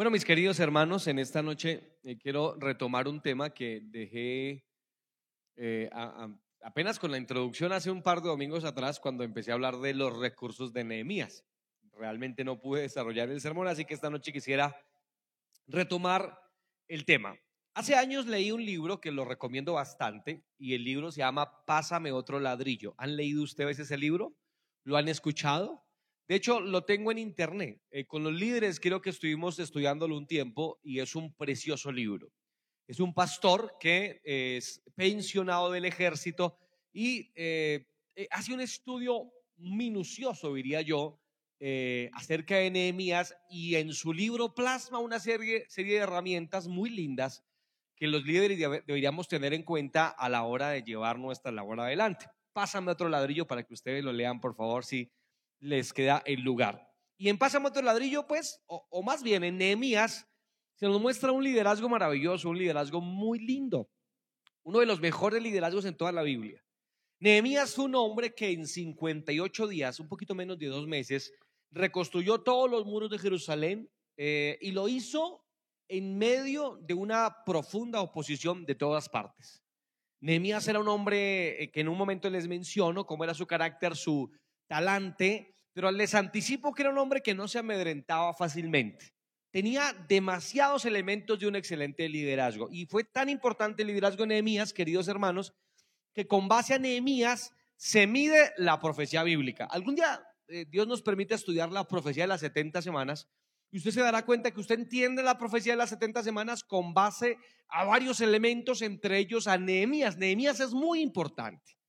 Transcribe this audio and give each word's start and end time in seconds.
Bueno, 0.00 0.12
mis 0.12 0.24
queridos 0.24 0.58
hermanos, 0.60 1.06
en 1.08 1.18
esta 1.18 1.42
noche 1.42 1.98
eh, 2.04 2.16
quiero 2.16 2.56
retomar 2.58 3.06
un 3.06 3.20
tema 3.20 3.50
que 3.50 3.82
dejé 3.82 4.64
eh, 5.56 5.90
apenas 6.62 6.98
con 6.98 7.10
la 7.10 7.18
introducción 7.18 7.70
hace 7.70 7.90
un 7.90 8.02
par 8.02 8.22
de 8.22 8.28
domingos 8.28 8.64
atrás 8.64 8.98
cuando 8.98 9.24
empecé 9.24 9.50
a 9.50 9.54
hablar 9.56 9.76
de 9.76 9.92
los 9.92 10.18
recursos 10.18 10.72
de 10.72 10.84
Nehemías. 10.84 11.44
Realmente 11.92 12.44
no 12.44 12.62
pude 12.62 12.80
desarrollar 12.88 13.28
el 13.28 13.42
sermón, 13.42 13.68
así 13.68 13.84
que 13.84 13.92
esta 13.92 14.08
noche 14.08 14.32
quisiera 14.32 14.74
retomar 15.66 16.34
el 16.88 17.04
tema. 17.04 17.38
Hace 17.74 17.94
años 17.94 18.24
leí 18.24 18.52
un 18.52 18.64
libro 18.64 19.02
que 19.02 19.12
lo 19.12 19.26
recomiendo 19.26 19.74
bastante 19.74 20.46
y 20.56 20.72
el 20.72 20.82
libro 20.82 21.12
se 21.12 21.18
llama 21.18 21.66
Pásame 21.66 22.10
otro 22.10 22.40
ladrillo. 22.40 22.94
¿Han 22.96 23.16
leído 23.16 23.42
ustedes 23.42 23.78
ese 23.78 23.98
libro? 23.98 24.34
¿Lo 24.82 24.96
han 24.96 25.08
escuchado? 25.08 25.84
De 26.30 26.36
hecho, 26.36 26.60
lo 26.60 26.84
tengo 26.84 27.10
en 27.10 27.18
internet. 27.18 27.82
Eh, 27.90 28.06
con 28.06 28.22
los 28.22 28.32
líderes 28.32 28.78
creo 28.78 29.02
que 29.02 29.10
estuvimos 29.10 29.58
estudiándolo 29.58 30.16
un 30.16 30.28
tiempo 30.28 30.78
y 30.80 31.00
es 31.00 31.16
un 31.16 31.34
precioso 31.34 31.90
libro. 31.90 32.30
Es 32.86 33.00
un 33.00 33.12
pastor 33.12 33.74
que 33.80 34.20
es 34.22 34.80
pensionado 34.94 35.72
del 35.72 35.86
ejército 35.86 36.56
y 36.92 37.32
eh, 37.34 37.84
eh, 38.14 38.28
hace 38.30 38.54
un 38.54 38.60
estudio 38.60 39.32
minucioso, 39.56 40.54
diría 40.54 40.82
yo, 40.82 41.18
acerca 42.12 42.58
de 42.58 42.70
Nehemías 42.70 43.34
y 43.50 43.74
en 43.74 43.92
su 43.92 44.12
libro 44.12 44.54
plasma 44.54 45.00
una 45.00 45.18
serie, 45.18 45.64
serie 45.68 45.94
de 45.94 46.02
herramientas 46.02 46.68
muy 46.68 46.90
lindas 46.90 47.42
que 47.96 48.06
los 48.06 48.24
líderes 48.24 48.56
deberíamos 48.86 49.26
tener 49.26 49.52
en 49.52 49.64
cuenta 49.64 50.06
a 50.06 50.28
la 50.28 50.44
hora 50.44 50.68
de 50.68 50.84
llevar 50.84 51.18
nuestra 51.18 51.50
labor 51.50 51.80
adelante. 51.80 52.26
Pásame 52.52 52.92
otro 52.92 53.08
ladrillo 53.08 53.48
para 53.48 53.64
que 53.64 53.74
ustedes 53.74 54.04
lo 54.04 54.12
lean, 54.12 54.40
por 54.40 54.54
favor, 54.54 54.84
si 54.84 55.10
les 55.60 55.92
queda 55.92 56.22
el 56.26 56.40
lugar. 56.40 56.90
Y 57.16 57.28
en 57.28 57.38
Pásame 57.38 57.68
otro 57.68 57.82
ladrillo, 57.82 58.26
pues, 58.26 58.62
o, 58.66 59.02
más 59.02 59.22
bien 59.22 59.44
en 59.44 59.58
Nehemías, 59.58 60.26
se 60.74 60.86
nos 60.86 61.00
muestra 61.00 61.32
un 61.32 61.44
liderazgo 61.44 61.88
maravilloso, 61.88 62.48
un 62.48 62.58
liderazgo 62.58 63.00
muy 63.00 63.38
lindo, 63.38 63.90
uno 64.62 64.80
de 64.80 64.86
los 64.86 65.00
mejores 65.00 65.42
liderazgos 65.42 65.84
en 65.84 65.96
toda 65.96 66.12
la 66.12 66.22
Biblia. 66.22 66.64
Nehemías 67.18 67.74
fue 67.74 67.84
un 67.84 67.94
hombre 67.94 68.34
que 68.34 68.50
en 68.50 68.66
58 68.66 69.68
días, 69.68 70.00
un 70.00 70.08
poquito 70.08 70.34
menos 70.34 70.58
de 70.58 70.68
dos 70.68 70.86
meses, 70.86 71.32
reconstruyó 71.70 72.40
todos 72.40 72.70
los 72.70 72.86
muros 72.86 73.10
de 73.10 73.18
Jerusalén 73.18 73.90
eh, 74.16 74.58
y 74.62 74.70
lo 74.70 74.88
hizo 74.88 75.44
en 75.88 76.16
medio 76.16 76.78
de 76.82 76.94
una 76.94 77.44
profunda 77.44 78.00
oposición 78.00 78.64
de 78.64 78.74
todas 78.74 79.08
partes. 79.08 79.62
Nehemías 80.20 80.66
era 80.68 80.78
un 80.78 80.88
hombre 80.88 81.62
eh, 81.62 81.70
que 81.70 81.80
en 81.80 81.88
un 81.88 81.98
momento 81.98 82.30
les 82.30 82.48
menciono 82.48 83.06
cómo 83.06 83.24
era 83.24 83.34
su 83.34 83.46
carácter, 83.46 83.96
su 83.96 84.30
talante, 84.70 85.52
pero 85.72 85.90
les 85.90 86.14
anticipo 86.14 86.72
que 86.72 86.82
era 86.82 86.92
un 86.92 86.98
hombre 86.98 87.22
que 87.22 87.34
no 87.34 87.48
se 87.48 87.58
amedrentaba 87.58 88.32
fácilmente. 88.34 89.12
Tenía 89.50 89.92
demasiados 90.08 90.84
elementos 90.84 91.40
de 91.40 91.48
un 91.48 91.56
excelente 91.56 92.08
liderazgo. 92.08 92.68
Y 92.70 92.86
fue 92.86 93.02
tan 93.02 93.28
importante 93.28 93.82
el 93.82 93.88
liderazgo 93.88 94.22
de 94.22 94.28
Nehemías, 94.28 94.72
queridos 94.72 95.08
hermanos, 95.08 95.54
que 96.14 96.28
con 96.28 96.46
base 96.46 96.74
a 96.74 96.78
Nehemías 96.78 97.52
se 97.74 98.06
mide 98.06 98.52
la 98.58 98.78
profecía 98.78 99.24
bíblica. 99.24 99.64
Algún 99.64 99.96
día 99.96 100.24
eh, 100.46 100.66
Dios 100.68 100.86
nos 100.86 101.02
permite 101.02 101.34
estudiar 101.34 101.72
la 101.72 101.88
profecía 101.88 102.22
de 102.22 102.28
las 102.28 102.40
70 102.40 102.80
semanas 102.80 103.28
y 103.72 103.78
usted 103.78 103.90
se 103.90 104.02
dará 104.02 104.24
cuenta 104.24 104.52
que 104.52 104.60
usted 104.60 104.78
entiende 104.78 105.24
la 105.24 105.36
profecía 105.36 105.72
de 105.72 105.78
las 105.78 105.90
70 105.90 106.22
semanas 106.22 106.62
con 106.62 106.94
base 106.94 107.38
a 107.66 107.82
varios 107.82 108.20
elementos, 108.20 108.82
entre 108.82 109.18
ellos 109.18 109.48
a 109.48 109.58
Nehemías. 109.58 110.16
Nehemías 110.16 110.60
es 110.60 110.72
muy 110.72 111.00
importante. 111.00 111.79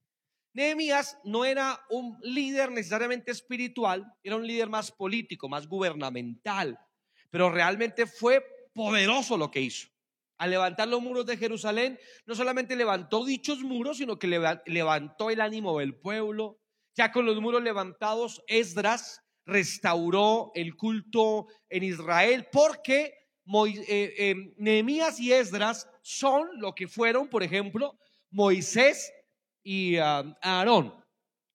Nehemías 0.53 1.17
no 1.23 1.45
era 1.45 1.79
un 1.89 2.17
líder 2.21 2.71
necesariamente 2.71 3.31
espiritual, 3.31 4.05
era 4.23 4.35
un 4.35 4.45
líder 4.45 4.69
más 4.69 4.91
político, 4.91 5.47
más 5.47 5.67
gubernamental, 5.67 6.77
pero 7.29 7.49
realmente 7.49 8.05
fue 8.05 8.45
poderoso 8.73 9.37
lo 9.37 9.49
que 9.49 9.61
hizo. 9.61 9.87
Al 10.37 10.49
levantar 10.49 10.87
los 10.87 11.01
muros 11.01 11.25
de 11.25 11.37
Jerusalén, 11.37 11.99
no 12.25 12.35
solamente 12.35 12.75
levantó 12.75 13.23
dichos 13.23 13.59
muros, 13.59 13.97
sino 13.97 14.17
que 14.17 14.27
levantó 14.65 15.29
el 15.29 15.39
ánimo 15.39 15.79
del 15.79 15.95
pueblo. 15.95 16.59
Ya 16.95 17.11
con 17.11 17.25
los 17.25 17.39
muros 17.39 17.61
levantados, 17.61 18.41
Esdras 18.47 19.21
restauró 19.45 20.51
el 20.55 20.75
culto 20.75 21.45
en 21.69 21.83
Israel, 21.83 22.47
porque 22.51 23.13
eh, 23.65 24.13
eh, 24.17 24.35
Nehemías 24.57 25.19
y 25.19 25.31
Esdras 25.31 25.87
son 26.01 26.49
lo 26.59 26.73
que 26.73 26.87
fueron, 26.87 27.29
por 27.29 27.43
ejemplo, 27.43 27.97
Moisés 28.31 29.11
y 29.63 29.97
um, 29.97 30.33
Aarón. 30.41 30.93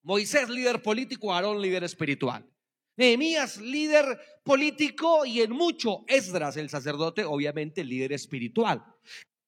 Moisés, 0.03 0.49
líder 0.49 0.83
político, 0.83 1.33
Aarón, 1.33 1.61
líder 1.61 1.85
espiritual. 1.85 2.49
Nehemías, 2.97 3.59
líder 3.59 4.19
político 4.43 5.27
y 5.27 5.43
en 5.43 5.51
mucho 5.51 6.05
Esdras, 6.07 6.57
el 6.57 6.71
sacerdote, 6.71 7.25
obviamente 7.25 7.85
líder 7.85 8.13
espiritual. 8.13 8.85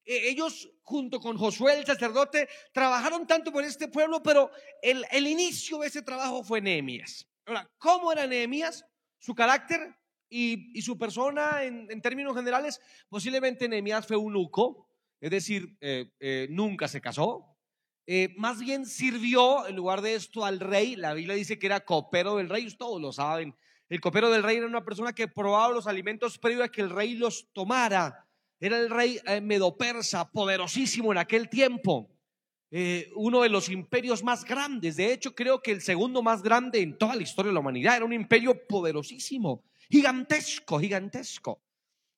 E, 0.04 0.28
ellos, 0.28 0.70
junto 0.82 1.20
con 1.20 1.38
Josué, 1.38 1.78
el 1.78 1.86
sacerdote, 1.86 2.48
trabajaron 2.72 3.26
tanto 3.26 3.52
por 3.52 3.64
este 3.64 3.88
pueblo, 3.88 4.22
pero 4.22 4.50
el, 4.82 5.04
el 5.10 5.26
inicio 5.26 5.78
de 5.78 5.86
ese 5.86 6.02
trabajo 6.02 6.42
fue 6.42 6.60
Nehemías. 6.60 7.26
Ahora, 7.46 7.70
¿cómo 7.78 8.12
era 8.12 8.26
Nehemías? 8.26 8.84
Su 9.19 9.34
carácter 9.34 9.96
y, 10.30 10.80
su 10.82 10.98
persona 10.98 11.64
en, 11.64 12.00
términos 12.02 12.36
generales, 12.36 12.80
posiblemente 13.08 13.69
Nehemías 13.69 14.06
fue 14.06 14.16
un 14.16 14.34
eunuco, 14.34 14.88
es 15.20 15.30
decir, 15.30 15.76
eh, 15.80 16.10
eh, 16.20 16.46
nunca 16.50 16.86
se 16.88 17.00
casó, 17.00 17.57
eh, 18.10 18.32
más 18.38 18.58
bien 18.58 18.86
sirvió 18.86 19.66
en 19.66 19.76
lugar 19.76 20.00
de 20.00 20.14
esto 20.14 20.42
al 20.42 20.60
rey. 20.60 20.96
La 20.96 21.12
Biblia 21.12 21.34
dice 21.34 21.58
que 21.58 21.66
era 21.66 21.84
copero 21.84 22.36
del 22.36 22.48
rey, 22.48 22.66
todos 22.74 22.98
lo 23.02 23.12
saben. 23.12 23.54
El 23.91 24.00
copero 24.00 24.30
del 24.30 24.42
rey 24.42 24.56
era 24.56 24.66
una 24.66 24.82
persona 24.82 25.12
que 25.12 25.28
probaba 25.28 25.74
los 25.74 25.86
alimentos 25.86 26.38
previo 26.38 26.64
a 26.64 26.70
que 26.70 26.80
el 26.80 26.88
rey 26.88 27.16
los 27.16 27.52
tomara. 27.52 28.26
Era 28.60 28.78
el 28.78 28.88
rey 28.88 29.20
eh, 29.26 29.42
medo-persa, 29.42 30.30
poderosísimo 30.30 31.12
en 31.12 31.19
aquel 31.19 31.50
tiempo. 31.50 32.08
Eh, 32.70 33.10
uno 33.14 33.42
de 33.42 33.50
los 33.50 33.69
imperios 33.69 34.25
más 34.25 34.42
grandes. 34.42 34.96
De 34.96 35.12
hecho, 35.12 35.34
creo 35.34 35.60
que 35.60 35.72
el 35.72 35.82
segundo 35.82 36.22
más 36.22 36.42
grande 36.42 36.80
en 36.80 36.96
toda 36.96 37.14
la 37.14 37.25
historia 37.25 37.50
de 37.50 37.54
la 37.54 37.60
humanidad. 37.60 37.96
Era 37.96 38.06
un 38.06 38.14
imperio 38.14 38.66
poderosísimo, 38.66 39.64
gigantesco, 39.90 40.80
gigantesco. 40.80 41.60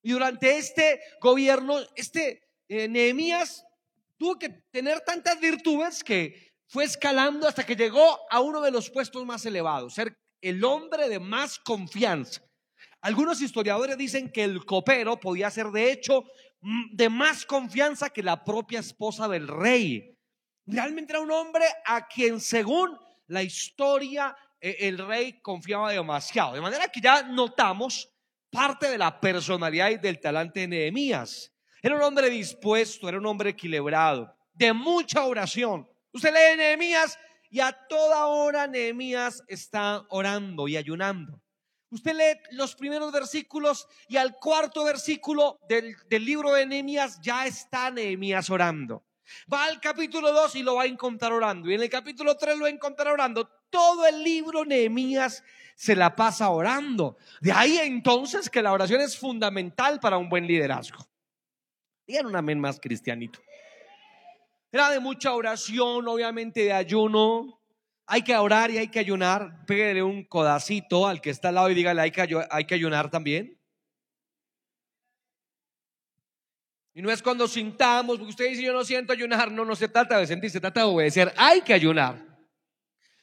Y 0.04 0.12
durante 0.12 0.56
este 0.56 1.00
gobierno, 1.20 1.80
este 1.96 2.44
Nehemías 2.68 3.66
tuvo 4.20 4.38
que 4.38 4.50
tener 4.70 5.00
tantas 5.00 5.40
virtudes 5.40 6.04
que 6.04 6.52
fue 6.68 6.84
escalando 6.84 7.48
hasta 7.48 7.64
que 7.64 7.74
llegó 7.74 8.20
a 8.30 8.40
uno 8.40 8.60
de 8.60 8.70
los 8.70 8.90
puestos 8.90 9.24
más 9.24 9.46
elevados, 9.46 9.94
ser 9.94 10.14
el 10.42 10.62
hombre 10.62 11.08
de 11.08 11.18
más 11.18 11.58
confianza. 11.58 12.42
Algunos 13.00 13.40
historiadores 13.40 13.96
dicen 13.96 14.30
que 14.30 14.44
el 14.44 14.66
copero 14.66 15.18
podía 15.18 15.50
ser 15.50 15.68
de 15.68 15.90
hecho 15.90 16.24
de 16.92 17.08
más 17.08 17.46
confianza 17.46 18.10
que 18.10 18.22
la 18.22 18.44
propia 18.44 18.80
esposa 18.80 19.26
del 19.26 19.48
rey. 19.48 20.14
Realmente 20.66 21.14
era 21.14 21.22
un 21.22 21.30
hombre 21.30 21.64
a 21.86 22.06
quien 22.06 22.40
según 22.40 22.98
la 23.26 23.42
historia 23.42 24.36
e, 24.60 24.76
el 24.80 24.98
rey 24.98 25.40
confiaba 25.40 25.92
demasiado. 25.92 26.52
De 26.52 26.60
manera 26.60 26.88
que 26.88 27.00
ya 27.00 27.22
notamos 27.22 28.12
parte 28.50 28.90
de 28.90 28.98
la 28.98 29.18
personalidad 29.18 29.88
y 29.88 29.96
del 29.96 30.20
talante 30.20 30.60
de 30.60 30.68
Nehemías. 30.68 31.50
Era 31.82 31.96
un 31.96 32.02
hombre 32.02 32.28
dispuesto, 32.28 33.08
era 33.08 33.18
un 33.18 33.26
hombre 33.26 33.50
equilibrado, 33.50 34.34
de 34.52 34.72
mucha 34.72 35.24
oración. 35.24 35.88
Usted 36.12 36.32
lee 36.32 36.56
Nehemías 36.56 37.18
y 37.50 37.60
a 37.60 37.72
toda 37.72 38.26
hora 38.26 38.66
Nehemías 38.66 39.42
está 39.48 40.04
orando 40.10 40.68
y 40.68 40.76
ayunando. 40.76 41.40
Usted 41.90 42.14
lee 42.14 42.40
los 42.52 42.76
primeros 42.76 43.10
versículos 43.10 43.88
y 44.08 44.16
al 44.16 44.36
cuarto 44.36 44.84
versículo 44.84 45.58
del, 45.68 45.96
libro 46.24 46.52
de 46.52 46.66
Nehemías 46.66 47.18
ya 47.20 47.46
está 47.46 47.90
Nehemías 47.90 48.48
orando. 48.50 49.04
Va 49.52 49.64
al 49.64 49.80
capítulo 49.80 50.32
2 50.32 50.56
y 50.56 50.62
lo 50.62 50.76
va 50.76 50.82
a 50.82 50.86
encontrar 50.86 51.32
orando. 51.32 51.68
Y 51.70 51.74
en 51.74 51.82
el 51.82 51.90
capítulo 51.90 52.36
3 52.36 52.56
lo 52.56 52.62
va 52.62 52.68
a 52.68 52.72
encontrar 52.72 53.08
orando. 53.08 53.48
Todo 53.70 54.06
el 54.06 54.22
libro 54.22 54.64
Nehemías 54.64 55.42
se 55.74 55.96
la 55.96 56.14
pasa 56.14 56.50
orando. 56.50 57.16
De 57.40 57.52
ahí 57.52 57.78
entonces 57.78 58.50
que 58.50 58.62
la 58.62 58.72
oración 58.72 59.00
es 59.00 59.18
fundamental 59.18 59.98
para 59.98 60.18
un 60.18 60.28
buen 60.28 60.46
liderazgo. 60.46 61.08
Digan 62.10 62.26
un 62.26 62.34
amén 62.34 62.58
más 62.58 62.80
cristianito. 62.80 63.38
Era 64.72 64.90
de 64.90 64.98
mucha 64.98 65.32
oración, 65.32 66.08
obviamente 66.08 66.64
de 66.64 66.72
ayuno. 66.72 67.62
Hay 68.04 68.22
que 68.22 68.36
orar 68.36 68.68
y 68.72 68.78
hay 68.78 68.88
que 68.88 68.98
ayunar. 68.98 69.64
Pégale 69.64 70.02
un 70.02 70.24
codacito 70.24 71.06
al 71.06 71.20
que 71.20 71.30
está 71.30 71.50
al 71.50 71.54
lado 71.54 71.70
y 71.70 71.74
dígale, 71.74 72.00
hay 72.00 72.10
que, 72.10 72.20
hay 72.50 72.64
que 72.64 72.74
ayunar 72.74 73.12
también. 73.12 73.56
Y 76.94 77.00
no 77.00 77.12
es 77.12 77.22
cuando 77.22 77.46
sintamos, 77.46 78.18
porque 78.18 78.30
usted 78.30 78.48
dice 78.48 78.64
yo 78.64 78.72
no 78.72 78.82
siento 78.82 79.12
ayunar, 79.12 79.52
no, 79.52 79.64
no 79.64 79.76
se 79.76 79.86
trata 79.86 80.18
de 80.18 80.26
sentir, 80.26 80.50
se 80.50 80.58
trata 80.58 80.80
de 80.80 80.86
obedecer. 80.86 81.32
Hay 81.36 81.60
que 81.60 81.74
ayunar. 81.74 82.26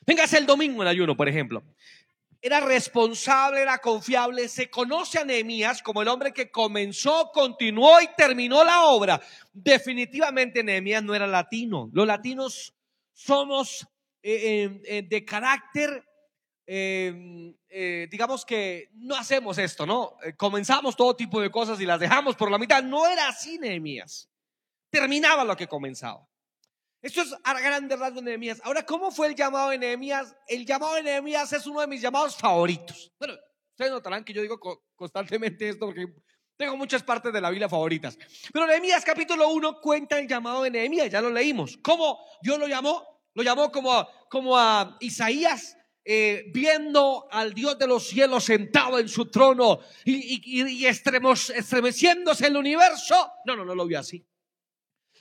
Véngase 0.05 0.37
el 0.37 0.45
domingo 0.45 0.81
en 0.81 0.87
ayuno, 0.87 1.17
por 1.17 1.27
ejemplo 1.27 1.61
era 2.41 2.59
responsable, 2.59 3.61
era 3.61 3.77
confiable. 3.79 4.47
Se 4.47 4.69
conoce 4.69 5.19
a 5.19 5.25
Nehemías 5.25 5.81
como 5.81 6.01
el 6.01 6.07
hombre 6.07 6.33
que 6.33 6.51
comenzó, 6.51 7.31
continuó 7.33 8.01
y 8.01 8.09
terminó 8.15 8.63
la 8.63 8.85
obra. 8.85 9.21
Definitivamente 9.53 10.63
Nehemías 10.63 11.03
no 11.03 11.15
era 11.15 11.27
latino. 11.27 11.89
Los 11.93 12.07
latinos 12.07 12.73
somos 13.13 13.87
eh, 14.21 14.71
eh, 14.73 14.81
eh, 14.85 15.01
de 15.07 15.25
carácter 15.25 16.03
eh, 16.69 17.55
eh, 17.69 18.09
digamos 18.11 18.45
que 18.45 18.89
no 18.95 19.15
hacemos 19.15 19.57
esto, 19.57 19.85
¿no? 19.85 20.17
Comenzamos 20.35 20.97
todo 20.97 21.15
tipo 21.15 21.39
de 21.39 21.49
cosas 21.49 21.79
y 21.79 21.85
las 21.85 21.99
dejamos 21.99 22.35
por 22.35 22.51
la 22.51 22.57
mitad. 22.57 22.83
No 22.83 23.07
era 23.07 23.29
así, 23.29 23.57
Nehemías. 23.57 24.29
Terminaba 24.89 25.45
lo 25.45 25.55
que 25.55 25.67
comenzaba. 25.67 26.27
Esto 27.01 27.21
es 27.21 27.35
a 27.43 27.59
grandes 27.59 27.99
rasgos 27.99 28.23
de 28.23 28.31
Nehemías. 28.31 28.59
Ahora, 28.63 28.85
¿cómo 28.85 29.11
fue 29.11 29.27
el 29.27 29.35
llamado 29.35 29.69
de 29.69 29.77
Nehemías? 29.77 30.35
El 30.47 30.65
llamado 30.65 30.95
de 30.95 31.03
Nehemías 31.03 31.53
es 31.53 31.67
uno 31.67 31.81
de 31.81 31.87
mis 31.87 32.01
llamados 32.01 32.35
favoritos. 32.35 33.11
Bueno, 33.19 33.35
ustedes 33.71 33.91
notarán 33.91 34.23
que 34.23 34.33
yo 34.33 34.41
digo 34.41 34.59
constantemente 34.95 35.69
esto 35.69 35.85
porque 35.85 36.07
tengo 36.57 36.75
muchas 36.75 37.03
partes 37.03 37.31
de 37.31 37.39
la 37.39 37.51
Biblia 37.51 37.69
favoritas. 37.69 38.17
Pero 38.51 38.65
Nehemías 38.65 39.05
capítulo 39.05 39.49
1 39.49 39.79
cuenta 39.79 40.17
el 40.17 40.27
llamado 40.27 40.63
de 40.63 40.71
Nehemías, 40.71 41.11
ya 41.11 41.21
lo 41.21 41.29
leímos. 41.29 41.77
¿Cómo 41.83 42.19
Dios 42.41 42.57
lo 42.57 42.67
llamó? 42.67 43.05
Lo 43.35 43.43
llamó 43.43 43.71
como, 43.71 44.07
como 44.29 44.57
a 44.57 44.97
Isaías 44.99 45.77
eh, 46.03 46.45
viendo 46.53 47.27
al 47.29 47.53
Dios 47.53 47.77
de 47.77 47.85
los 47.85 48.07
cielos 48.07 48.45
sentado 48.45 48.97
en 48.97 49.09
su 49.09 49.29
trono 49.29 49.79
y, 50.05 50.63
y, 50.63 50.85
estremeciéndose 50.85 52.47
el 52.47 52.55
universo. 52.55 53.29
No, 53.45 53.55
no, 53.55 53.65
no 53.65 53.75
lo 53.75 53.85
vio 53.85 53.99
así. 53.99 54.25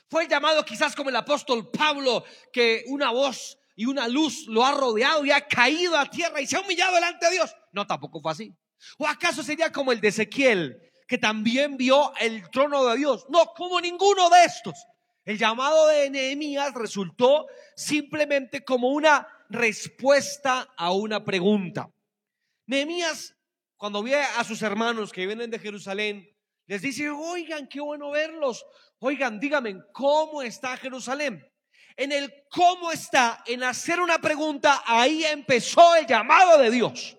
Fue 0.09 0.29
llamado 0.29 0.65
quizás 0.65 0.95
como 0.95 1.11
el 1.11 1.17
apóstol 1.17 1.71
Pablo, 1.71 2.25
que 2.53 2.85
una 2.89 3.11
voz 3.11 3.59
y 3.75 3.87
una 3.87 4.09
luz 4.09 4.47
lo 4.47 4.65
ha 4.65 4.73
rodeado 4.73 5.25
y 5.25 5.31
ha 5.31 5.47
caído 5.47 5.99
a 5.99 6.09
tierra 6.09 6.41
y 6.41 6.47
se 6.47 6.57
ha 6.57 6.61
humillado 6.61 6.95
delante 6.95 7.27
de 7.27 7.33
Dios. 7.33 7.55
No, 7.73 7.87
tampoco 7.87 8.21
fue 8.21 8.33
así. 8.33 8.55
¿O 8.99 9.07
acaso 9.07 9.43
sería 9.43 9.73
como 9.73 9.93
el 9.93 10.01
de 10.01 10.09
Ezequiel, 10.09 10.81
que 11.07 11.19
también 11.19 11.77
vio 11.77 12.13
el 12.19 12.51
trono 12.51 12.85
de 12.87 12.97
Dios. 12.97 13.27
No, 13.29 13.47
como 13.55 13.81
ninguno 13.81 14.29
de 14.31 14.45
estos. 14.45 14.75
El 15.25 15.39
llamado 15.39 15.89
de 15.89 16.11
Nehemías 16.11 16.75
resultó 16.75 17.47
simplemente 17.75 18.65
como 18.65 18.89
una 18.91 19.27
respuesta 19.49 20.73
a 20.77 20.93
una 20.93 21.25
pregunta. 21.25 21.91
Nehemías, 22.67 23.35
cuando 23.77 24.03
ve 24.03 24.17
a 24.17 24.45
sus 24.45 24.63
hermanos 24.63 25.13
que 25.13 25.27
vienen 25.27 25.51
de 25.51 25.59
Jerusalén, 25.59 26.29
les 26.67 26.83
dice, 26.83 27.11
oigan, 27.11 27.69
qué 27.69 27.81
bueno 27.81 28.11
verlos. 28.11 28.65
Oigan, 28.99 29.39
díganme, 29.39 29.83
¿cómo 29.93 30.43
está 30.43 30.77
Jerusalén? 30.77 31.47
En 31.97 32.13
el 32.13 32.33
cómo 32.51 32.91
está, 32.93 33.43
en 33.47 33.63
hacer 33.63 34.01
una 34.01 34.19
pregunta, 34.19 34.83
ahí 34.87 35.25
empezó 35.25 35.95
el 35.97 36.07
llamado 36.07 36.59
de 36.59 36.71
Dios. 36.71 37.17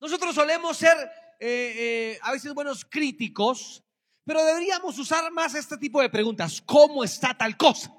Nosotros 0.00 0.34
solemos 0.34 0.76
ser 0.76 0.96
eh, 1.40 1.74
eh, 1.76 2.18
a 2.22 2.32
veces 2.32 2.52
buenos 2.54 2.84
críticos, 2.84 3.84
pero 4.24 4.44
deberíamos 4.44 4.98
usar 4.98 5.30
más 5.30 5.54
este 5.54 5.76
tipo 5.76 6.00
de 6.00 6.10
preguntas. 6.10 6.60
¿Cómo 6.64 7.02
está 7.04 7.34
tal 7.34 7.56
cosa? 7.56 7.92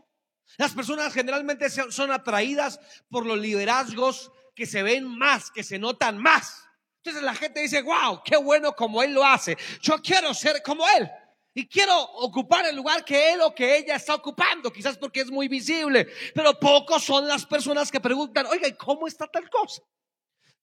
Las 0.57 0.73
personas 0.73 1.13
generalmente 1.13 1.69
son 1.69 2.11
atraídas 2.11 2.79
por 3.09 3.25
los 3.25 3.37
liderazgos 3.37 4.31
que 4.53 4.65
se 4.65 4.83
ven 4.83 5.07
más, 5.07 5.51
que 5.51 5.63
se 5.63 5.79
notan 5.79 6.17
más. 6.17 6.65
Entonces 6.97 7.23
la 7.23 7.33
gente 7.33 7.61
dice, 7.61 7.81
wow, 7.81 8.21
qué 8.23 8.35
bueno 8.35 8.73
como 8.73 9.01
él 9.01 9.13
lo 9.13 9.25
hace. 9.25 9.57
Yo 9.81 10.01
quiero 10.01 10.33
ser 10.33 10.61
como 10.61 10.87
él. 10.89 11.09
Y 11.59 11.67
quiero 11.67 11.93
ocupar 12.01 12.65
el 12.67 12.75
lugar 12.77 13.03
que 13.03 13.33
él 13.33 13.41
o 13.41 13.53
que 13.53 13.79
ella 13.79 13.97
está 13.97 14.15
ocupando, 14.15 14.71
quizás 14.71 14.97
porque 14.97 15.19
es 15.19 15.29
muy 15.29 15.49
visible. 15.49 16.07
Pero 16.33 16.57
pocos 16.57 17.03
son 17.03 17.27
las 17.27 17.45
personas 17.45 17.91
que 17.91 17.99
preguntan, 17.99 18.45
oiga, 18.45 18.73
¿cómo 18.77 19.07
está 19.07 19.27
tal 19.27 19.49
cosa? 19.49 19.81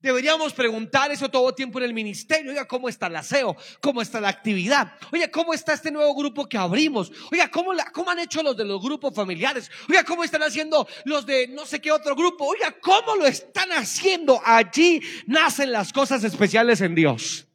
Deberíamos 0.00 0.54
preguntar 0.54 1.12
eso 1.12 1.28
todo 1.28 1.54
tiempo 1.54 1.78
en 1.80 1.84
el 1.84 1.92
ministerio. 1.92 2.50
Oiga, 2.50 2.66
¿cómo 2.66 2.88
está 2.88 3.08
el 3.08 3.16
aseo? 3.16 3.54
¿Cómo 3.82 4.00
está 4.00 4.22
la 4.22 4.30
actividad? 4.30 4.90
Oiga, 5.12 5.30
¿cómo 5.30 5.52
está 5.52 5.74
este 5.74 5.90
nuevo 5.90 6.14
grupo 6.14 6.48
que 6.48 6.56
abrimos? 6.56 7.12
Oiga, 7.30 7.50
¿cómo, 7.50 7.72
¿cómo 7.92 8.10
han 8.10 8.20
hecho 8.20 8.42
los 8.42 8.56
de 8.56 8.64
los 8.64 8.80
grupos 8.80 9.14
familiares? 9.14 9.70
Oiga, 9.90 10.02
¿cómo 10.02 10.24
están 10.24 10.44
haciendo 10.44 10.88
los 11.04 11.26
de 11.26 11.48
no 11.48 11.66
sé 11.66 11.78
qué 11.78 11.92
otro 11.92 12.16
grupo? 12.16 12.46
Oiga, 12.46 12.74
¿cómo 12.80 13.16
lo 13.16 13.26
están 13.26 13.70
haciendo? 13.72 14.40
Allí 14.42 15.02
nacen 15.26 15.72
las 15.72 15.92
cosas 15.92 16.24
especiales 16.24 16.80
en 16.80 16.94
Dios. 16.94 17.45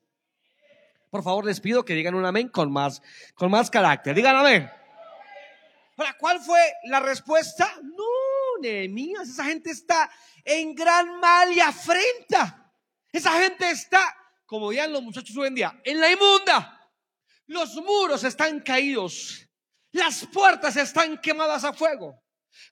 Por 1.11 1.23
favor, 1.23 1.45
les 1.45 1.59
pido 1.59 1.83
que 1.83 1.93
digan 1.93 2.15
un 2.15 2.25
amén 2.25 2.47
con 2.47 2.71
más, 2.71 3.01
con 3.35 3.51
más 3.51 3.69
carácter. 3.69 4.15
Digan 4.15 4.37
amén. 4.37 4.71
Ahora, 5.97 6.15
¿cuál 6.17 6.39
fue 6.39 6.57
la 6.85 7.01
respuesta? 7.01 7.69
No, 7.83 8.61
Nehemías, 8.61 9.27
esa 9.27 9.43
gente 9.43 9.71
está 9.71 10.09
en 10.45 10.73
gran 10.73 11.19
mal 11.19 11.51
y 11.51 11.59
afrenta. 11.59 12.73
Esa 13.11 13.33
gente 13.41 13.69
está, 13.69 14.01
como 14.45 14.69
dirían 14.69 14.93
los 14.93 15.03
muchachos 15.03 15.35
hoy 15.35 15.49
en 15.49 15.55
día, 15.55 15.81
en 15.83 15.99
la 15.99 16.09
inmunda. 16.09 16.89
Los 17.45 17.75
muros 17.75 18.23
están 18.23 18.61
caídos. 18.61 19.45
Las 19.91 20.25
puertas 20.27 20.77
están 20.77 21.17
quemadas 21.17 21.65
a 21.65 21.73
fuego. 21.73 22.23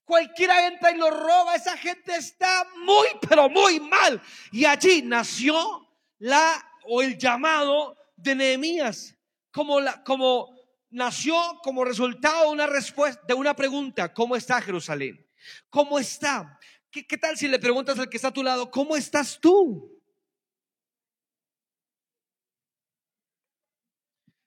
Cualquiera 0.05 0.65
entra 0.65 0.91
y 0.91 0.97
lo 0.97 1.09
roba. 1.09 1.55
Esa 1.55 1.75
gente 1.75 2.15
está 2.15 2.65
muy, 2.85 3.07
pero 3.27 3.49
muy 3.49 3.81
mal. 3.81 4.21
Y 4.53 4.63
allí 4.63 5.01
nació 5.01 5.89
la 6.19 6.65
o 6.85 7.01
el 7.01 7.17
llamado 7.17 7.98
de 8.21 8.35
Nehemías. 8.35 9.15
Como, 9.51 9.79
la, 9.79 10.03
como 10.03 10.55
nació 10.89 11.35
como 11.63 11.83
resultado 11.83 12.45
de 12.45 12.51
una 12.51 12.67
respuesta, 12.67 13.21
de 13.27 13.33
una 13.33 13.55
pregunta: 13.55 14.13
¿Cómo 14.13 14.35
está 14.35 14.61
Jerusalén? 14.61 15.25
¿Cómo 15.69 15.99
está? 15.99 16.59
¿Qué, 16.91 17.03
tal 17.17 17.37
si 17.37 17.47
le 17.47 17.59
preguntas 17.59 17.99
al 17.99 18.09
que 18.09 18.17
está 18.17 18.29
a 18.29 18.33
tu 18.33 18.43
lado, 18.43 18.71
¿cómo 18.71 18.95
estás 18.95 19.39
tú? 19.39 20.01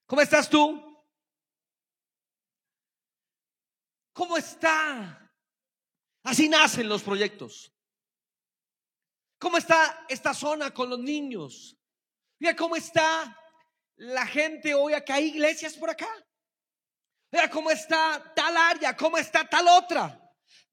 ¿Cómo 0.06 0.20
estás 0.20 0.50
tú? 0.50 1.06
¿Cómo 4.12 4.36
está? 4.36 5.32
Así 6.24 6.48
nacen 6.48 6.88
los 6.88 7.02
proyectos. 7.02 7.72
¿Cómo 9.38 9.56
está 9.56 10.04
esta 10.08 10.34
zona 10.34 10.72
con 10.72 10.90
los 10.90 10.98
niños? 10.98 11.76
Mira 12.38 12.54
cómo 12.54 12.76
está 12.76 13.36
la 14.02 14.26
gente 14.26 14.74
hoy 14.74 14.94
acá. 14.94 15.14
Hay 15.14 15.26
iglesias 15.26 15.74
por 15.74 15.90
acá. 15.90 16.08
Mira 17.30 17.48
cómo 17.48 17.70
está 17.70 18.32
tal 18.34 18.56
área, 18.56 18.96
cómo 18.96 19.16
está 19.16 19.48
tal 19.48 19.66
otra. 19.68 20.18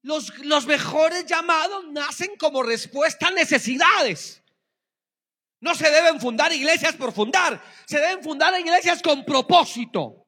Los, 0.02 0.36
los 0.38 0.66
mejores 0.66 1.26
llamados 1.26 1.86
nacen 1.88 2.36
como 2.36 2.62
respuesta 2.62 3.28
a 3.28 3.30
necesidades. 3.30 4.42
No 5.60 5.74
se 5.74 5.90
deben 5.90 6.20
fundar 6.20 6.52
iglesias 6.52 6.96
por 6.96 7.12
fundar, 7.12 7.62
se 7.86 7.98
deben 7.98 8.22
fundar 8.22 8.58
iglesias 8.58 9.02
con 9.02 9.24
propósito. 9.24 10.26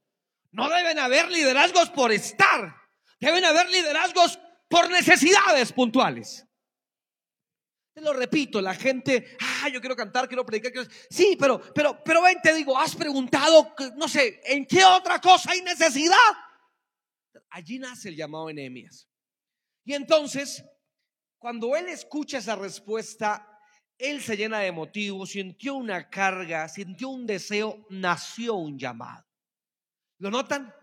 No 0.50 0.68
deben 0.68 0.98
haber 0.98 1.30
liderazgos 1.30 1.88
por 1.90 2.12
estar, 2.12 2.76
deben 3.18 3.44
haber 3.44 3.68
liderazgos 3.70 4.38
por 4.68 4.90
necesidades 4.90 5.72
puntuales. 5.72 6.46
Te 7.94 8.00
lo 8.00 8.14
repito, 8.14 8.60
la 8.60 8.74
gente, 8.74 9.36
ah, 9.40 9.68
yo 9.68 9.80
quiero 9.80 9.94
cantar, 9.94 10.26
quiero 10.26 10.46
predicar, 10.46 10.72
quiero... 10.72 10.88
sí, 11.10 11.36
pero, 11.38 11.60
pero, 11.74 12.02
pero 12.02 12.22
ven, 12.22 12.38
te 12.42 12.54
digo, 12.54 12.78
has 12.78 12.96
preguntado, 12.96 13.74
no 13.96 14.08
sé, 14.08 14.40
¿en 14.44 14.64
qué 14.64 14.82
otra 14.82 15.20
cosa 15.20 15.50
hay 15.50 15.60
necesidad? 15.60 16.16
Allí 17.50 17.78
nace 17.78 18.08
el 18.08 18.16
llamado 18.16 18.46
de 18.46 18.54
Nehemías. 18.54 19.10
Y 19.84 19.92
entonces, 19.92 20.64
cuando 21.38 21.76
él 21.76 21.88
escucha 21.88 22.38
esa 22.38 22.56
respuesta, 22.56 23.46
él 23.98 24.22
se 24.22 24.38
llena 24.38 24.60
de 24.60 24.72
motivos, 24.72 25.30
sintió 25.30 25.74
una 25.74 26.08
carga, 26.08 26.68
sintió 26.68 27.10
un 27.10 27.26
deseo, 27.26 27.86
nació 27.90 28.54
un 28.54 28.78
llamado. 28.78 29.26
¿Lo 30.18 30.30
notan? 30.30 30.74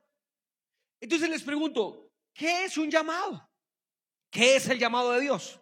Entonces 1.01 1.29
les 1.29 1.43
pregunto, 1.43 2.11
¿qué 2.33 2.65
es 2.65 2.77
un 2.77 2.91
llamado? 2.91 3.49
¿Qué 4.29 4.57
es 4.57 4.67
el 4.67 4.77
llamado 4.77 5.11
de 5.13 5.21
Dios? 5.21 5.59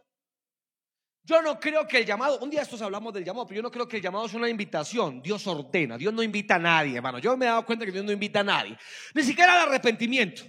Yo 1.27 1.41
no 1.41 1.59
creo 1.59 1.85
que 1.85 1.97
el 1.97 2.05
llamado, 2.05 2.39
un 2.39 2.49
día 2.49 2.61
estos 2.61 2.81
hablamos 2.81 3.13
del 3.13 3.25
llamado, 3.25 3.45
pero 3.45 3.57
yo 3.57 3.61
no 3.61 3.69
creo 3.69 3.85
que 3.85 3.97
el 3.97 4.01
llamado 4.01 4.27
es 4.27 4.33
una 4.33 4.47
invitación. 4.47 5.21
Dios 5.21 5.45
ordena, 5.45 5.97
Dios 5.97 6.13
no 6.13 6.23
invita 6.23 6.55
a 6.55 6.59
nadie, 6.59 6.95
hermano. 6.95 7.19
Yo 7.19 7.35
me 7.35 7.45
he 7.45 7.49
dado 7.49 7.65
cuenta 7.65 7.83
que 7.85 7.91
Dios 7.91 8.05
no 8.05 8.13
invita 8.13 8.39
a 8.39 8.43
nadie, 8.45 8.77
ni 9.13 9.23
siquiera 9.23 9.61
al 9.61 9.67
arrepentimiento. 9.67 10.43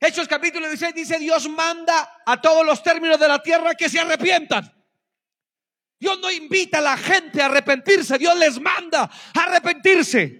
Hechos 0.00 0.28
capítulo 0.28 0.68
16 0.68 0.94
dice, 0.94 1.18
Dios 1.18 1.48
manda 1.48 2.22
a 2.24 2.40
todos 2.40 2.64
los 2.64 2.80
términos 2.80 3.18
de 3.18 3.26
la 3.26 3.42
tierra 3.42 3.74
que 3.74 3.88
se 3.88 3.98
arrepientan. 3.98 4.72
Dios 5.98 6.20
no 6.20 6.30
invita 6.30 6.78
a 6.78 6.82
la 6.82 6.96
gente 6.96 7.42
a 7.42 7.46
arrepentirse, 7.46 8.16
Dios 8.16 8.38
les 8.38 8.60
manda 8.60 9.10
a 9.34 9.42
arrepentirse. 9.42 10.39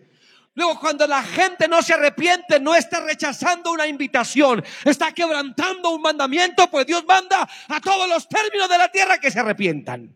Luego, 0.61 0.79
cuando 0.79 1.07
la 1.07 1.23
gente 1.23 1.67
no 1.69 1.81
se 1.81 1.95
arrepiente, 1.95 2.61
no 2.61 2.75
está 2.75 3.00
rechazando 3.00 3.73
una 3.73 3.87
invitación, 3.87 4.62
está 4.85 5.11
quebrantando 5.11 5.88
un 5.88 6.02
mandamiento, 6.02 6.71
pues 6.71 6.85
Dios 6.85 7.02
manda 7.07 7.49
a 7.67 7.81
todos 7.81 8.07
los 8.07 8.29
términos 8.29 8.69
de 8.69 8.76
la 8.76 8.93
tierra 8.93 9.19
que 9.19 9.31
se 9.31 9.40
arrepientan. 9.40 10.14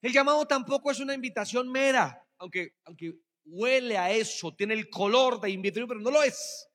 El 0.00 0.12
llamado 0.12 0.46
tampoco 0.46 0.92
es 0.92 1.00
una 1.00 1.12
invitación 1.12 1.68
mera, 1.68 2.24
aunque, 2.38 2.76
aunque 2.84 3.14
huele 3.46 3.98
a 3.98 4.12
eso, 4.12 4.54
tiene 4.54 4.74
el 4.74 4.88
color 4.88 5.40
de 5.40 5.50
invitación, 5.50 5.88
pero 5.88 5.98
no 5.98 6.12
lo 6.12 6.22
es. 6.22 6.68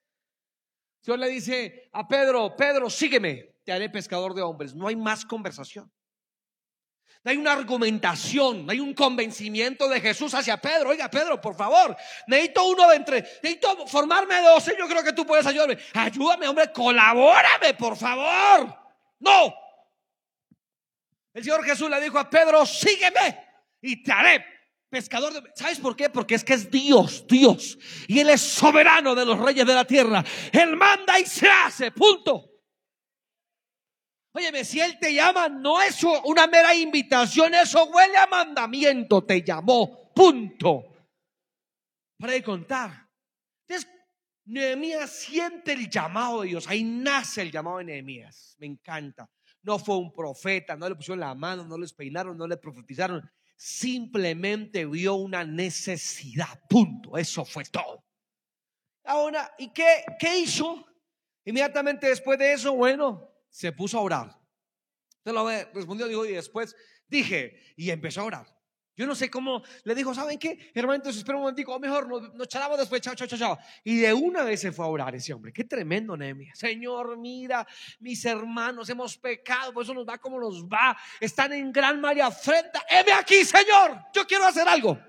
Dios 1.04 1.18
le 1.18 1.30
dice 1.30 1.88
a 1.94 2.06
Pedro, 2.06 2.54
Pedro, 2.58 2.90
sígueme, 2.90 3.56
te 3.64 3.72
haré 3.72 3.90
pescador 3.90 4.34
de 4.34 4.42
hombres. 4.42 4.76
No 4.76 4.90
hay 4.90 4.98
más 4.98 5.24
conversación. 5.24 5.90
Hay 7.28 7.38
una 7.38 7.54
argumentación, 7.54 8.70
hay 8.70 8.80
un 8.80 8.94
convencimiento 8.94 9.90
de 9.90 10.00
Jesús 10.00 10.32
hacia 10.36 10.58
Pedro. 10.58 10.92
Oiga, 10.92 11.10
Pedro, 11.10 11.42
por 11.42 11.56
favor, 11.56 11.98
necesito 12.28 12.66
uno 12.66 12.88
de 12.90 12.96
entre, 12.98 13.22
necesito 13.42 13.88
formarme 13.88 14.36
de 14.36 14.44
doce. 14.44 14.76
Yo 14.78 14.88
creo 14.88 15.04
que 15.04 15.12
tú 15.12 15.26
puedes 15.26 15.44
ayudarme. 15.48 15.76
Ayúdame, 15.94 16.48
hombre, 16.48 16.72
colabórame, 16.72 17.74
por 17.74 17.98
favor. 17.98 18.78
No. 19.20 19.56
El 21.34 21.44
Señor 21.44 21.66
Jesús 21.66 21.90
le 21.90 22.00
dijo 22.00 22.20
a 22.20 22.30
Pedro, 22.30 22.64
sígueme 22.64 23.44
y 23.82 24.04
te 24.04 24.12
haré 24.12 24.46
pescador 24.88 25.34
de... 25.34 25.52
¿Sabes 25.56 25.80
por 25.80 25.96
qué? 25.96 26.12
Porque 26.12 26.36
es 26.36 26.44
que 26.44 26.54
es 26.54 26.70
Dios, 26.70 27.26
Dios. 27.28 27.78
Y 28.08 28.20
Él 28.20 28.30
es 28.30 28.42
soberano 28.42 29.16
de 29.16 29.26
los 29.26 29.40
reyes 29.40 29.66
de 29.66 29.74
la 29.74 29.86
tierra. 29.86 30.24
Él 30.52 30.76
manda 30.78 31.20
y 31.20 31.26
se 31.26 31.50
hace, 31.50 31.92
punto. 31.92 32.55
Óyeme, 34.38 34.66
si 34.66 34.82
Él 34.82 35.00
te 35.00 35.14
llama, 35.14 35.48
no 35.48 35.82
es 35.82 36.04
una 36.04 36.46
mera 36.46 36.76
invitación, 36.76 37.54
eso 37.54 37.86
huele 37.86 38.18
a 38.18 38.28
mandamiento, 38.28 39.24
te 39.24 39.42
llamó, 39.42 40.12
punto. 40.14 40.84
Para 42.20 42.34
de 42.34 42.44
contar. 42.44 43.10
Entonces, 43.66 43.90
Nehemías 44.44 45.10
siente 45.10 45.72
el 45.72 45.90
llamado 45.90 46.42
de 46.42 46.50
Dios, 46.50 46.68
ahí 46.68 46.84
nace 46.84 47.44
el 47.44 47.52
llamado 47.52 47.78
de 47.78 47.86
Nehemías, 47.86 48.58
me 48.60 48.68
encanta. 48.68 49.32
No 49.62 49.80
fue 49.80 49.98
un 49.98 50.12
profeta, 50.12 50.76
no 50.76 50.90
le 50.90 50.96
pusieron 50.96 51.22
la 51.22 51.34
mano, 51.34 51.64
no 51.64 51.78
les 51.78 51.94
peinaron, 51.94 52.38
no 52.38 52.46
le 52.46 52.58
profetizaron. 52.58 53.22
Simplemente 53.56 54.86
vio 54.86 55.16
una 55.16 55.46
necesidad. 55.46 56.62
Punto. 56.70 57.18
Eso 57.18 57.46
fue 57.46 57.64
todo. 57.64 58.06
Ahora, 59.06 59.56
¿y 59.58 59.72
qué, 59.72 60.04
qué 60.20 60.40
hizo? 60.40 60.86
Inmediatamente 61.46 62.08
después 62.08 62.38
de 62.38 62.54
eso, 62.54 62.76
bueno, 62.76 63.35
se 63.56 63.72
puso 63.72 63.98
a 63.98 64.02
orar. 64.02 64.42
Se 65.24 65.32
lo 65.32 65.48
respondió, 65.48 66.08
dijo, 66.08 66.26
y 66.26 66.34
después 66.34 66.76
dije, 67.08 67.74
y 67.78 67.90
empezó 67.90 68.22
a 68.22 68.26
orar. 68.26 68.56
Yo 68.98 69.08
no 69.08 69.16
sé 69.16 69.30
cómo 69.30 69.64
le 69.86 69.96
dijo, 69.96 70.14
¿saben 70.14 70.38
qué? 70.38 70.72
Hermanitos, 70.74 71.16
espera 71.16 71.38
un 71.38 71.44
momentico, 71.44 71.80
mejor 71.80 72.08
nos, 72.08 72.34
nos 72.34 72.48
charlamos 72.50 72.78
después, 72.78 73.02
chao, 73.02 73.16
chao, 73.16 73.28
chao, 73.28 73.40
chao. 73.40 73.58
Y 73.84 74.00
de 74.00 74.14
una 74.14 74.44
vez 74.44 74.60
se 74.60 74.74
fue 74.74 74.86
a 74.86 74.90
orar 74.90 75.16
ese 75.16 75.34
hombre. 75.34 75.54
Qué 75.54 75.64
tremendo, 75.64 76.18
Nehemia. 76.18 76.54
Señor, 76.54 77.18
mira, 77.18 77.66
mis 78.00 78.26
hermanos, 78.26 78.90
hemos 78.90 79.18
pecado, 79.18 79.74
por 79.74 79.84
eso 79.84 79.94
nos 79.94 80.06
va 80.06 80.18
como 80.18 80.38
nos 80.38 80.66
va. 80.66 80.98
Están 81.22 81.54
en 81.54 81.72
gran 81.72 82.00
mal 82.02 82.16
y 82.18 82.22
afrenta. 82.22 82.86
Heme 82.90 83.14
aquí, 83.14 83.46
Señor, 83.46 84.02
yo 84.14 84.28
quiero 84.28 84.46
hacer 84.46 84.68
algo. 84.68 85.00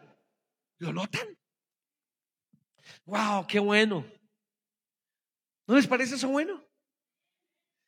¿Lo 0.78 0.92
notan? 0.92 1.36
Wow, 3.04 3.44
qué 3.46 3.58
bueno. 3.58 4.06
¿No 5.66 5.74
les 5.74 5.86
parece 5.88 6.14
eso 6.14 6.28
bueno? 6.28 6.65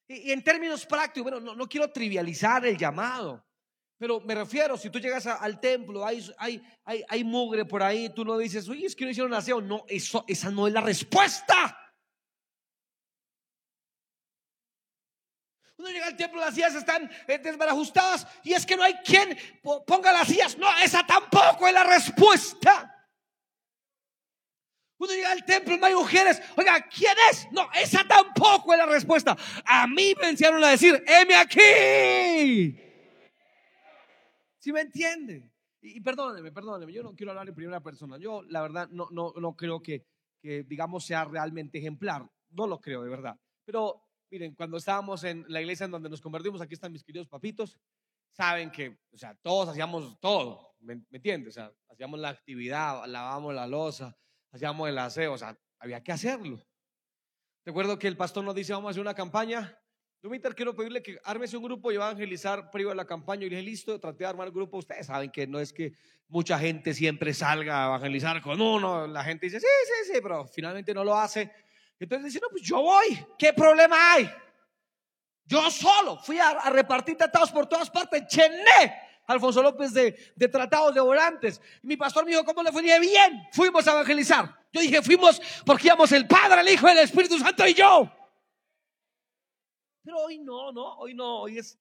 Y, 0.09 0.33
en 0.33 0.43
términos 0.43 0.87
prácticos, 0.87 1.31
bueno, 1.31 1.39
no, 1.39 1.55
no 1.55 1.69
quiero 1.69 1.91
trivializar 1.93 2.65
el 2.67 2.77
llamado. 2.77 3.45
Pero 3.99 4.21
me 4.21 4.35
refiero, 4.35 4.77
si 4.77 4.91
tú 4.91 4.99
llegas 5.01 5.27
al 5.27 5.61
templo, 5.61 6.07
hay, 6.07 6.25
hay, 6.39 6.63
hay, 6.85 7.05
hay, 7.09 7.25
mugre 7.25 7.65
por 7.65 7.83
ahí, 7.83 8.09
tú 8.15 8.25
no 8.25 8.39
dices, 8.39 8.69
uy, 8.69 8.85
es 8.85 8.95
que 8.95 9.05
no 9.05 9.11
hicieron 9.11 9.35
aseo. 9.35 9.61
No, 9.61 9.85
eso, 9.89 10.25
esa 10.29 10.51
no 10.51 10.69
es 10.69 10.73
la 10.73 10.81
respuesta. 10.81 11.77
Uno 15.77 15.91
llega 15.91 16.07
al 16.07 16.17
templo, 16.17 16.41
las 16.41 16.55
sillas 16.55 16.75
están 16.75 17.11
eh, 17.27 17.39
desbarajustadas 17.39 18.27
y 18.43 18.53
es 18.53 18.67
que 18.67 18.77
no 18.77 18.83
hay 18.83 18.95
quien 19.05 19.37
ponga 19.87 20.13
las 20.13 20.29
sillas. 20.29 20.57
No, 20.59 20.67
esa 20.79 21.05
tampoco 21.07 21.69
es 21.69 21.75
la 21.75 21.85
respuesta. 21.85 22.98
Uno 24.99 25.13
llega 25.13 25.31
al 25.31 25.45
templo, 25.45 25.77
no 25.77 25.87
hay 25.87 25.95
mujeres. 25.95 26.43
Oiga, 26.57 26.85
¿quién 26.89 27.15
es? 27.31 27.47
No, 27.53 27.69
esa 27.73 28.05
tampoco 28.07 28.73
es 28.73 28.79
la 28.79 28.87
respuesta. 28.87 29.37
A 29.65 29.87
mí 29.87 30.13
me 30.21 30.31
enseñaron 30.31 30.63
a 30.65 30.71
decir, 30.71 31.03
heme 31.07 31.37
aquí. 31.37 32.77
¿Sí 34.59 34.73
me 34.73 34.81
entiende? 34.81 35.49
Y, 35.81 36.01
perdóneme, 36.01 36.51
perdóneme, 36.51 36.93
yo 36.93 37.05
no 37.05 37.15
quiero 37.15 37.31
hablar 37.31 37.49
en 37.49 37.55
primera 37.55 37.81
persona. 37.81 38.19
Yo, 38.19 38.43
la 38.43 38.61
verdad, 38.61 38.89
no, 38.91 39.09
no, 39.13 39.33
no 39.37 39.57
creo 39.57 39.81
que, 39.81 40.05
que, 40.41 40.65
digamos, 40.65 41.07
sea 41.07 41.25
realmente 41.25 41.79
ejemplar. 41.79 42.29
No 42.51 42.67
lo 42.67 42.81
creo, 42.81 43.05
de 43.05 43.11
verdad. 43.11 43.39
Pero, 43.65 44.03
miren, 44.31 44.57
cuando 44.57 44.79
estábamos 44.79 45.23
en 45.23 45.45
la 45.47 45.61
iglesia 45.61 45.85
en 45.85 45.93
donde 45.93 46.11
nos 46.11 46.21
convertimos, 46.21 46.61
aquí 46.61 46.75
están 46.75 46.91
mis 46.91 47.05
queridos 47.05 47.29
papitos, 47.29 47.79
saben 48.33 48.73
que, 48.73 48.99
o 49.13 49.17
sea, 49.17 49.37
todos 49.37 49.69
hacíamos 49.69 50.19
todo, 50.19 50.75
¿me, 50.81 50.97
me 50.97 51.19
entiendes? 51.19 51.51
O 51.51 51.61
sea, 51.61 51.73
hacíamos 51.89 52.19
la 52.19 52.31
actividad, 52.31 53.07
lavábamos 53.07 53.55
la 53.55 53.67
losa, 53.69 54.17
hacíamos 54.51 54.89
el 54.89 54.99
aseo, 54.99 55.33
o 55.33 55.39
sea, 55.39 55.59
había 55.79 56.03
que 56.03 56.13
hacerlo. 56.13 56.65
Recuerdo 57.65 57.99
que 57.99 58.09
el 58.09 58.17
pastor 58.17 58.45
nos 58.45 58.55
dice, 58.55 58.73
vamos 58.73 58.89
a 58.89 58.91
hacer 58.91 59.01
una 59.01 59.15
campaña 59.15 59.79
Dumiter, 60.21 60.53
quiero 60.57 60.75
pedirle 60.75 61.01
que 61.01 61.17
armese 61.23 61.57
un 61.57 61.63
grupo 61.63 61.93
y 61.93 61.97
va 61.97 62.07
a 62.07 62.11
evangelizar 62.11 62.73
privado 62.73 62.91
de 62.91 62.97
la 62.97 63.07
campaña. 63.07 63.47
Y 63.47 63.51
dije, 63.51 63.63
listo, 63.63 64.01
traté 64.01 64.25
de 64.25 64.31
armar 64.31 64.49
el 64.49 64.53
grupo. 64.53 64.79
Ustedes 64.79 65.07
saben 65.07 65.31
que 65.31 65.47
no 65.47 65.61
es 65.61 65.73
que 65.73 65.93
mucha 66.27 66.59
gente 66.59 66.93
siempre 66.93 67.33
salga 67.33 67.85
a 67.85 67.87
evangelizar 67.87 68.43
con 68.43 68.61
uno. 68.61 69.07
La 69.07 69.23
gente 69.23 69.47
dice, 69.47 69.61
sí, 69.61 69.67
sí, 69.87 70.13
sí, 70.13 70.19
pero 70.21 70.45
finalmente 70.49 70.93
no 70.93 71.05
lo 71.05 71.17
hace. 71.17 71.53
Entonces 72.01 72.27
dice, 72.27 72.41
no, 72.43 72.49
pues 72.51 72.63
yo 72.63 72.83
voy. 72.83 73.27
¿Qué 73.39 73.53
problema 73.53 74.15
hay? 74.15 74.29
Yo 75.45 75.71
solo 75.71 76.19
fui 76.19 76.41
a, 76.41 76.69
repartir 76.71 77.17
tratados 77.17 77.53
por 77.53 77.67
todas 77.67 77.89
partes. 77.89 78.27
Chené 78.27 79.08
Alfonso 79.29 79.63
López 79.63 79.93
de, 79.93 80.13
tratados 80.49 80.95
de 80.95 81.01
volantes. 81.01 81.61
Y 81.83 81.87
mi 81.87 81.97
pastor 81.97 82.25
me 82.25 82.33
dijo, 82.33 82.45
¿cómo 82.45 82.63
le 82.63 82.73
fue? 82.73 82.83
bien, 82.83 83.47
fuimos 83.53 83.87
a 83.87 83.93
evangelizar. 83.93 84.67
Yo 84.73 84.81
dije, 84.81 85.03
fuimos 85.03 85.41
porque 85.65 85.87
íbamos 85.87 86.11
el 86.13 86.27
Padre, 86.27 86.63
el 86.63 86.69
Hijo, 86.69 86.89
el 86.89 86.99
Espíritu 86.99 87.39
Santo 87.39 87.67
y 87.67 87.75
yo. 87.75 88.11
Pero 90.03 90.19
hoy 90.21 90.39
no, 90.39 90.73
¿no? 90.73 90.95
Hoy 90.99 91.15
no, 91.15 91.43
hoy 91.43 91.59
es, 91.59 91.79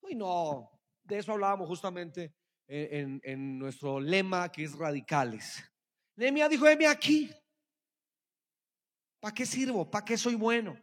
hoy 0.00 0.14
no. 0.14 0.70
De 1.04 1.18
eso 1.18 1.32
hablábamos 1.32 1.68
justamente 1.68 2.34
en, 2.66 3.58
nuestro 3.58 4.00
lema 4.00 4.50
que 4.50 4.64
es 4.64 4.72
radicales. 4.72 5.62
Nehemia 6.16 6.48
dijo, 6.48 6.66
heme 6.66 6.86
aquí. 6.86 7.30
¿Para 9.20 9.34
qué 9.34 9.44
sirvo? 9.44 9.90
¿Para 9.90 10.04
qué 10.04 10.16
soy 10.16 10.34
bueno? 10.34 10.80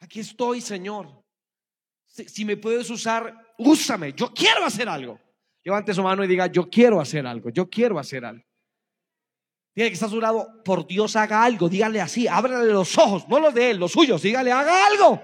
Aquí 0.00 0.20
estoy, 0.20 0.60
Señor. 0.60 1.24
Si, 2.06 2.44
me 2.44 2.56
puedes 2.56 2.88
usar, 2.88 3.34
úsame. 3.58 4.12
Yo 4.14 4.32
quiero 4.32 4.64
hacer 4.64 4.88
algo. 4.88 5.20
Levante 5.62 5.92
su 5.92 6.02
mano 6.02 6.24
y 6.24 6.26
diga, 6.26 6.46
yo 6.46 6.68
quiero 6.70 7.00
hacer 7.00 7.26
algo. 7.26 7.50
Yo 7.50 7.68
quiero 7.68 7.98
hacer 7.98 8.24
algo. 8.24 8.44
Tiene 9.74 9.90
que 9.90 9.94
estar 9.94 10.08
a 10.08 10.10
su 10.10 10.20
lado, 10.20 10.62
por 10.64 10.86
Dios 10.86 11.14
haga 11.14 11.44
algo. 11.44 11.68
Dígale 11.68 12.00
así, 12.00 12.26
ábrale 12.26 12.72
los 12.72 12.96
ojos, 12.98 13.28
no 13.28 13.38
los 13.38 13.54
de 13.54 13.70
él, 13.70 13.78
los 13.78 13.92
suyos. 13.92 14.22
Dígale, 14.22 14.50
haga 14.50 14.86
algo. 14.86 15.22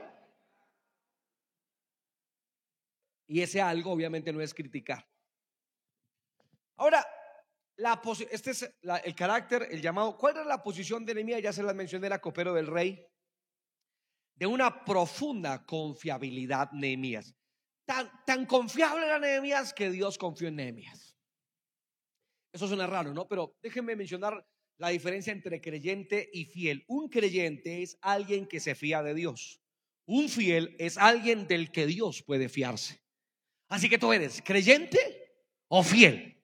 Y 3.27 3.41
ese 3.41 3.61
algo 3.61 3.91
obviamente 3.91 4.33
no 4.33 4.41
es 4.41 4.55
criticar. 4.55 5.09
Ahora, 6.77 7.05
este 8.31 8.51
es 8.51 8.75
el 9.03 9.15
carácter, 9.15 9.67
el 9.71 9.81
llamado. 9.81 10.17
¿Cuál 10.17 10.37
era 10.37 10.45
la 10.45 10.63
posición 10.63 11.05
de 11.05 11.15
Nehemías? 11.15 11.43
Ya 11.43 11.53
se 11.53 11.63
las 11.63 11.75
mencioné, 11.75 12.07
era 12.07 12.21
copero 12.21 12.55
del 12.55 12.67
rey. 12.67 13.05
De 14.37 14.47
una 14.47 14.85
profunda 14.85 15.65
confiabilidad, 15.65 16.71
Nehemías. 16.73 17.35
Tan, 17.85 18.11
tan 18.25 18.47
confiable 18.47 19.05
era 19.05 19.19
Nehemías 19.19 19.75
que 19.75 19.91
Dios 19.91 20.17
confió 20.17 20.49
en 20.49 20.57
Nehemías. 20.57 21.15
Eso 22.53 22.69
suena 22.69 22.87
raro, 22.87 23.13
¿no? 23.13 23.27
Pero 23.27 23.57
déjenme 23.63 23.97
mencionar 23.97 24.47
la 24.79 24.89
diferencia 24.89 25.33
entre 25.33 25.61
creyente 25.61 26.31
y 26.33 26.47
fiel. 26.47 26.85
Un 26.87 27.09
creyente 27.09 27.83
es 27.83 27.99
alguien 28.01 28.47
que 28.47 28.61
se 28.61 28.75
fía 28.75 29.03
de 29.03 29.15
Dios. 29.15 29.61
Un 30.07 30.29
fiel 30.29 30.77
es 30.79 30.97
alguien 30.97 31.47
del 31.47 31.71
que 31.73 31.87
Dios 31.87 32.23
puede 32.23 32.49
fiarse. 32.49 33.03
Así 33.69 33.89
que 33.89 33.99
tú 33.99 34.13
eres 34.13 34.43
creyente 34.45 34.99
o 35.69 35.83
fiel. 35.83 36.41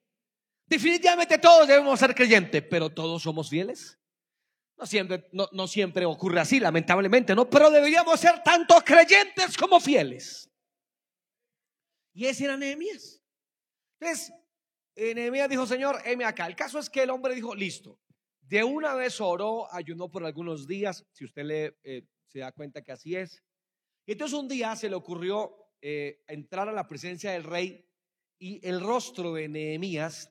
Definitivamente 0.67 1.39
todos 1.39 1.69
debemos 1.69 1.99
ser 1.99 2.15
creyentes, 2.15 2.63
pero 2.63 2.91
todos 2.91 3.23
somos 3.23 3.49
fieles. 3.49 3.97
No 4.77 4.87
siempre, 4.87 5.29
no, 5.33 5.69
siempre 5.69 6.07
ocurre 6.07 6.41
así, 6.41 6.59
lamentablemente, 6.59 7.35
¿no? 7.35 7.49
Pero 7.51 7.71
deberíamos 7.71 8.19
ser 8.19 8.43
tanto 8.43 8.81
creyentes 8.83 9.57
como 9.57 9.79
fieles. 9.79 10.50
Y 12.21 12.27
ese 12.27 12.45
era 12.45 12.59
Nehemías. 12.59 13.19
Entonces, 13.99 14.31
eh, 14.95 15.15
Nehemías 15.15 15.49
dijo, 15.49 15.65
Señor, 15.67 16.03
heme 16.05 16.27
acá. 16.27 16.47
El 16.47 16.55
caso 16.55 16.79
es 16.79 16.91
que 16.91 17.05
el 17.05 17.09
hombre 17.09 17.35
dijo, 17.35 17.55
listo. 17.55 17.99
De 18.43 18.63
una 18.63 18.93
vez 18.93 19.23
oró, 19.23 19.73
ayunó 19.73 20.11
por 20.11 20.27
algunos 20.27 20.67
días, 20.67 21.07
si 21.13 21.25
usted 21.25 21.45
le, 21.45 21.79
eh, 21.83 22.03
se 22.27 22.41
da 22.41 22.53
cuenta 22.53 22.83
que 22.83 22.93
así 22.93 23.17
es. 23.17 23.43
Y 24.05 24.13
entonces 24.13 24.39
un 24.39 24.49
día 24.49 24.77
se 24.77 24.91
le 24.91 24.97
ocurrió 24.97 25.73
eh, 25.81 26.23
entrar 26.29 26.69
a 26.69 26.73
la 26.73 26.87
presencia 26.87 27.33
del 27.33 27.45
rey 27.45 27.89
y 28.39 28.61
el 28.69 28.83
rostro 28.83 29.33
de 29.33 29.49
Nehemías 29.49 30.31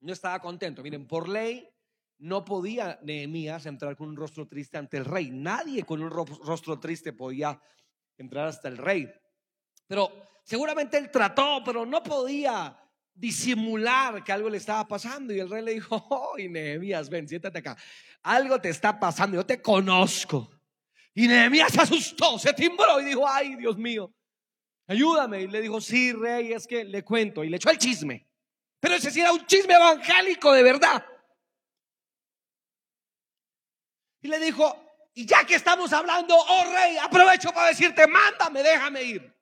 no 0.00 0.14
estaba 0.14 0.40
contento. 0.40 0.82
Miren, 0.82 1.06
por 1.06 1.28
ley 1.28 1.68
no 2.16 2.46
podía 2.46 2.98
Nehemías 3.02 3.66
entrar 3.66 3.94
con 3.94 4.08
un 4.08 4.16
rostro 4.16 4.48
triste 4.48 4.78
ante 4.78 4.96
el 4.96 5.04
rey. 5.04 5.30
Nadie 5.30 5.82
con 5.82 6.02
un 6.02 6.08
rostro 6.08 6.80
triste 6.80 7.12
podía 7.12 7.60
entrar 8.16 8.46
hasta 8.46 8.68
el 8.68 8.78
rey. 8.78 9.12
Pero 9.86 10.30
seguramente 10.50 10.98
él 10.98 11.12
trató, 11.12 11.62
pero 11.64 11.86
no 11.86 12.02
podía 12.02 12.76
disimular 13.14 14.24
que 14.24 14.32
algo 14.32 14.50
le 14.50 14.56
estaba 14.56 14.88
pasando. 14.88 15.32
Y 15.32 15.38
el 15.38 15.48
rey 15.48 15.62
le 15.64 15.74
dijo, 15.74 15.94
oh, 16.10 16.34
Nehemías, 16.36 17.08
ven, 17.08 17.28
siéntate 17.28 17.60
acá. 17.60 17.76
Algo 18.24 18.60
te 18.60 18.68
está 18.68 18.98
pasando, 18.98 19.36
yo 19.36 19.46
te 19.46 19.62
conozco. 19.62 20.50
Y 21.14 21.28
Nehemías 21.28 21.72
se 21.72 21.82
asustó, 21.82 22.36
se 22.36 22.52
timbró 22.52 23.00
y 23.00 23.04
dijo, 23.04 23.28
ay, 23.28 23.54
Dios 23.54 23.78
mío, 23.78 24.12
ayúdame. 24.88 25.42
Y 25.42 25.46
le 25.46 25.60
dijo, 25.60 25.80
sí, 25.80 26.12
rey, 26.12 26.52
es 26.52 26.66
que 26.66 26.82
le 26.82 27.04
cuento. 27.04 27.44
Y 27.44 27.48
le 27.48 27.58
echó 27.58 27.70
el 27.70 27.78
chisme. 27.78 28.26
Pero 28.80 28.96
ese 28.96 29.12
sí 29.12 29.20
era 29.20 29.30
un 29.32 29.46
chisme 29.46 29.74
evangélico 29.74 30.52
de 30.52 30.64
verdad. 30.64 31.06
Y 34.20 34.26
le 34.26 34.40
dijo, 34.40 34.76
y 35.14 35.26
ya 35.26 35.44
que 35.44 35.54
estamos 35.54 35.92
hablando, 35.92 36.34
oh 36.36 36.64
rey, 36.74 36.96
aprovecho 36.96 37.52
para 37.52 37.68
decirte, 37.68 38.04
mándame, 38.08 38.64
déjame 38.64 39.02
ir. 39.04 39.39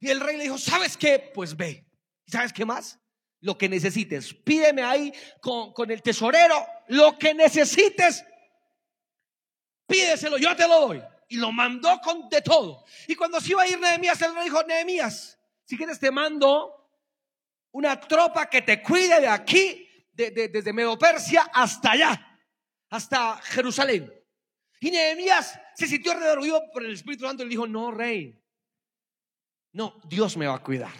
Y 0.00 0.08
el 0.08 0.20
rey 0.20 0.36
le 0.36 0.44
dijo, 0.44 0.58
¿sabes 0.58 0.96
qué? 0.96 1.30
Pues 1.34 1.56
ve. 1.56 1.86
¿Y 2.24 2.30
sabes 2.30 2.52
qué 2.52 2.64
más? 2.64 2.98
Lo 3.40 3.56
que 3.56 3.68
necesites. 3.68 4.34
Pídeme 4.34 4.82
ahí 4.82 5.12
con, 5.40 5.72
con 5.72 5.90
el 5.90 6.02
tesorero 6.02 6.66
lo 6.88 7.18
que 7.18 7.34
necesites. 7.34 8.24
Pídeselo, 9.86 10.38
yo 10.38 10.54
te 10.56 10.66
lo 10.66 10.80
doy. 10.80 11.02
Y 11.28 11.36
lo 11.36 11.50
mandó 11.52 12.00
con 12.02 12.28
de 12.28 12.42
todo. 12.42 12.84
Y 13.08 13.14
cuando 13.14 13.40
se 13.40 13.50
iba 13.50 13.62
a 13.62 13.68
ir 13.68 13.78
Nehemías, 13.78 14.20
el 14.22 14.34
rey 14.34 14.44
dijo, 14.44 14.62
Nehemías, 14.62 15.38
si 15.64 15.76
quieres 15.76 15.98
te 15.98 16.10
mando 16.10 16.72
una 17.72 17.98
tropa 18.00 18.48
que 18.48 18.62
te 18.62 18.82
cuide 18.82 19.20
de 19.20 19.28
aquí, 19.28 19.86
desde 20.12 20.72
Medo 20.72 20.96
Persia 20.96 21.50
hasta 21.52 21.92
allá, 21.92 22.40
hasta 22.88 23.36
Jerusalén. 23.42 24.12
Y 24.80 24.90
Nehemías 24.90 25.58
se 25.74 25.86
sintió 25.86 26.14
redormido 26.14 26.62
por 26.72 26.84
el 26.84 26.94
Espíritu 26.94 27.26
Santo 27.26 27.42
y 27.42 27.46
le 27.46 27.50
dijo, 27.50 27.66
no, 27.66 27.90
rey, 27.90 28.38
no, 29.76 30.00
Dios 30.08 30.38
me 30.38 30.46
va 30.46 30.54
a 30.54 30.62
cuidar. 30.62 30.90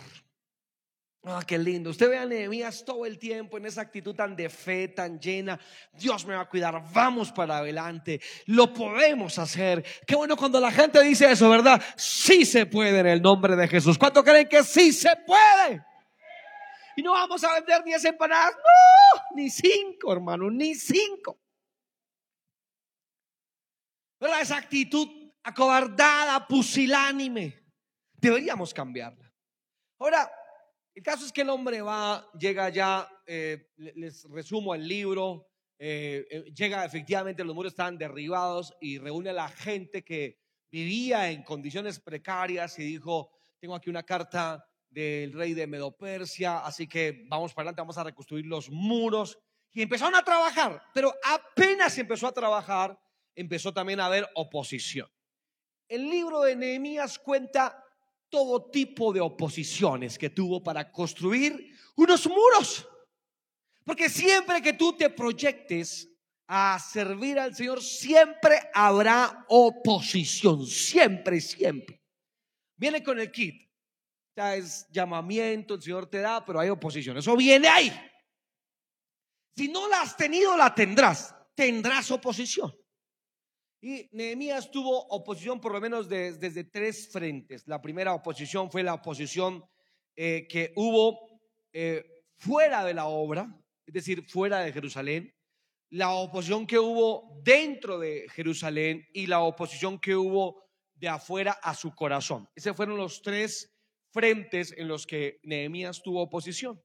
Ah, 1.25 1.43
qué 1.47 1.57
lindo. 1.57 1.89
Usted 1.89 2.11
ve 2.11 2.19
a 2.19 2.27
Nehemías 2.27 2.85
todo 2.85 3.07
el 3.07 3.19
tiempo 3.19 3.57
en 3.57 3.65
esa 3.65 3.81
actitud 3.81 4.15
tan 4.15 4.37
de 4.37 4.51
fe, 4.51 4.89
tan 4.89 5.19
llena. 5.19 5.59
Dios 5.95 6.27
me 6.27 6.35
va 6.35 6.43
a 6.43 6.49
cuidar. 6.49 6.85
Vamos 6.93 7.33
para 7.33 7.57
adelante. 7.57 8.21
Lo 8.45 8.75
podemos 8.75 9.39
hacer. 9.39 9.83
Qué 10.07 10.15
bueno 10.15 10.37
cuando 10.37 10.61
la 10.61 10.71
gente 10.71 11.03
dice 11.03 11.31
eso, 11.33 11.49
¿verdad? 11.49 11.83
Sí 11.97 12.45
se 12.45 12.67
puede 12.67 13.01
en 13.01 13.07
el 13.07 13.23
nombre 13.23 13.57
de 13.57 13.67
Jesús. 13.67 13.97
¿Cuánto 13.97 14.23
creen 14.23 14.47
que 14.47 14.63
sí 14.63 14.93
se 14.93 15.17
puede? 15.27 15.83
Y 16.97 17.03
no 17.03 17.13
vamos 17.13 17.43
a 17.45 17.55
vender 17.55 17.83
ni 17.83 17.95
empanadas. 17.95 18.53
No, 18.57 19.23
ni 19.37 19.49
cinco, 19.49 20.13
hermano, 20.13 20.51
ni 20.51 20.75
cinco. 20.75 21.41
¿Verdad? 24.21 24.43
Esa 24.43 24.59
actitud 24.59 25.09
acobardada, 25.43 26.47
pusilánime. 26.47 27.66
Deberíamos 28.19 28.73
cambiarla. 28.73 29.33
Ahora, 29.99 30.31
el 30.95 31.03
caso 31.03 31.27
es 31.27 31.33
que 31.33 31.43
el 31.43 31.51
hombre 31.51 31.83
va, 31.83 32.27
llega 32.39 32.69
ya, 32.71 33.09
eh, 33.27 33.69
les 33.77 34.25
resumo 34.25 34.75
el 34.75 34.89
libro, 34.89 35.49
eh, 35.79 36.27
eh, 36.31 36.45
llega 36.55 36.85
efectivamente, 36.85 37.45
los 37.45 37.55
muros 37.55 37.73
estaban 37.73 37.99
derribados 37.99 38.75
y 38.81 38.99
reúne 38.99 39.31
a 39.31 39.35
la 39.35 39.49
gente 39.49 40.03
que 40.03 40.39
vivía 40.71 41.31
en 41.31 41.43
condiciones 41.43 42.01
precarias 42.01 42.79
y 42.79 42.85
dijo, 42.85 43.31
tengo 43.61 43.75
aquí 43.75 43.91
una 43.91 44.05
carta 44.05 44.67
del 44.89 45.33
rey 45.35 45.53
de 45.53 45.67
Medopersia, 45.67 46.61
así 46.61 46.89
que 46.89 47.25
vamos 47.29 47.53
para 47.53 47.65
adelante, 47.65 47.83
vamos 47.83 47.99
a 47.99 48.05
reconstruir 48.05 48.47
los 48.47 48.71
muros. 48.71 49.39
Y 49.75 49.83
empezaron 49.83 50.15
a 50.15 50.25
trabajar, 50.25 50.83
pero 50.95 51.13
apenas 51.23 51.99
empezó 51.99 52.27
a 52.27 52.33
trabajar, 52.33 52.99
empezó 53.35 53.75
también 53.75 54.01
a 54.01 54.07
haber 54.07 54.27
oposición. 54.35 55.11
El 55.89 56.09
libro 56.09 56.41
de 56.41 56.57
Nehemías 56.57 57.19
cuenta 57.19 57.86
todo 58.37 58.71
tipo 58.71 59.15
de 59.15 59.21
oposiciones 59.23 60.19
que 60.19 60.29
tuvo 60.29 60.63
para 60.63 60.93
construir 60.93 61.75
unos 61.97 62.27
muros. 62.27 62.87
Porque 63.83 64.11
siempre 64.11 64.61
que 64.61 64.75
tú 64.75 64.93
te 64.93 65.09
proyectes 65.09 66.07
a 66.47 66.79
servir 66.79 67.39
al 67.39 67.55
Señor, 67.55 67.83
siempre 67.83 68.61
habrá 68.75 69.47
oposición, 69.49 70.67
siempre, 70.67 71.41
siempre. 71.41 72.03
Viene 72.77 73.03
con 73.03 73.19
el 73.19 73.33
kit. 73.33 73.73
Ya 74.37 74.55
es 74.55 74.87
llamamiento, 74.91 75.73
el 75.73 75.83
Señor 75.83 76.07
te 76.11 76.19
da, 76.19 76.45
pero 76.45 76.61
hay 76.61 76.69
oposición. 76.69 77.17
Eso 77.17 77.35
viene 77.39 77.69
ahí. 77.69 77.91
Si 79.57 79.69
no 79.69 79.89
la 79.89 80.03
has 80.03 80.15
tenido, 80.15 80.55
la 80.59 80.75
tendrás. 80.75 81.35
Tendrás 81.55 82.11
oposición. 82.11 82.71
Y 83.87 84.09
Nehemías 84.11 84.69
tuvo 84.73 85.07
oposición 85.11 85.61
por 85.61 85.71
lo 85.71 85.81
menos 85.81 86.09
desde 86.09 86.65
tres 86.65 87.09
frentes. 87.09 87.63
La 87.69 87.81
primera 87.81 88.15
oposición 88.15 88.69
fue 88.69 88.83
la 88.83 88.95
oposición 88.95 89.65
eh, 90.17 90.49
que 90.49 90.73
hubo 90.75 91.41
eh, 91.73 92.05
fuera 92.37 92.85
de 92.85 92.95
la 92.95 93.07
obra, 93.07 93.47
es 93.87 93.95
decir, 93.95 94.29
fuera 94.29 94.59
de 94.59 94.73
Jerusalén, 94.73 95.33
la 95.91 96.11
oposición 96.11 96.67
que 96.67 96.81
hubo 96.81 97.41
dentro 97.45 98.01
de 98.01 98.27
Jerusalén 98.31 99.07
y 99.13 99.29
la 99.29 99.43
oposición 99.43 100.01
que 100.01 100.17
hubo 100.17 100.65
de 100.97 101.07
afuera 101.07 101.53
a 101.63 101.73
su 101.73 101.95
corazón. 101.95 102.49
Esos 102.57 102.77
fueron 102.77 102.97
los 102.97 103.23
tres 103.23 103.73
frentes 104.11 104.75
en 104.77 104.89
los 104.89 105.07
que 105.07 105.39
Nehemías 105.45 106.03
tuvo 106.03 106.23
oposición. 106.23 106.83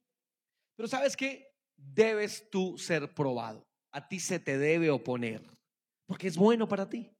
Pero 0.76 0.86
sabes 0.88 1.16
qué? 1.16 1.48
Debes 1.74 2.48
tú 2.48 2.78
ser 2.78 3.12
probado. 3.12 3.66
A 3.90 4.06
ti 4.06 4.20
se 4.20 4.38
te 4.38 4.56
debe 4.56 4.88
oponer 4.88 5.42
porque 6.06 6.28
es 6.28 6.36
bueno 6.36 6.68
para 6.68 6.88
ti. 6.88 7.14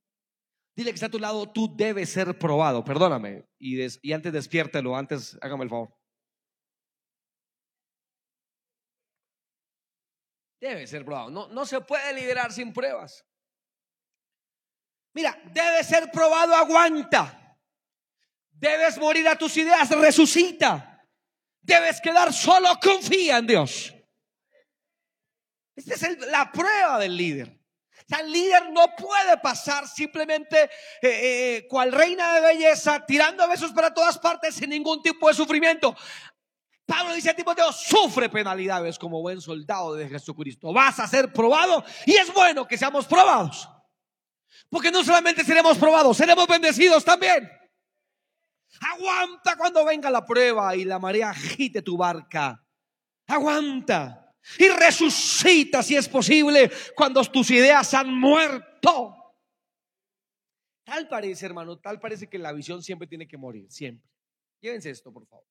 Dile 0.75 0.91
que 0.91 0.95
está 0.95 1.07
a 1.07 1.11
tu 1.11 1.19
lado, 1.19 1.51
tú 1.51 1.75
debes 1.77 2.11
ser 2.11 2.39
probado, 2.39 2.83
perdóname. 2.83 3.47
Y, 3.59 4.13
antes 4.13 4.33
despiértelo, 4.33 4.97
antes 4.97 5.39
hágame 5.43 5.65
el 5.65 5.71
favor. 5.71 5.95
Debe 10.61 10.87
ser 10.87 11.05
probado. 11.05 11.31
No, 11.31 11.49
no 11.49 11.67
se 11.67 11.81
puede 11.81 12.15
liderar 12.15 12.53
sin 12.53 12.73
pruebas. 12.73 13.27
Mira, 15.15 15.39
debe 15.53 15.85
ser 15.85 16.11
probado, 16.11 16.55
aguanta. 16.55 17.59
Debes 18.51 18.97
morir 18.97 19.29
a 19.29 19.37
tus 19.37 19.57
ideas, 19.57 19.91
resucita. 19.91 21.05
Debes 21.61 22.01
quedar 22.01 22.33
solo, 22.33 22.79
confía 22.81 23.39
en 23.39 23.47
Dios. 23.47 23.95
Esta 25.75 25.95
es 25.95 26.19
la 26.29 26.51
prueba 26.51 26.99
del 26.99 27.17
líder. 27.17 27.62
El 28.09 28.33
líder 28.33 28.71
no 28.71 28.87
puede 28.97 29.39
pasar 29.39 29.89
simplemente 29.89 30.65
eh, 30.65 30.69
eh, 31.03 31.67
cual 31.69 31.93
reina 31.93 32.35
de 32.35 32.41
belleza, 32.41 33.05
tirando 33.07 33.49
besos 33.49 33.73
para 33.73 33.93
todas 33.93 34.19
partes 34.19 34.55
sin 34.55 34.71
ningún 34.71 35.03
tipo 35.03 35.29
de 35.29 35.35
sufrimiento. 35.35 35.97
Pablo 36.85 37.15
dice 37.15 37.31
a 37.31 37.37
Timoteo, 37.37 37.73
sufre 37.73 38.29
penalidades 38.29 38.99
como 38.99 39.23
buen 39.23 39.41
soldado 39.41 39.95
de 39.95 40.09
Jesucristo. 40.09 40.73
Vas 40.73 40.99
a 41.01 41.07
ser 41.07 41.33
probado 41.33 41.85
y 42.05 42.13
es 42.17 42.33
bueno 42.33 42.67
que 42.67 42.77
seamos 42.77 43.07
probados. 43.07 43.69
Porque 44.69 44.91
no 44.91 45.05
solamente 45.05 45.45
seremos 45.45 45.79
probados, 45.79 46.17
seremos 46.17 46.47
bendecidos 46.47 47.05
también. 47.05 47.51
Aguanta 48.81 49.57
cuando 49.57 49.85
venga 49.85 50.11
la 50.11 50.25
prueba 50.25 50.75
y 50.75 50.85
la 50.85 50.99
marea 50.99 51.31
agite 51.31 51.83
tu 51.83 51.97
barca. 51.97 52.63
Aguanta 53.27 54.22
y 54.59 54.69
resucita 54.69 55.83
si 55.83 55.97
es 55.97 56.09
posible 56.09 56.71
cuando 56.95 57.23
tus 57.25 57.51
ideas 57.51 57.95
han 57.95 58.15
muerto. 58.15 59.17
Tal 60.85 61.09
parece, 61.09 61.47
hermano, 61.47 61.79
tal 61.79 62.01
parece 62.01 62.29
que 62.29 62.39
la 62.39 62.53
visión 62.53 62.83
siempre 62.83 63.07
tiene 63.07 63.29
que 63.29 63.37
morir, 63.37 63.71
siempre. 63.71 64.11
Llévense 64.61 64.91
esto, 64.91 65.13
por 65.13 65.27
favor. 65.27 65.47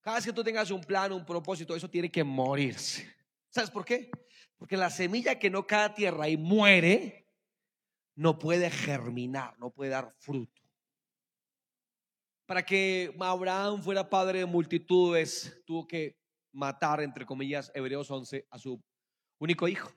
Cada 0.00 0.16
vez 0.16 0.26
que 0.26 0.32
tú 0.32 0.42
tengas 0.42 0.70
un 0.70 0.82
plan, 0.82 1.12
un 1.12 1.24
propósito, 1.24 1.74
eso 1.74 1.88
tiene 1.88 2.10
que 2.10 2.24
morirse. 2.24 3.14
¿Sabes 3.48 3.70
por 3.70 3.84
qué? 3.84 4.10
Porque 4.56 4.76
la 4.76 4.90
semilla 4.90 5.38
que 5.38 5.50
no 5.50 5.66
cae 5.66 5.84
a 5.84 5.94
tierra 5.94 6.28
y 6.28 6.36
muere, 6.36 7.28
no 8.16 8.38
puede 8.38 8.70
germinar, 8.70 9.58
no 9.58 9.70
puede 9.70 9.90
dar 9.90 10.14
fruto. 10.18 10.62
Para 12.46 12.64
que 12.64 13.14
Abraham 13.18 13.82
fuera 13.82 14.08
padre 14.08 14.40
de 14.40 14.46
multitudes, 14.46 15.62
tuvo 15.64 15.86
que 15.86 16.18
matar, 16.54 17.02
entre 17.02 17.26
comillas, 17.26 17.70
Hebreos 17.74 18.10
11, 18.10 18.46
a 18.50 18.58
su 18.58 18.82
único 19.38 19.68
hijo. 19.68 19.92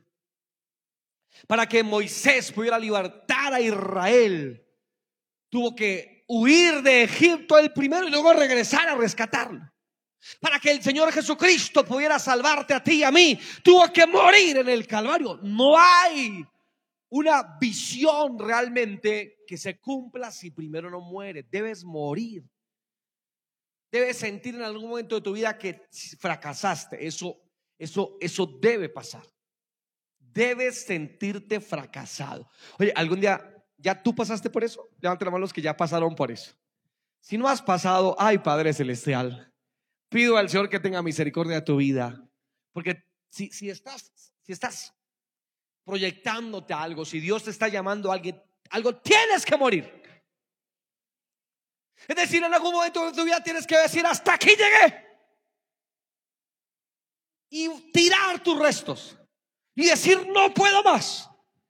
Para 1.47 1.67
que 1.67 1.83
Moisés 1.83 2.51
pudiera 2.51 2.79
libertar 2.79 3.53
a 3.53 3.61
Israel, 3.61 4.65
tuvo 5.49 5.75
que 5.75 6.23
huir 6.27 6.81
de 6.81 7.03
Egipto 7.03 7.57
el 7.57 7.71
primero 7.71 8.07
y 8.07 8.11
luego 8.11 8.33
regresar 8.33 8.87
a 8.89 8.95
rescatarlo. 8.95 9.61
Para 10.41 10.59
que 10.59 10.71
el 10.71 10.81
Señor 10.81 11.11
Jesucristo 11.11 11.85
pudiera 11.85 12.19
salvarte 12.19 12.73
a 12.73 12.83
ti 12.83 12.95
y 12.95 13.03
a 13.03 13.11
mí, 13.11 13.39
tuvo 13.63 13.91
que 13.93 14.05
morir 14.05 14.57
en 14.57 14.69
el 14.69 14.87
Calvario. 14.87 15.39
No 15.43 15.77
hay 15.77 16.45
una 17.09 17.57
visión 17.59 18.37
realmente 18.37 19.43
que 19.47 19.57
se 19.57 19.79
cumpla 19.79 20.31
si 20.31 20.51
primero 20.51 20.89
no 20.89 20.99
muere. 20.99 21.43
Debes 21.43 21.83
morir. 21.83 22.43
Debes 23.91 24.17
sentir 24.17 24.55
en 24.55 24.63
algún 24.63 24.89
momento 24.89 25.15
de 25.15 25.21
tu 25.21 25.33
vida 25.33 25.57
que 25.57 25.87
fracasaste. 26.19 27.05
Eso, 27.05 27.39
eso, 27.77 28.17
eso 28.19 28.45
debe 28.45 28.89
pasar. 28.89 29.23
Debes 30.19 30.83
sentirte 30.85 31.59
fracasado. 31.59 32.49
Oye, 32.77 32.91
algún 32.95 33.21
día 33.21 33.53
ya 33.77 34.01
tú 34.01 34.13
pasaste 34.13 34.49
por 34.49 34.63
eso. 34.63 34.89
Levante 34.99 35.25
la 35.25 35.31
mano 35.31 35.41
los 35.41 35.53
que 35.53 35.61
ya 35.61 35.75
pasaron 35.75 36.15
por 36.15 36.31
eso. 36.31 36.53
Si 37.21 37.37
no 37.37 37.47
has 37.47 37.61
pasado, 37.61 38.15
ay 38.19 38.37
Padre 38.39 38.73
Celestial, 38.73 39.51
pido 40.09 40.37
al 40.37 40.49
Señor 40.49 40.69
que 40.69 40.79
tenga 40.79 41.01
misericordia 41.01 41.55
de 41.55 41.61
tu 41.61 41.77
vida. 41.77 42.23
Porque 42.71 43.03
si, 43.29 43.49
si, 43.51 43.69
estás, 43.69 44.11
si 44.41 44.51
estás 44.51 44.93
proyectándote 45.83 46.73
algo, 46.73 47.05
si 47.05 47.19
Dios 47.19 47.43
te 47.43 47.49
está 47.49 47.67
llamando 47.67 48.11
a 48.11 48.15
alguien, 48.15 48.41
algo 48.69 48.95
tienes 48.97 49.45
que 49.45 49.57
morir. 49.57 50.03
Es 52.05 52.15
decir, 52.15 52.43
en 52.43 52.53
algún 52.53 52.73
momento 52.73 53.05
de 53.05 53.13
tu 53.13 53.23
vida 53.23 53.41
tienes 53.41 53.65
que 53.65 53.77
decir, 53.77 54.05
hasta 54.05 54.33
aquí 54.33 54.49
llegué. 54.49 55.05
Y 57.49 57.91
tirar 57.91 58.39
tus 58.43 58.59
restos. 58.59 59.17
Y 59.75 59.85
decir, 59.85 60.27
no 60.27 60.53
puedo 60.53 60.83
más. 60.83 61.29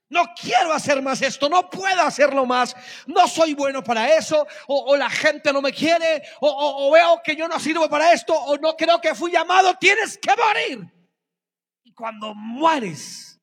No 0.09 0.23
quiero 0.39 0.71
hacer 0.71 1.01
más 1.01 1.21
esto, 1.21 1.49
no 1.49 1.69
puedo 1.69 2.01
hacerlo 2.01 2.45
más, 2.45 2.73
no 3.07 3.27
soy 3.27 3.53
bueno 3.53 3.83
para 3.83 4.15
eso, 4.15 4.47
o, 4.67 4.95
la 4.95 5.09
gente 5.09 5.51
no 5.51 5.61
me 5.61 5.73
quiere, 5.73 6.23
o, 6.39 6.89
veo 6.93 7.21
que 7.21 7.35
yo 7.35 7.45
no 7.49 7.59
sirvo 7.59 7.89
para 7.89 8.13
esto, 8.13 8.33
o 8.33 8.57
no 8.57 8.77
creo 8.77 9.01
que 9.01 9.13
fui 9.13 9.33
llamado, 9.33 9.75
tienes 9.77 10.17
que 10.17 10.31
morir. 10.33 10.93
Y 11.83 11.93
cuando 11.93 12.33
mueres, 12.33 13.41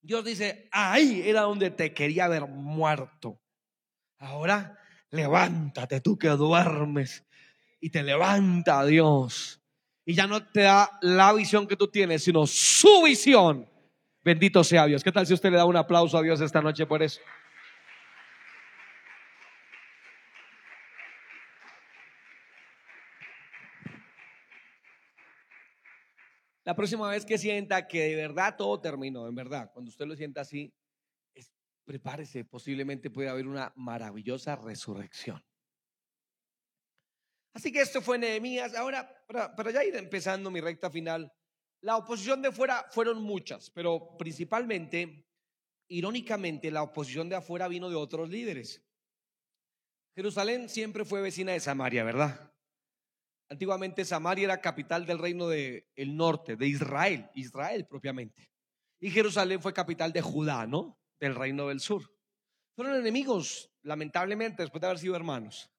Dios 0.00 0.24
dice, 0.24 0.68
ahí 0.72 1.22
era 1.24 1.42
donde 1.42 1.70
te 1.70 1.94
quería 1.94 2.26
ver 2.26 2.48
muerto. 2.48 3.40
Ahora 4.18 4.79
levántate 5.10 6.00
tú 6.00 6.18
que 6.18 6.28
duermes 6.28 7.24
y 7.80 7.90
te 7.90 8.02
levanta 8.02 8.84
Dios. 8.84 9.60
Y 10.04 10.14
ya 10.14 10.26
no 10.26 10.46
te 10.46 10.62
da 10.62 10.98
la 11.02 11.32
visión 11.32 11.66
que 11.66 11.76
tú 11.76 11.88
tienes, 11.88 12.24
sino 12.24 12.46
su 12.46 13.02
visión 13.04 13.70
Bendito 14.22 14.62
sea 14.62 14.84
Dios. 14.84 15.02
¿Qué 15.02 15.12
tal 15.12 15.26
si 15.26 15.32
usted 15.32 15.50
le 15.50 15.56
da 15.56 15.64
un 15.64 15.76
aplauso 15.76 16.18
a 16.18 16.22
Dios 16.22 16.40
esta 16.42 16.60
noche 16.60 16.84
por 16.84 17.02
eso? 17.02 17.20
La 26.64 26.76
próxima 26.76 27.08
vez 27.08 27.24
que 27.24 27.38
sienta 27.38 27.88
que 27.88 28.02
de 28.02 28.16
verdad 28.16 28.54
todo 28.56 28.78
terminó, 28.78 29.26
en 29.26 29.34
verdad, 29.34 29.70
cuando 29.72 29.88
usted 29.88 30.06
lo 30.06 30.14
sienta 30.14 30.42
así, 30.42 30.72
prepárese, 31.90 32.44
posiblemente 32.44 33.10
puede 33.10 33.28
haber 33.28 33.48
una 33.48 33.72
maravillosa 33.74 34.54
resurrección. 34.54 35.44
Así 37.52 37.72
que 37.72 37.80
esto 37.80 38.00
fue 38.00 38.16
Nehemías. 38.16 38.76
Ahora, 38.76 39.12
para, 39.26 39.72
ya 39.72 39.82
ir 39.82 39.96
empezando 39.96 40.52
mi 40.52 40.60
recta 40.60 40.88
final, 40.88 41.32
la 41.82 41.96
oposición 41.96 42.42
de 42.42 42.52
fuera 42.52 42.86
fueron 42.92 43.20
muchas, 43.20 43.70
pero 43.70 44.16
principalmente, 44.16 45.26
irónicamente, 45.88 46.70
la 46.70 46.84
oposición 46.84 47.28
de 47.28 47.34
afuera 47.34 47.66
vino 47.66 47.90
de 47.90 47.96
otros 47.96 48.30
líderes. 48.30 48.86
Jerusalén 50.14 50.68
siempre 50.68 51.04
fue 51.04 51.20
vecina 51.22 51.50
de 51.50 51.58
Samaria, 51.58 52.04
¿verdad? 52.04 52.54
Antiguamente 53.48 54.04
Samaria 54.04 54.44
era 54.44 54.60
capital 54.60 55.06
del 55.06 55.18
reino 55.18 55.48
del 55.48 55.88
el 55.96 56.16
norte, 56.16 56.54
de 56.54 56.68
Israel, 56.68 57.28
Israel 57.34 57.84
propiamente. 57.88 58.48
Y 59.00 59.10
Jerusalén 59.10 59.60
fue 59.60 59.74
capital 59.74 60.12
de 60.12 60.22
Judá, 60.22 60.68
¿no? 60.68 60.99
Del 61.20 61.34
reino 61.34 61.68
del 61.68 61.80
sur. 61.80 62.10
Fueron 62.74 62.96
enemigos, 62.96 63.70
lamentablemente, 63.82 64.62
después 64.62 64.80
de 64.80 64.86
haber 64.86 64.98
sido 64.98 65.14
hermanos. 65.14 65.70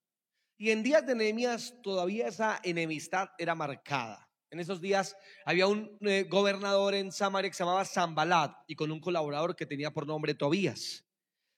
Y 0.58 0.70
en 0.70 0.84
días 0.84 1.06
de 1.06 1.16
Nehemías 1.16 1.74
todavía 1.82 2.28
esa 2.28 2.60
enemistad 2.64 3.30
era 3.40 3.56
marcada. 3.56 4.30
En 4.52 4.60
esos 4.60 4.80
días 4.80 5.16
había 5.46 5.66
un 5.66 5.98
eh, 6.02 6.28
gobernador 6.30 6.94
en 6.94 7.12
Samaria 7.12 7.50
que 7.50 7.56
se 7.56 7.64
llamaba 7.64 7.86
Zambalad 7.86 8.52
y 8.68 8.76
con 8.76 8.92
un 8.92 9.00
colaborador 9.00 9.56
que 9.56 9.66
tenía 9.66 9.92
por 9.92 10.06
nombre 10.06 10.36
Tobías. 10.36 11.04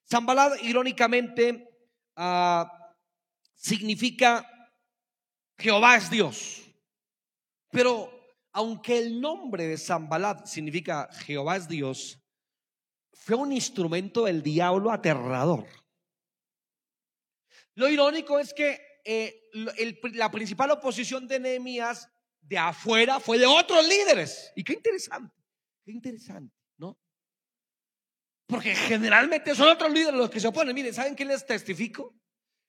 Zambalad, 0.10 0.54
irónicamente, 0.62 1.67
ah, 2.15 2.96
significa 3.56 4.48
Jehová 5.58 5.98
es 5.98 6.10
Dios. 6.10 6.63
Pero 7.72 8.10
aunque 8.54 9.00
el 9.00 9.19
nombre 9.19 9.67
de 9.67 9.78
Zambalad 9.78 10.46
significa 10.46 11.10
Jehová 11.12 11.58
es 11.58 11.67
Dios, 11.67 12.22
fue 13.13 13.36
un 13.36 13.52
instrumento 13.52 14.26
del 14.26 14.43
diablo 14.43 14.91
aterrador. 14.91 15.65
Lo 17.76 17.89
irónico 17.89 18.39
es 18.39 18.54
que 18.54 18.80
eh, 19.06 19.49
la 20.13 20.32
principal 20.32 20.71
oposición 20.71 21.28
de 21.28 21.39
Nehemías 21.39 22.10
de 22.41 22.58
afuera 22.58 23.19
fue 23.19 23.39
de 23.39 23.45
otros 23.45 23.88
líderes. 23.88 24.52
Y 24.56 24.63
qué 24.63 24.73
interesante, 24.73 25.36
qué 25.84 25.91
interesante, 25.91 26.56
¿no? 26.78 26.99
Porque 28.47 28.76
generalmente 28.76 29.56
son 29.56 29.69
otros 29.69 29.91
líderes 29.91 30.15
los 30.15 30.30
que 30.30 30.39
se 30.39 30.47
oponen. 30.47 30.76
Miren, 30.76 30.93
¿saben 30.93 31.15
qué 31.15 31.26
les 31.26 31.45
testifico? 31.45 32.15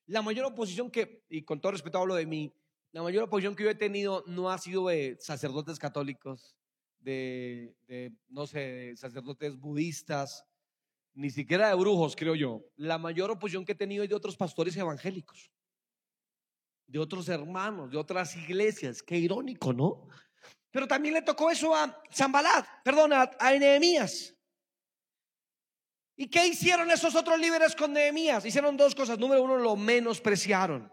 La 0.06 0.22
mayor 0.22 0.46
oposición 0.46 0.90
que, 0.90 1.24
y 1.28 1.42
con 1.42 1.60
todo 1.60 1.72
respeto 1.72 1.98
hablo 1.98 2.14
de 2.14 2.26
mí, 2.26 2.54
la 2.92 3.02
mayor 3.02 3.24
oposición 3.24 3.56
que 3.56 3.64
yo 3.64 3.70
he 3.70 3.74
tenido 3.74 4.22
no 4.26 4.50
ha 4.50 4.58
sido 4.58 4.88
de 4.88 5.16
sacerdotes 5.20 5.78
católicos, 5.78 6.56
de, 7.04 8.12
no 8.28 8.46
sé, 8.46 8.96
sacerdotes 8.96 9.56
budistas, 9.58 10.44
ni 11.14 11.30
siquiera 11.30 11.68
de 11.68 11.74
brujos, 11.74 12.16
creo 12.16 12.34
yo. 12.34 12.64
La 12.76 12.98
mayor 12.98 13.30
oposición 13.30 13.64
que 13.64 13.72
he 13.72 13.76
tenido 13.76 14.02
es 14.02 14.08
de 14.08 14.16
otros 14.16 14.36
pastores 14.36 14.76
evangélicos 14.76 15.52
de 16.86 16.98
otros 16.98 17.28
hermanos, 17.28 17.90
de 17.90 17.96
otras 17.96 18.36
iglesias. 18.36 19.02
Qué 19.02 19.16
irónico, 19.16 19.72
¿no? 19.72 20.06
Pero 20.70 20.86
también 20.86 21.14
le 21.14 21.22
tocó 21.22 21.50
eso 21.50 21.74
a 21.74 22.02
Zambalat, 22.12 22.66
perdón, 22.82 23.12
a, 23.12 23.52
Nehemías. 23.58 24.34
¿Y 26.16 26.28
qué 26.28 26.46
hicieron 26.46 26.90
esos 26.90 27.14
otros 27.14 27.38
líderes 27.38 27.74
con 27.74 27.92
Nehemías? 27.92 28.44
Hicieron 28.44 28.76
dos 28.76 28.94
cosas. 28.94 29.18
Número 29.18 29.42
uno, 29.42 29.56
lo 29.56 29.76
menospreciaron. 29.76 30.92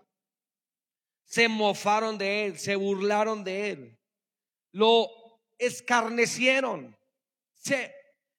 Se 1.24 1.48
mofaron 1.48 2.18
de 2.18 2.46
él, 2.46 2.58
se 2.58 2.76
burlaron 2.76 3.44
de 3.44 3.70
él. 3.70 4.00
Lo 4.72 5.08
escarnecieron. 5.62 6.98
Se, 7.54 7.94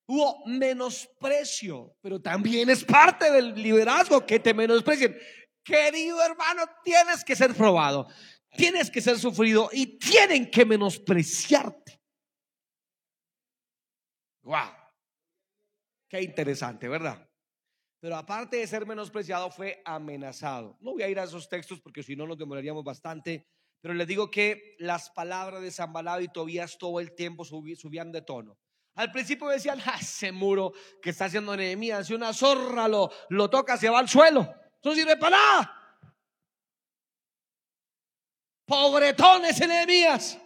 hubo 0.06 0.44
menosprecio, 0.46 1.96
pero 2.00 2.20
también 2.20 2.68
es 2.68 2.84
parte 2.84 3.30
del 3.30 3.54
liderazgo 3.54 4.26
que 4.26 4.40
te 4.40 4.52
menosprecien. 4.52 5.16
Querido 5.64 6.22
hermano, 6.22 6.64
tienes 6.84 7.24
que 7.24 7.36
ser 7.36 7.54
probado, 7.54 8.08
tienes 8.56 8.90
que 8.90 9.00
ser 9.00 9.18
sufrido 9.18 9.70
y 9.72 9.98
tienen 9.98 10.50
que 10.50 10.64
menospreciarte. 10.64 12.00
Wow, 14.42 14.72
qué 16.08 16.20
interesante, 16.20 16.88
¿verdad? 16.88 17.28
Pero 18.00 18.16
aparte 18.16 18.56
de 18.56 18.66
ser 18.66 18.84
menospreciado, 18.84 19.48
fue 19.48 19.80
amenazado. 19.84 20.76
No 20.80 20.90
voy 20.90 21.04
a 21.04 21.08
ir 21.08 21.20
a 21.20 21.22
esos 21.22 21.48
textos 21.48 21.80
porque 21.80 22.02
si 22.02 22.16
no 22.16 22.26
nos 22.26 22.36
demoraríamos 22.36 22.82
bastante. 22.82 23.46
Pero 23.82 23.92
les 23.94 24.06
digo 24.06 24.30
que 24.30 24.76
las 24.78 25.10
palabras 25.10 25.60
de 25.60 25.70
Zambalado 25.70 26.22
y 26.22 26.28
Tobías 26.28 26.78
todo 26.78 27.00
el 27.00 27.14
tiempo 27.14 27.44
subían 27.44 28.12
de 28.12 28.22
tono. 28.22 28.56
Al 28.94 29.12
principio 29.12 29.48
decían, 29.48 29.80
ah, 29.84 29.98
ese 30.00 30.32
muro 30.32 30.72
que 31.02 31.10
está 31.10 31.26
haciendo 31.26 31.56
Nehemías, 31.56 32.06
si 32.06 32.14
una 32.14 32.32
zorra 32.32 32.88
lo, 32.88 33.10
toca, 33.50 33.76
se 33.76 33.90
va 33.90 33.98
al 33.98 34.08
suelo 34.08 34.48
no 34.84 34.94
sirve 34.94 35.16
para 35.16 35.36
nada. 35.36 35.78
Pobretones 38.66 39.60
enemías. 39.60 40.38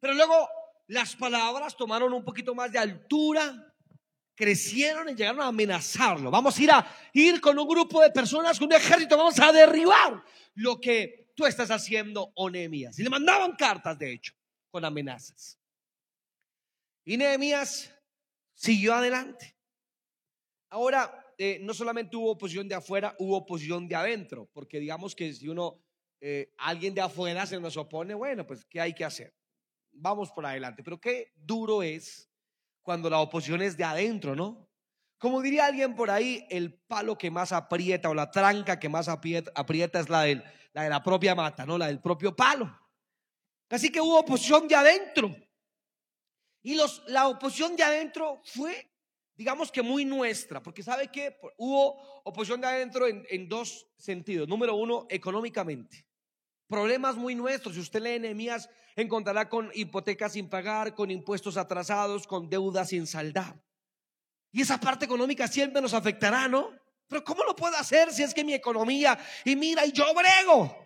Pero 0.00 0.14
luego 0.14 0.48
las 0.88 1.16
palabras 1.16 1.76
tomaron 1.76 2.12
un 2.12 2.24
poquito 2.24 2.54
más 2.54 2.70
de 2.70 2.78
altura, 2.78 3.74
crecieron 4.34 5.08
y 5.08 5.14
llegaron 5.14 5.40
a 5.40 5.48
amenazarlo. 5.48 6.30
Vamos 6.30 6.58
a 6.58 6.62
ir 6.62 6.70
a 6.70 6.86
ir 7.12 7.40
con 7.40 7.58
un 7.58 7.66
grupo 7.66 8.00
de 8.00 8.10
personas, 8.10 8.58
con 8.58 8.66
un 8.66 8.74
ejército, 8.74 9.16
vamos 9.16 9.38
a 9.40 9.52
derribar 9.52 10.22
lo 10.54 10.80
que 10.80 11.23
tú 11.34 11.46
estás 11.46 11.70
haciendo, 11.70 12.32
o 12.34 12.50
Nehemías. 12.50 12.98
Y 12.98 13.02
le 13.02 13.10
mandaban 13.10 13.56
cartas, 13.56 13.98
de 13.98 14.12
hecho, 14.12 14.32
con 14.70 14.84
amenazas. 14.84 15.58
Y 17.04 17.16
Nehemías 17.16 17.94
siguió 18.54 18.94
adelante. 18.94 19.56
Ahora, 20.70 21.24
eh, 21.38 21.58
no 21.60 21.74
solamente 21.74 22.16
hubo 22.16 22.32
oposición 22.32 22.68
de 22.68 22.74
afuera, 22.74 23.14
hubo 23.18 23.36
oposición 23.36 23.88
de 23.88 23.94
adentro, 23.94 24.48
porque 24.52 24.78
digamos 24.78 25.14
que 25.14 25.32
si 25.32 25.48
uno, 25.48 25.82
eh, 26.20 26.52
alguien 26.58 26.94
de 26.94 27.00
afuera 27.00 27.46
se 27.46 27.60
nos 27.60 27.76
opone, 27.76 28.14
bueno, 28.14 28.46
pues 28.46 28.64
¿qué 28.64 28.80
hay 28.80 28.94
que 28.94 29.04
hacer? 29.04 29.34
Vamos 29.92 30.30
por 30.32 30.46
adelante, 30.46 30.82
pero 30.82 31.00
qué 31.00 31.32
duro 31.36 31.82
es 31.82 32.30
cuando 32.82 33.10
la 33.10 33.18
oposición 33.18 33.62
es 33.62 33.76
de 33.76 33.84
adentro, 33.84 34.34
¿no? 34.34 34.68
Como 35.18 35.40
diría 35.40 35.66
alguien 35.66 35.94
por 35.94 36.10
ahí, 36.10 36.46
el 36.50 36.74
palo 36.74 37.16
que 37.16 37.30
más 37.30 37.52
aprieta 37.52 38.10
o 38.10 38.14
la 38.14 38.30
tranca 38.30 38.78
que 38.78 38.88
más 38.88 39.08
aprieta, 39.08 39.50
aprieta 39.54 40.00
es 40.00 40.08
la, 40.08 40.22
del, 40.22 40.44
la 40.74 40.82
de 40.82 40.90
la 40.90 41.02
propia 41.02 41.34
mata, 41.34 41.64
¿no? 41.64 41.78
La 41.78 41.86
del 41.86 42.00
propio 42.00 42.36
palo. 42.36 42.78
Así 43.70 43.90
que 43.90 44.00
hubo 44.00 44.18
oposición 44.18 44.68
de 44.68 44.74
adentro. 44.74 45.34
Y 46.62 46.74
los, 46.74 47.02
la 47.06 47.28
oposición 47.28 47.74
de 47.74 47.82
adentro 47.82 48.42
fue 48.44 48.94
digamos 49.36 49.72
que 49.72 49.82
muy 49.82 50.04
nuestra, 50.04 50.62
porque 50.62 50.82
sabe 50.82 51.08
que 51.08 51.36
hubo 51.56 52.22
oposición 52.24 52.60
de 52.60 52.66
adentro 52.68 53.06
en, 53.06 53.48
dos 53.48 53.86
sentidos. 53.98 54.48
Número 54.48 54.74
uno, 54.76 55.06
económicamente. 55.10 56.06
Problemas 56.66 57.16
muy 57.16 57.34
nuestros. 57.34 57.74
Si 57.74 57.80
usted 57.80 58.00
lee 58.00 58.10
enemías, 58.10 58.70
encontrará 58.96 59.48
con 59.48 59.70
hipotecas 59.74 60.32
sin 60.32 60.48
pagar, 60.48 60.94
con 60.94 61.10
impuestos 61.10 61.56
atrasados, 61.56 62.26
con 62.26 62.48
deudas 62.48 62.88
sin 62.90 63.06
saldar. 63.06 63.60
Y 64.52 64.62
esa 64.62 64.78
parte 64.78 65.04
económica 65.04 65.48
siempre 65.48 65.82
nos 65.82 65.94
afectará, 65.94 66.48
¿no? 66.48 66.70
Pero 67.08 67.22
¿cómo 67.24 67.44
lo 67.44 67.54
puedo 67.54 67.76
hacer 67.76 68.12
si 68.12 68.22
es 68.22 68.32
que 68.32 68.44
mi 68.44 68.54
economía, 68.54 69.18
y 69.44 69.56
mira, 69.56 69.84
y 69.86 69.92
yo 69.92 70.06
brego? 70.14 70.76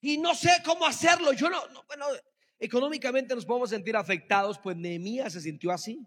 Y 0.00 0.18
no 0.18 0.34
sé 0.34 0.62
cómo 0.64 0.86
hacerlo. 0.86 1.32
Yo 1.32 1.50
no, 1.50 1.66
no 1.68 1.84
bueno, 1.84 2.06
económicamente 2.58 3.34
nos 3.34 3.44
podemos 3.44 3.70
sentir 3.70 3.96
afectados, 3.96 4.58
pues 4.58 4.76
Nehemías 4.76 5.32
se 5.32 5.40
sintió 5.40 5.72
así. 5.72 6.06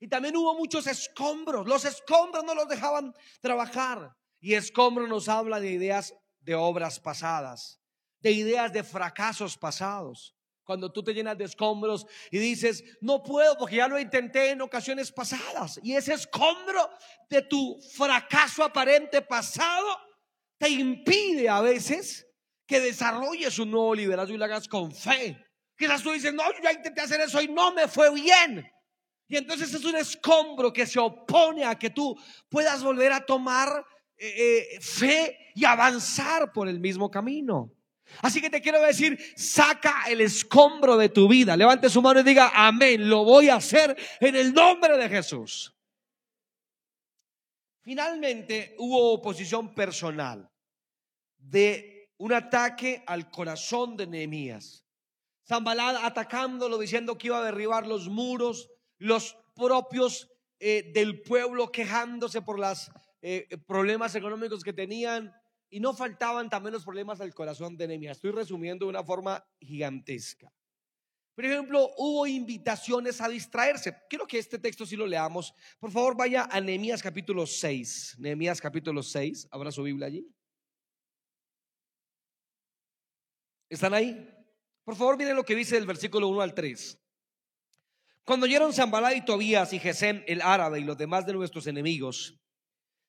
Y 0.00 0.08
también 0.08 0.36
hubo 0.36 0.54
muchos 0.54 0.86
escombros. 0.88 1.66
Los 1.66 1.84
escombros 1.84 2.44
no 2.44 2.54
los 2.54 2.68
dejaban 2.68 3.14
trabajar. 3.40 4.12
Y 4.40 4.54
escombros 4.54 5.08
nos 5.08 5.28
habla 5.28 5.60
de 5.60 5.70
ideas 5.70 6.14
de 6.40 6.56
obras 6.56 6.98
pasadas, 6.98 7.80
de 8.18 8.32
ideas 8.32 8.72
de 8.72 8.82
fracasos 8.82 9.56
pasados. 9.56 10.34
Cuando 10.72 10.90
tú 10.90 11.04
te 11.04 11.12
llenas 11.12 11.36
de 11.36 11.44
escombros 11.44 12.06
y 12.30 12.38
dices, 12.38 12.82
no 13.02 13.22
puedo 13.22 13.58
porque 13.58 13.76
ya 13.76 13.88
lo 13.88 14.00
intenté 14.00 14.52
en 14.52 14.62
ocasiones 14.62 15.12
pasadas. 15.12 15.78
Y 15.82 15.92
ese 15.92 16.14
escombro 16.14 16.88
de 17.28 17.42
tu 17.42 17.78
fracaso 17.94 18.64
aparente 18.64 19.20
pasado 19.20 19.86
te 20.56 20.70
impide 20.70 21.46
a 21.50 21.60
veces 21.60 22.26
que 22.66 22.80
desarrolles 22.80 23.58
un 23.58 23.70
nuevo 23.70 23.94
liderazgo 23.94 24.34
y 24.34 24.38
lo 24.38 24.46
hagas 24.46 24.66
con 24.66 24.90
fe. 24.90 25.36
Quizás 25.76 26.02
tú 26.02 26.10
dices, 26.10 26.32
no, 26.32 26.42
yo 26.50 26.62
ya 26.62 26.72
intenté 26.72 27.02
hacer 27.02 27.20
eso 27.20 27.42
y 27.42 27.48
no 27.48 27.74
me 27.74 27.86
fue 27.86 28.10
bien. 28.14 28.66
Y 29.28 29.36
entonces 29.36 29.74
es 29.74 29.84
un 29.84 29.96
escombro 29.96 30.72
que 30.72 30.86
se 30.86 30.98
opone 30.98 31.66
a 31.66 31.78
que 31.78 31.90
tú 31.90 32.18
puedas 32.48 32.82
volver 32.82 33.12
a 33.12 33.26
tomar 33.26 33.84
eh, 34.16 34.76
eh, 34.76 34.80
fe 34.80 35.50
y 35.54 35.66
avanzar 35.66 36.50
por 36.50 36.66
el 36.66 36.80
mismo 36.80 37.10
camino. 37.10 37.70
Así 38.20 38.40
que 38.40 38.50
te 38.50 38.60
quiero 38.60 38.80
decir, 38.82 39.18
saca 39.36 40.04
el 40.08 40.20
escombro 40.20 40.96
de 40.96 41.08
tu 41.08 41.28
vida. 41.28 41.56
Levante 41.56 41.88
su 41.88 42.02
mano 42.02 42.20
y 42.20 42.24
diga, 42.24 42.52
amén, 42.54 43.08
lo 43.08 43.24
voy 43.24 43.48
a 43.48 43.56
hacer 43.56 43.96
en 44.20 44.36
el 44.36 44.52
nombre 44.52 44.96
de 44.98 45.08
Jesús. 45.08 45.74
Finalmente 47.82 48.76
hubo 48.78 49.12
oposición 49.14 49.74
personal 49.74 50.48
de 51.36 52.10
un 52.18 52.32
ataque 52.32 53.02
al 53.06 53.30
corazón 53.30 53.96
de 53.96 54.06
Nehemías. 54.06 54.84
Zambalad 55.48 55.96
atacándolo, 56.04 56.78
diciendo 56.78 57.18
que 57.18 57.26
iba 57.26 57.38
a 57.38 57.44
derribar 57.44 57.86
los 57.86 58.08
muros, 58.08 58.70
los 58.98 59.36
propios 59.56 60.28
eh, 60.60 60.92
del 60.94 61.22
pueblo 61.22 61.72
quejándose 61.72 62.42
por 62.42 62.60
los 62.60 62.92
eh, 63.20 63.48
problemas 63.66 64.14
económicos 64.14 64.62
que 64.62 64.72
tenían, 64.72 65.32
y 65.72 65.80
no 65.80 65.94
faltaban 65.94 66.50
también 66.50 66.74
los 66.74 66.84
problemas 66.84 67.18
del 67.18 67.32
corazón 67.32 67.78
de 67.78 67.88
Nehemías. 67.88 68.18
Estoy 68.18 68.30
resumiendo 68.30 68.84
de 68.84 68.90
una 68.90 69.02
forma 69.02 69.42
gigantesca. 69.58 70.52
Por 71.34 71.46
ejemplo, 71.46 71.90
hubo 71.96 72.26
invitaciones 72.26 73.22
a 73.22 73.28
distraerse. 73.28 73.96
Quiero 74.06 74.26
que 74.26 74.38
este 74.38 74.58
texto 74.58 74.84
sí 74.84 74.96
lo 74.96 75.06
leamos. 75.06 75.54
Por 75.80 75.90
favor, 75.90 76.14
vaya 76.14 76.46
a 76.50 76.60
Nehemías 76.60 77.02
capítulo 77.02 77.46
6. 77.46 78.16
Nehemías 78.18 78.60
capítulo 78.60 79.02
6. 79.02 79.48
Abra 79.50 79.72
su 79.72 79.82
Biblia 79.82 80.08
allí. 80.08 80.26
¿Están 83.70 83.94
ahí? 83.94 84.28
Por 84.84 84.94
favor, 84.94 85.16
miren 85.16 85.36
lo 85.36 85.44
que 85.44 85.54
dice 85.54 85.78
el 85.78 85.86
versículo 85.86 86.28
1 86.28 86.42
al 86.42 86.52
3. 86.52 87.00
Cuando 88.24 88.44
oyeron 88.44 88.74
Zambalá 88.74 89.14
y 89.14 89.24
Tobías 89.24 89.72
y 89.72 89.78
Gesem 89.78 90.22
el 90.26 90.42
árabe 90.42 90.80
y 90.80 90.84
los 90.84 90.98
demás 90.98 91.24
de 91.24 91.32
nuestros 91.32 91.66
enemigos, 91.66 92.41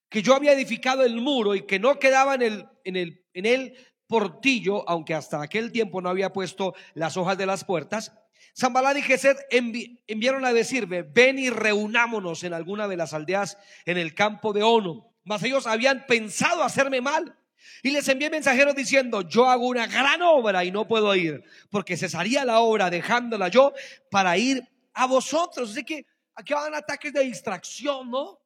que 0.09 0.21
yo 0.21 0.35
había 0.35 0.53
edificado 0.53 1.03
el 1.03 1.19
muro 1.19 1.55
y 1.55 1.65
que 1.65 1.79
no 1.79 1.99
quedaba 1.99 2.35
en 2.35 2.41
el, 2.41 2.67
en 2.83 2.95
el, 2.95 3.25
en 3.33 3.73
portillo, 4.07 4.87
aunque 4.87 5.13
hasta 5.13 5.41
aquel 5.41 5.71
tiempo 5.71 6.01
no 6.01 6.09
había 6.09 6.31
puesto 6.31 6.75
las 6.93 7.17
hojas 7.17 7.37
de 7.37 7.45
las 7.45 7.63
puertas, 7.63 8.13
Zambalá 8.55 8.97
y 8.97 9.01
Gesed 9.01 9.37
enviaron 9.49 10.45
a 10.45 10.53
decirme, 10.53 11.01
ven 11.01 11.39
y 11.39 11.49
reunámonos 11.49 12.43
en 12.43 12.53
alguna 12.53 12.87
de 12.87 12.97
las 12.97 13.13
aldeas 13.13 13.57
en 13.85 13.97
el 13.97 14.13
campo 14.13 14.53
de 14.53 14.61
Ono. 14.61 15.11
Mas 15.23 15.41
ellos 15.43 15.65
habían 15.65 16.05
pensado 16.05 16.63
hacerme 16.63 17.01
mal. 17.01 17.35
Y 17.81 17.91
les 17.91 18.07
envié 18.07 18.29
mensajeros 18.29 18.75
diciendo, 18.75 19.21
yo 19.27 19.49
hago 19.49 19.67
una 19.67 19.87
gran 19.87 20.21
obra 20.21 20.63
y 20.63 20.71
no 20.71 20.87
puedo 20.87 21.15
ir, 21.15 21.43
porque 21.69 21.97
cesaría 21.97 22.45
la 22.45 22.59
obra 22.59 22.89
dejándola 22.89 23.47
yo 23.47 23.73
para 24.11 24.37
ir 24.37 24.63
a 24.93 25.07
vosotros. 25.07 25.71
Así 25.71 25.83
que 25.83 26.05
aquí 26.35 26.53
van 26.53 26.75
ataques 26.75 27.11
de 27.11 27.21
distracción, 27.21 28.11
¿no? 28.11 28.39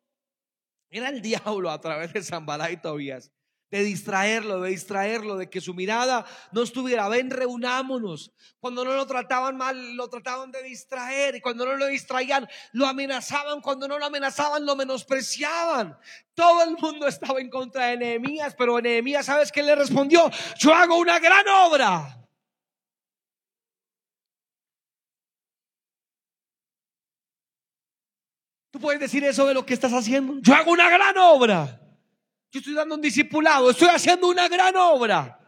Era 0.89 1.09
el 1.09 1.21
diablo 1.21 1.69
a 1.69 1.81
través 1.81 2.13
de 2.13 2.23
Zambalá 2.23 2.71
y 2.71 2.77
Tobías. 2.77 3.31
De 3.69 3.83
distraerlo, 3.83 4.61
de 4.61 4.69
distraerlo, 4.69 5.35
de 5.35 5.49
que 5.49 5.59
su 5.59 5.73
mirada 5.73 6.25
no 6.53 6.61
estuviera. 6.61 7.09
Ven, 7.09 7.29
reunámonos. 7.29 8.31
Cuando 8.61 8.85
no 8.85 8.93
lo 8.93 9.05
trataban 9.05 9.57
mal, 9.57 9.95
lo 9.97 10.09
trataban 10.09 10.51
de 10.51 10.63
distraer. 10.63 11.35
Y 11.35 11.41
cuando 11.41 11.65
no 11.65 11.75
lo 11.75 11.87
distraían, 11.87 12.47
lo 12.71 12.87
amenazaban. 12.87 13.59
Cuando 13.59 13.89
no 13.89 13.99
lo 13.99 14.05
amenazaban, 14.05 14.65
lo 14.65 14.77
menospreciaban. 14.77 15.97
Todo 16.33 16.63
el 16.63 16.77
mundo 16.77 17.07
estaba 17.07 17.41
en 17.41 17.49
contra 17.49 17.87
de 17.87 17.97
Nehemías. 17.97 18.55
Pero 18.57 18.79
Nehemías, 18.79 19.25
¿sabes 19.25 19.51
qué 19.51 19.61
le 19.61 19.75
respondió? 19.75 20.31
Yo 20.57 20.73
hago 20.73 20.97
una 20.97 21.19
gran 21.19 21.45
obra. 21.49 22.26
Tú 28.77 28.81
puedes 28.81 28.99
decir 28.99 29.23
eso 29.23 29.43
de 29.47 29.55
lo 29.55 29.65
que 29.65 29.73
estás 29.73 29.91
haciendo. 29.91 30.35
Yo 30.39 30.53
hago 30.53 30.69
una 30.69 30.87
gran 30.87 31.17
obra. 31.17 31.81
Yo 32.51 32.59
estoy 32.59 32.75
dando 32.75 32.93
un 32.93 33.01
discipulado. 33.01 33.71
Estoy 33.71 33.89
haciendo 33.89 34.27
una 34.27 34.47
gran 34.47 34.75
obra. 34.75 35.39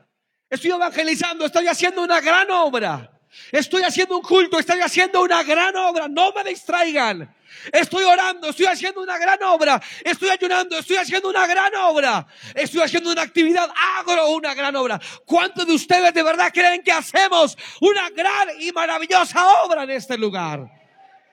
Estoy 0.49 0.71
evangelizando. 0.71 1.45
Estoy 1.45 1.67
haciendo 1.67 2.01
una 2.01 2.21
gran 2.21 2.49
obra. 2.49 3.11
Estoy 3.51 3.83
haciendo 3.83 4.17
un 4.17 4.23
culto. 4.23 4.57
Estoy 4.57 4.81
haciendo 4.81 5.21
una 5.21 5.43
gran 5.43 5.75
obra. 5.75 6.07
No 6.07 6.33
me 6.33 6.43
distraigan. 6.43 7.31
Estoy 7.71 8.03
orando. 8.03 8.49
Estoy 8.49 8.65
haciendo 8.65 9.03
una 9.03 9.19
gran 9.19 9.43
obra. 9.43 9.79
Estoy 10.03 10.29
ayunando. 10.29 10.79
Estoy 10.79 10.97
haciendo 10.97 11.29
una 11.29 11.45
gran 11.45 11.75
obra. 11.75 12.25
Estoy 12.55 12.81
haciendo 12.81 13.11
una 13.11 13.21
actividad. 13.21 13.69
Hago 13.75 14.29
una 14.29 14.55
gran 14.55 14.75
obra. 14.75 14.99
¿Cuántos 15.23 15.67
de 15.67 15.73
ustedes 15.73 16.15
de 16.15 16.23
verdad 16.23 16.51
creen 16.51 16.81
que 16.81 16.91
hacemos 16.91 17.55
una 17.79 18.09
gran 18.09 18.59
y 18.59 18.71
maravillosa 18.71 19.45
obra 19.65 19.83
en 19.83 19.91
este 19.91 20.17
lugar? 20.17 20.78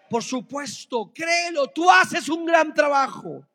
Por 0.08 0.22
supuesto, 0.22 1.12
créelo, 1.14 1.68
tú 1.68 1.90
haces 1.90 2.28
un 2.28 2.46
gran 2.46 2.72
trabajo. 2.72 3.46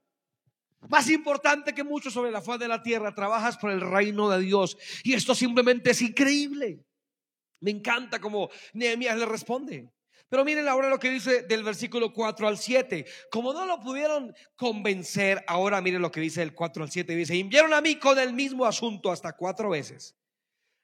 Más 0.87 1.09
importante 1.09 1.73
que 1.73 1.83
mucho 1.83 2.09
sobre 2.09 2.31
la 2.31 2.41
faz 2.41 2.59
de 2.59 2.67
la 2.67 2.81
tierra, 2.81 3.13
trabajas 3.13 3.57
por 3.57 3.71
el 3.71 3.81
reino 3.81 4.29
de 4.29 4.39
Dios. 4.39 4.77
Y 5.03 5.13
esto 5.13 5.35
simplemente 5.35 5.91
es 5.91 6.01
increíble. 6.01 6.79
Me 7.59 7.71
encanta 7.71 8.19
como 8.19 8.49
Nehemías 8.73 9.17
le 9.17 9.25
responde. 9.25 9.89
Pero 10.27 10.45
miren 10.45 10.67
ahora 10.67 10.89
lo 10.89 10.97
que 10.97 11.09
dice 11.09 11.43
del 11.43 11.61
versículo 11.61 12.13
4 12.13 12.47
al 12.47 12.57
7. 12.57 13.05
Como 13.29 13.53
no 13.53 13.65
lo 13.65 13.79
pudieron 13.79 14.33
convencer, 14.55 15.43
ahora 15.45 15.81
miren 15.81 16.01
lo 16.01 16.11
que 16.11 16.21
dice 16.21 16.39
del 16.39 16.53
4 16.53 16.83
al 16.83 16.89
7. 16.89 17.15
Dice, 17.15 17.37
enviaron 17.37 17.73
a 17.73 17.81
mí 17.81 17.97
con 17.97 18.17
el 18.17 18.33
mismo 18.33 18.65
asunto 18.65 19.11
hasta 19.11 19.33
cuatro 19.33 19.69
veces. 19.69 20.15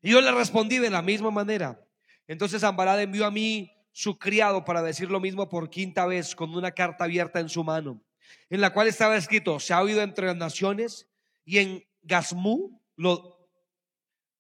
Y 0.02 0.12
yo 0.12 0.22
le 0.22 0.32
respondí 0.32 0.78
de 0.80 0.90
la 0.90 1.02
misma 1.02 1.32
manera. 1.32 1.82
Entonces 2.28 2.64
Ambarad 2.64 3.02
envió 3.02 3.26
a 3.26 3.32
mí 3.32 3.72
su 3.98 4.20
criado 4.20 4.64
para 4.64 4.84
decir 4.84 5.10
lo 5.10 5.20
mismo 5.20 5.50
por 5.50 5.72
quinta 5.72 6.06
vez 6.06 6.36
con 6.36 6.54
una 6.54 6.70
carta 6.70 7.06
abierta 7.06 7.40
en 7.40 7.50
su 7.50 7.64
mano, 7.64 8.00
en 8.48 8.62
la 8.62 8.72
cual 8.72 8.88
estaba 8.88 9.18
escrito, 9.18 9.60
se 9.60 9.74
ha 9.74 9.82
oído 9.82 10.04
entre 10.04 10.28
las 10.28 10.36
naciones 10.36 11.08
y 11.44 11.58
en 11.58 11.84
Gazmú 12.04 12.80
lo, 12.96 13.50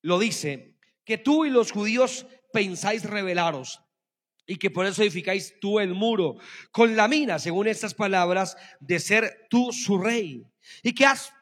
lo 0.03 0.19
dice, 0.19 0.75
que 1.03 1.17
tú 1.17 1.43
y 1.43 1.49
los 1.49 1.71
judíos 1.71 2.27
pensáis 2.53 3.03
rebelaros 3.03 3.81
y 4.45 4.57
que 4.57 4.69
por 4.69 4.85
eso 4.85 5.01
edificáis 5.01 5.55
tú 5.59 5.79
el 5.79 5.95
muro 5.95 6.35
con 6.69 6.95
la 6.95 7.07
mina, 7.07 7.39
según 7.39 7.67
estas 7.67 7.95
palabras, 7.95 8.57
de 8.79 8.99
ser 8.99 9.47
tú 9.49 9.73
su 9.73 9.97
rey 9.97 10.45
y 10.83 10.93
que 10.93 11.07
has 11.07 11.33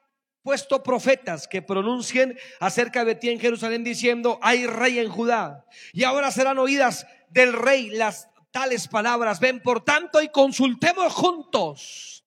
puesto 0.42 0.84
profetas 0.84 1.50
que 1.50 1.64
pronuncien 1.64 2.38
acerca 2.60 3.04
de 3.04 3.16
ti 3.16 3.30
en 3.30 3.40
Jerusalén 3.40 3.84
diciendo, 3.84 4.40
hay 4.44 4.68
rey 4.68 5.00
en 5.00 5.10
Judá. 5.10 5.66
Y 5.92 6.04
ahora 6.04 6.30
serán 6.30 6.60
oídas 6.60 7.08
del 7.30 7.54
rey 7.54 7.90
las 7.90 8.30
tales 8.52 8.88
palabras. 8.88 9.40
Ven, 9.40 9.62
por 9.62 9.84
tanto, 9.84 10.22
y 10.22 10.30
consultemos 10.30 11.14
juntos. 11.14 12.26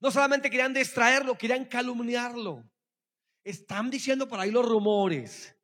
No 0.00 0.10
solamente 0.10 0.50
querían 0.50 0.74
distraerlo, 0.74 1.36
querían 1.36 1.66
calumniarlo. 1.66 2.64
Están 3.44 3.90
diciendo 3.90 4.28
por 4.28 4.40
ahí 4.40 4.50
los 4.50 4.66
rumores 4.66 5.56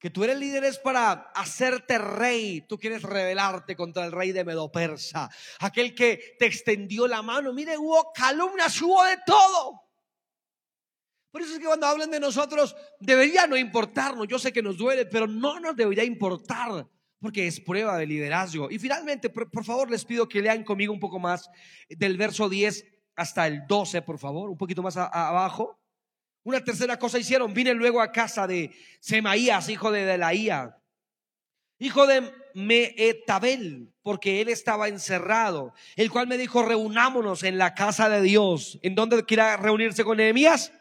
que 0.00 0.08
tú 0.08 0.24
eres 0.24 0.38
líder 0.38 0.64
es 0.64 0.78
para 0.78 1.12
hacerte 1.34 1.98
rey. 1.98 2.62
Tú 2.62 2.78
quieres 2.78 3.02
rebelarte 3.02 3.76
contra 3.76 4.06
el 4.06 4.12
rey 4.12 4.32
de 4.32 4.44
Medo-Persa, 4.44 5.30
aquel 5.60 5.94
que 5.94 6.36
te 6.38 6.46
extendió 6.46 7.06
la 7.06 7.20
mano. 7.20 7.52
Mire, 7.52 7.76
hubo 7.76 8.10
calumnias, 8.12 8.80
hubo 8.80 9.04
de 9.04 9.18
todo. 9.26 9.82
Por 11.30 11.42
eso 11.42 11.52
es 11.52 11.58
que 11.58 11.66
cuando 11.66 11.86
hablan 11.86 12.10
de 12.10 12.18
nosotros, 12.18 12.74
debería 12.98 13.46
no 13.46 13.58
importarnos. 13.58 14.26
Yo 14.26 14.38
sé 14.38 14.52
que 14.52 14.62
nos 14.62 14.78
duele, 14.78 15.04
pero 15.04 15.26
no 15.26 15.60
nos 15.60 15.76
debería 15.76 16.02
importar 16.02 16.88
porque 17.20 17.46
es 17.46 17.60
prueba 17.60 17.96
de 17.98 18.06
liderazgo. 18.06 18.70
Y 18.70 18.78
finalmente, 18.78 19.28
por, 19.30 19.64
favor, 19.64 19.90
les 19.90 20.04
pido 20.04 20.28
que 20.28 20.40
lean 20.40 20.64
conmigo 20.64 20.92
un 20.92 21.00
poco 21.00 21.18
más 21.18 21.48
del 21.88 22.16
verso 22.16 22.48
10 22.48 22.84
hasta 23.14 23.46
el 23.46 23.66
12, 23.66 24.02
por 24.02 24.18
favor, 24.18 24.48
un 24.50 24.56
poquito 24.56 24.82
más 24.82 24.96
abajo. 24.96 25.78
Una 26.42 26.64
tercera 26.64 26.98
cosa 26.98 27.18
hicieron, 27.18 27.52
vine 27.52 27.74
luego 27.74 28.00
a 28.00 28.10
casa 28.10 28.46
de 28.46 28.72
Semaías, 29.00 29.68
hijo 29.68 29.92
de 29.92 30.06
Delaía, 30.06 30.78
hijo 31.78 32.06
de 32.06 32.32
Meetabel, 32.54 33.92
porque 34.02 34.40
él 34.40 34.48
estaba 34.48 34.88
encerrado, 34.88 35.74
el 35.96 36.10
cual 36.10 36.26
me 36.26 36.38
dijo, 36.38 36.62
reunámonos 36.62 37.42
en 37.42 37.58
la 37.58 37.74
casa 37.74 38.08
de 38.08 38.22
Dios. 38.22 38.78
¿En 38.82 38.94
dónde 38.94 39.24
quiera 39.24 39.58
reunirse 39.58 40.02
con 40.02 40.16
Nehemías? 40.16 40.72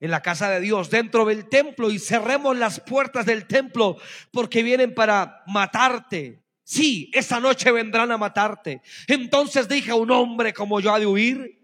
En 0.00 0.10
la 0.10 0.22
casa 0.22 0.50
de 0.50 0.60
Dios, 0.60 0.90
dentro 0.90 1.24
del 1.24 1.48
templo, 1.48 1.90
y 1.90 1.98
cerremos 1.98 2.56
las 2.56 2.80
puertas 2.80 3.26
del 3.26 3.46
templo 3.46 3.96
porque 4.30 4.62
vienen 4.62 4.94
para 4.94 5.42
matarte. 5.46 6.42
Sí, 6.64 7.10
esa 7.14 7.40
noche 7.40 7.70
vendrán 7.70 8.10
a 8.10 8.18
matarte. 8.18 8.82
Entonces 9.06 9.68
dije, 9.68 9.92
un 9.92 10.10
hombre 10.10 10.52
como 10.52 10.80
yo 10.80 10.92
ha 10.92 10.98
de 10.98 11.06
huir. 11.06 11.60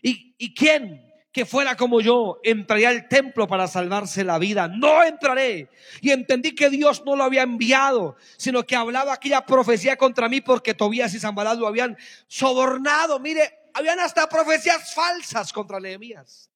¿Y, 0.00 0.34
y 0.38 0.54
quién? 0.54 1.04
que 1.34 1.44
fuera 1.44 1.76
como 1.76 2.00
yo, 2.00 2.38
entraría 2.44 2.90
al 2.90 3.08
templo 3.08 3.48
para 3.48 3.66
salvarse 3.66 4.22
la 4.22 4.38
vida. 4.38 4.68
No 4.68 5.02
entraré. 5.02 5.68
Y 6.00 6.12
entendí 6.12 6.54
que 6.54 6.70
Dios 6.70 7.02
no 7.04 7.16
lo 7.16 7.24
había 7.24 7.42
enviado, 7.42 8.14
sino 8.36 8.64
que 8.64 8.76
hablaba 8.76 9.12
aquella 9.12 9.44
profecía 9.44 9.96
contra 9.96 10.28
mí 10.28 10.40
porque 10.40 10.74
Tobías 10.74 11.12
y 11.12 11.18
Zambalat 11.18 11.58
lo 11.58 11.66
habían 11.66 11.98
sobornado. 12.28 13.18
Mire, 13.18 13.52
habían 13.74 13.98
hasta 13.98 14.28
profecías 14.28 14.94
falsas 14.94 15.52
contra 15.52 15.80
Nehemías. 15.80 16.52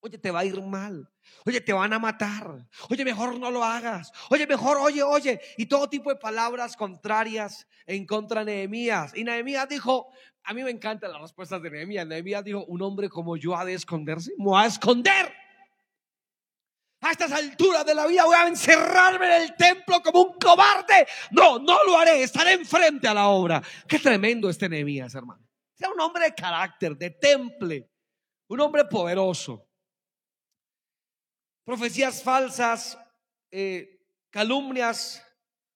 Oye, 0.00 0.16
te 0.16 0.30
va 0.30 0.40
a 0.40 0.44
ir 0.44 0.60
mal. 0.62 1.10
Oye, 1.44 1.60
te 1.60 1.72
van 1.72 1.92
a 1.92 1.98
matar. 1.98 2.66
Oye, 2.88 3.04
mejor 3.04 3.38
no 3.38 3.50
lo 3.50 3.64
hagas. 3.64 4.12
Oye, 4.30 4.46
mejor, 4.46 4.76
oye, 4.78 5.02
oye. 5.02 5.40
Y 5.56 5.66
todo 5.66 5.88
tipo 5.88 6.10
de 6.10 6.16
palabras 6.16 6.76
contrarias 6.76 7.66
en 7.86 8.06
contra 8.06 8.44
de 8.44 8.52
Nehemías. 8.52 9.16
Y 9.16 9.24
Nehemías 9.24 9.68
dijo, 9.68 10.08
a 10.44 10.54
mí 10.54 10.62
me 10.62 10.70
encantan 10.70 11.12
las 11.12 11.20
respuestas 11.20 11.60
de 11.62 11.70
Nehemías. 11.70 12.06
Nehemías 12.06 12.44
dijo, 12.44 12.64
un 12.66 12.80
hombre 12.82 13.08
como 13.08 13.36
yo 13.36 13.56
ha 13.56 13.64
de 13.64 13.74
esconderse. 13.74 14.32
Me 14.38 14.50
va 14.50 14.62
a 14.62 14.66
esconder. 14.66 15.32
A 17.00 17.10
estas 17.10 17.32
alturas 17.32 17.84
de 17.84 17.94
la 17.94 18.06
vida 18.06 18.24
voy 18.24 18.34
a 18.36 18.46
encerrarme 18.46 19.26
en 19.26 19.42
el 19.42 19.56
templo 19.56 20.00
como 20.02 20.22
un 20.22 20.38
cobarde. 20.38 21.06
No, 21.32 21.58
no 21.58 21.76
lo 21.84 21.98
haré. 21.98 22.22
Estaré 22.22 22.52
enfrente 22.52 23.08
a 23.08 23.14
la 23.14 23.28
obra. 23.28 23.62
Qué 23.88 23.98
tremendo 23.98 24.48
este 24.48 24.68
Nehemías, 24.68 25.14
hermano. 25.14 25.44
Sea 25.74 25.90
un 25.90 26.00
hombre 26.00 26.24
de 26.24 26.34
carácter, 26.34 26.96
de 26.96 27.10
temple. 27.10 27.90
Un 28.48 28.60
hombre 28.60 28.84
poderoso. 28.84 29.67
Profecías 31.68 32.22
falsas, 32.22 32.98
eh, 33.50 34.00
calumnias, 34.30 35.22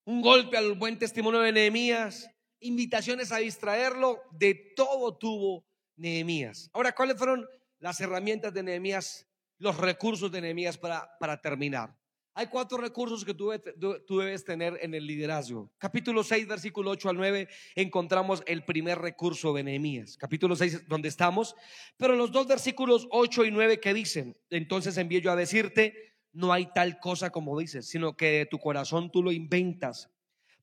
un 0.07 0.23
golpe 0.23 0.57
al 0.57 0.73
buen 0.73 0.99
testimonio 0.99 1.41
de 1.41 1.53
Nehemías, 1.53 2.31
invitaciones 2.61 3.31
a 3.31 3.37
distraerlo, 3.37 4.23
de 4.31 4.55
todo 4.75 5.19
tuvo 5.19 5.67
Nehemías. 5.97 6.71
Ahora, 6.73 6.95
¿cuáles 6.95 7.19
fueron 7.19 7.47
las 7.79 8.01
herramientas 8.01 8.55
de 8.55 8.63
Nehemías, 8.63 9.29
los 9.59 9.77
recursos 9.77 10.33
de 10.33 10.41
Nehemías 10.41 10.79
para, 10.79 11.11
para 11.21 11.43
terminar? 11.43 11.95
Hay 12.35 12.47
cuatro 12.47 12.79
recursos 12.79 13.27
que 13.27 13.35
tú, 13.35 13.51
debes 13.51 14.45
tener 14.45 14.79
en 14.81 14.95
el 14.95 15.07
liderazgo. 15.07 15.71
Capítulo 15.77 16.25
6, 16.25 16.49
versículo 16.49 16.91
8 16.93 17.11
al 17.11 17.17
9, 17.17 17.49
encontramos 17.75 18.43
el 18.47 18.65
primer 18.65 18.99
recurso 18.99 19.53
de 19.53 19.63
Nehemías. 19.63 20.17
Capítulo 20.17 20.57
6, 20.57 20.89
donde 20.89 21.09
estamos. 21.09 21.55
Pero 21.99 22.17
los 22.17 22.33
dos 22.33 22.47
versículos 22.47 23.07
8 23.11 23.45
y 23.45 23.51
9 23.51 23.81
que 23.81 23.93
dicen, 23.93 24.35
entonces 24.49 24.97
envío 24.97 25.21
yo 25.21 25.31
a 25.31 25.37
decirte, 25.37 26.15
no 26.33 26.55
hay 26.55 26.73
tal 26.73 26.99
cosa 27.01 27.29
como 27.29 27.59
dices, 27.59 27.87
sino 27.87 28.17
que 28.17 28.31
de 28.31 28.47
tu 28.47 28.59
corazón 28.59 29.11
tú 29.13 29.23
lo 29.23 29.31
inventas 29.31 30.09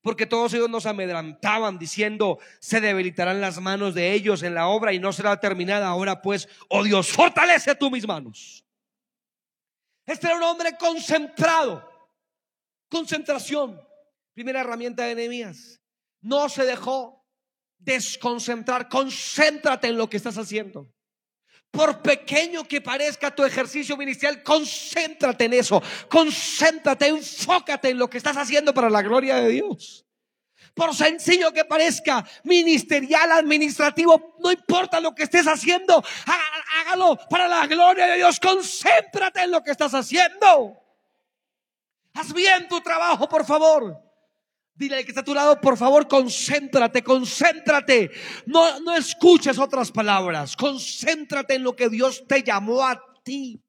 porque 0.02 0.26
todos 0.26 0.54
ellos 0.54 0.70
nos 0.70 0.86
amedrantaban 0.86 1.78
diciendo, 1.78 2.38
se 2.58 2.80
debilitarán 2.80 3.40
las 3.40 3.60
manos 3.60 3.94
de 3.94 4.14
ellos 4.14 4.42
en 4.42 4.54
la 4.54 4.68
obra 4.68 4.94
y 4.94 4.98
no 4.98 5.12
será 5.12 5.38
terminada. 5.38 5.88
Ahora 5.88 6.22
pues, 6.22 6.48
oh 6.68 6.82
Dios, 6.82 7.12
fortalece 7.12 7.74
tú 7.74 7.90
mis 7.90 8.06
manos. 8.06 8.64
Este 10.10 10.26
era 10.26 10.38
un 10.38 10.42
hombre 10.42 10.76
concentrado. 10.76 11.88
Concentración. 12.88 13.80
Primera 14.34 14.62
herramienta 14.62 15.04
de 15.04 15.14
Nehemías. 15.14 15.80
No 16.20 16.48
se 16.48 16.64
dejó 16.64 17.24
desconcentrar. 17.78 18.88
Concéntrate 18.88 19.86
en 19.86 19.96
lo 19.96 20.10
que 20.10 20.16
estás 20.16 20.36
haciendo. 20.36 20.92
Por 21.70 22.02
pequeño 22.02 22.64
que 22.64 22.80
parezca 22.80 23.32
tu 23.32 23.44
ejercicio 23.44 23.96
ministerial, 23.96 24.42
concéntrate 24.42 25.44
en 25.44 25.52
eso. 25.52 25.80
Concéntrate, 26.08 27.06
enfócate 27.06 27.90
en 27.90 27.98
lo 27.98 28.10
que 28.10 28.18
estás 28.18 28.36
haciendo 28.36 28.74
para 28.74 28.90
la 28.90 29.02
gloria 29.02 29.36
de 29.36 29.50
Dios. 29.50 30.04
Por 30.74 30.94
sencillo 30.94 31.52
que 31.52 31.64
parezca, 31.64 32.26
ministerial, 32.44 33.30
administrativo, 33.32 34.36
no 34.40 34.50
importa 34.50 35.00
lo 35.00 35.14
que 35.14 35.24
estés 35.24 35.46
haciendo, 35.46 36.02
hágalo 36.80 37.18
para 37.28 37.48
la 37.48 37.66
gloria 37.66 38.06
de 38.06 38.16
Dios. 38.16 38.38
Concéntrate 38.40 39.42
en 39.42 39.50
lo 39.50 39.62
que 39.62 39.70
estás 39.70 39.92
haciendo. 39.94 40.76
Haz 42.14 42.32
bien 42.32 42.68
tu 42.68 42.80
trabajo, 42.80 43.28
por 43.28 43.44
favor. 43.44 43.96
Dile 44.74 44.96
al 44.96 45.04
que 45.04 45.10
está 45.10 45.20
a 45.20 45.24
tu 45.24 45.34
lado, 45.34 45.60
por 45.60 45.76
favor, 45.76 46.08
concéntrate, 46.08 47.02
concéntrate. 47.04 48.10
No, 48.46 48.80
no 48.80 48.96
escuches 48.96 49.58
otras 49.58 49.92
palabras. 49.92 50.56
Concéntrate 50.56 51.54
en 51.54 51.64
lo 51.64 51.76
que 51.76 51.88
Dios 51.88 52.24
te 52.26 52.42
llamó 52.42 52.86
a 52.86 53.00
ti. 53.22 53.62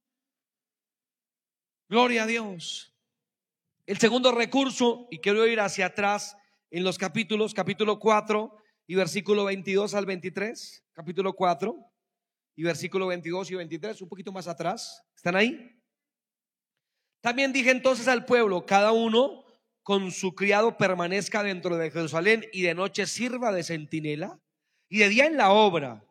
Gloria 1.90 2.24
a 2.24 2.28
Dios. 2.28 2.94
El 3.86 3.98
segundo 3.98 4.32
recurso, 4.32 5.08
y 5.12 5.20
quiero 5.20 5.46
ir 5.46 5.60
hacia 5.60 5.88
atrás 5.88 6.38
en 6.70 6.86
los 6.86 6.98
capítulos, 6.98 7.54
capítulo 7.54 8.00
4 8.00 8.56
y 8.88 8.96
versículo 8.96 9.46
22 9.46 9.94
al 9.94 10.06
23, 10.06 10.86
capítulo 10.94 11.34
4 11.34 11.91
y 12.62 12.64
versículo 12.64 13.08
22 13.08 13.50
y 13.50 13.56
23, 13.56 14.04
un 14.04 14.08
poquito 14.08 14.32
más 14.32 14.48
atrás. 14.48 15.04
¿Están 15.16 15.36
ahí? 15.36 15.82
También 17.20 17.52
dije 17.52 17.72
entonces 17.72 18.08
al 18.08 18.24
pueblo, 18.24 18.68
cada 18.68 18.92
uno 18.92 19.44
con 19.82 20.12
su 20.12 20.36
criado 20.36 20.78
permanezca 20.78 21.42
dentro 21.42 21.76
de 21.78 21.90
Jerusalén 21.90 22.46
y 22.54 22.62
de 22.62 22.76
noche 22.76 23.08
sirva 23.08 23.52
de 23.52 23.64
centinela 23.64 24.40
y 24.88 25.00
de 25.00 25.10
día 25.10 25.26
en 25.26 25.38
la 25.38 25.50
obra. 25.50 26.06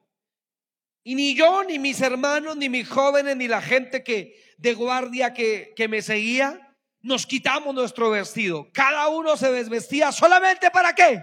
Y 1.05 1.15
ni 1.15 1.37
yo, 1.37 1.63
ni 1.63 1.79
mis 1.79 2.01
hermanos, 2.01 2.57
ni 2.57 2.69
mis 2.69 2.89
jóvenes, 2.89 3.37
ni 3.37 3.47
la 3.47 3.63
gente 3.63 4.03
que 4.03 4.35
de 4.59 4.75
guardia 4.75 5.33
que, 5.33 5.73
que 5.77 5.87
me 5.87 6.03
seguía, 6.03 6.77
nos 7.01 7.27
quitamos 7.27 7.73
nuestro 7.77 8.11
vestido. 8.11 8.73
Cada 8.73 9.07
uno 9.07 9.37
se 9.37 9.53
desvestía 9.53 10.11
solamente 10.11 10.69
para 10.73 10.97
qué? 10.97 11.23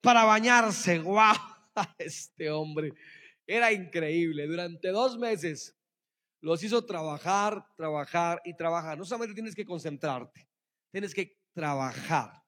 Para 0.00 0.24
bañarse. 0.24 0.98
¡Guau! 1.00 1.36
Este 1.98 2.50
hombre 2.50 2.94
era 3.46 3.72
increíble. 3.72 4.46
Durante 4.46 4.88
dos 4.88 5.18
meses 5.18 5.76
los 6.40 6.62
hizo 6.62 6.84
trabajar, 6.84 7.66
trabajar 7.76 8.40
y 8.44 8.54
trabajar. 8.54 8.98
No 8.98 9.04
solamente 9.04 9.34
tienes 9.34 9.54
que 9.54 9.64
concentrarte, 9.64 10.48
tienes 10.90 11.14
que 11.14 11.38
trabajar. 11.54 12.42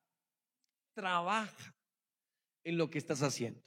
Trabaja 0.95 1.75
en 2.65 2.79
lo 2.79 2.91
que 2.91 2.99
estás 2.99 3.23
haciendo. 3.23 3.63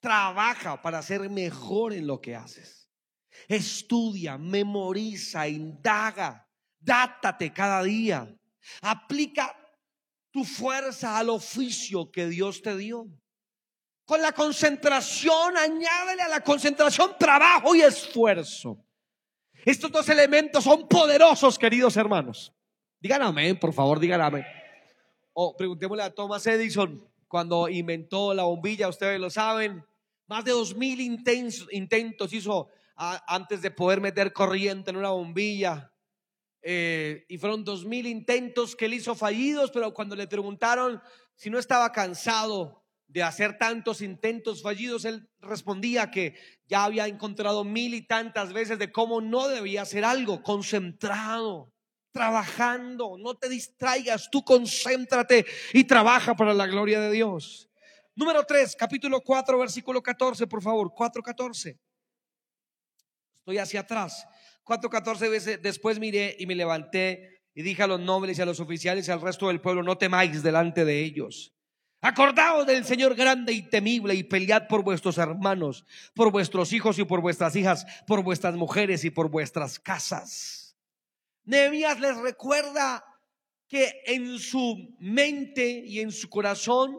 Trabaja 0.00 0.80
para 0.80 1.02
ser 1.02 1.28
mejor 1.28 1.92
en 1.92 2.06
lo 2.06 2.20
que 2.20 2.34
haces. 2.34 2.90
Estudia, 3.48 4.38
memoriza, 4.38 5.46
indaga, 5.46 6.48
dátate 6.78 7.52
cada 7.52 7.82
día. 7.82 8.34
Aplica 8.82 9.56
tu 10.30 10.44
fuerza 10.44 11.18
al 11.18 11.28
oficio 11.28 12.10
que 12.10 12.28
Dios 12.28 12.62
te 12.62 12.76
dio. 12.76 13.06
Con 14.10 14.20
la 14.20 14.32
concentración, 14.32 15.56
añádele 15.56 16.22
a 16.22 16.28
la 16.28 16.40
concentración 16.40 17.12
trabajo 17.16 17.76
y 17.76 17.82
esfuerzo. 17.82 18.84
Estos 19.64 19.92
dos 19.92 20.08
elementos 20.08 20.64
son 20.64 20.88
poderosos, 20.88 21.56
queridos 21.56 21.96
hermanos. 21.96 22.52
Digan 22.98 23.22
amén, 23.22 23.56
por 23.56 23.72
favor, 23.72 24.00
digan 24.00 24.20
amén. 24.20 24.44
O 25.32 25.56
preguntémosle 25.56 26.02
a 26.02 26.12
Thomas 26.12 26.44
Edison 26.48 27.08
cuando 27.28 27.68
inventó 27.68 28.34
la 28.34 28.42
bombilla, 28.42 28.88
ustedes 28.88 29.20
lo 29.20 29.30
saben. 29.30 29.86
Más 30.26 30.44
de 30.44 30.50
dos 30.50 30.74
mil 30.74 31.00
intentos, 31.00 32.32
hizo 32.32 32.68
antes 32.96 33.62
de 33.62 33.70
poder 33.70 34.00
meter 34.00 34.32
corriente 34.32 34.90
en 34.90 34.96
una 34.96 35.10
bombilla. 35.10 35.94
Eh, 36.62 37.26
y 37.28 37.38
fueron 37.38 37.62
dos 37.62 37.84
mil 37.84 38.08
intentos 38.08 38.74
que 38.74 38.86
él 38.86 38.94
hizo 38.94 39.14
fallidos, 39.14 39.70
pero 39.70 39.94
cuando 39.94 40.16
le 40.16 40.26
preguntaron 40.26 41.00
si 41.36 41.48
no 41.48 41.60
estaba 41.60 41.92
cansado 41.92 42.80
de 43.10 43.22
hacer 43.22 43.58
tantos 43.58 44.02
intentos 44.02 44.62
fallidos, 44.62 45.04
él 45.04 45.28
respondía 45.40 46.10
que 46.10 46.34
ya 46.66 46.84
había 46.84 47.06
encontrado 47.06 47.64
mil 47.64 47.94
y 47.94 48.06
tantas 48.06 48.52
veces 48.52 48.78
de 48.78 48.92
cómo 48.92 49.20
no 49.20 49.48
debía 49.48 49.82
hacer 49.82 50.04
algo, 50.04 50.42
concentrado 50.42 51.72
trabajando, 52.12 53.16
no 53.18 53.36
te 53.36 53.48
distraigas, 53.48 54.28
tú 54.30 54.44
concéntrate 54.44 55.46
y 55.72 55.84
trabaja 55.84 56.34
para 56.34 56.54
la 56.54 56.66
gloria 56.66 57.00
de 57.00 57.10
Dios. 57.10 57.68
Número 58.14 58.44
3, 58.44 58.76
capítulo 58.76 59.20
4, 59.20 59.58
versículo 59.58 60.02
14, 60.02 60.46
por 60.46 60.62
favor, 60.62 60.88
4.14. 60.88 61.78
Estoy 63.38 63.58
hacia 63.58 63.80
atrás. 63.80 64.26
4.14 64.64 65.30
veces 65.30 65.62
después 65.62 65.98
miré 65.98 66.36
y 66.38 66.46
me 66.46 66.54
levanté 66.54 67.42
y 67.54 67.62
dije 67.62 67.82
a 67.82 67.86
los 67.86 68.00
nobles 68.00 68.38
y 68.38 68.42
a 68.42 68.46
los 68.46 68.60
oficiales 68.60 69.08
y 69.08 69.10
al 69.10 69.20
resto 69.20 69.48
del 69.48 69.60
pueblo, 69.60 69.82
no 69.82 69.96
temáis 69.96 70.42
delante 70.42 70.84
de 70.84 71.00
ellos. 71.00 71.54
Acordaos 72.02 72.66
del 72.66 72.84
Señor 72.86 73.14
grande 73.14 73.52
y 73.52 73.62
temible 73.62 74.14
y 74.14 74.22
pelead 74.22 74.68
por 74.68 74.82
vuestros 74.82 75.18
hermanos, 75.18 75.84
por 76.14 76.32
vuestros 76.32 76.72
hijos 76.72 76.98
y 76.98 77.04
por 77.04 77.20
vuestras 77.20 77.54
hijas, 77.56 77.84
por 78.06 78.22
vuestras 78.22 78.54
mujeres 78.54 79.04
y 79.04 79.10
por 79.10 79.28
vuestras 79.28 79.78
casas. 79.78 80.76
Nehemías 81.44 82.00
les 82.00 82.16
recuerda 82.16 83.04
que 83.68 84.02
en 84.06 84.38
su 84.38 84.96
mente 84.98 85.68
y 85.86 86.00
en 86.00 86.10
su 86.10 86.30
corazón 86.30 86.98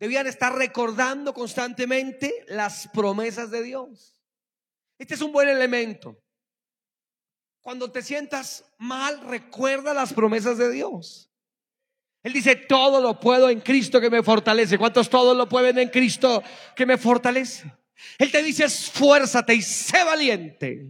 debían 0.00 0.26
estar 0.26 0.54
recordando 0.54 1.32
constantemente 1.32 2.44
las 2.48 2.88
promesas 2.88 3.52
de 3.52 3.62
Dios. 3.62 4.20
Este 4.98 5.14
es 5.14 5.20
un 5.20 5.32
buen 5.32 5.48
elemento. 5.48 6.20
Cuando 7.60 7.92
te 7.92 8.02
sientas 8.02 8.64
mal, 8.78 9.20
recuerda 9.20 9.94
las 9.94 10.12
promesas 10.12 10.58
de 10.58 10.72
Dios. 10.72 11.31
Él 12.22 12.32
dice, 12.32 12.54
todo 12.54 13.00
lo 13.00 13.18
puedo 13.18 13.50
en 13.50 13.60
Cristo 13.60 14.00
que 14.00 14.10
me 14.10 14.22
fortalece. 14.22 14.78
¿Cuántos 14.78 15.10
todos 15.10 15.36
lo 15.36 15.48
pueden 15.48 15.78
en 15.78 15.88
Cristo 15.88 16.42
que 16.76 16.86
me 16.86 16.96
fortalece? 16.96 17.64
Él 18.18 18.30
te 18.30 18.42
dice, 18.42 18.64
esfuérzate 18.64 19.54
y 19.54 19.62
sé 19.62 20.04
valiente. 20.04 20.86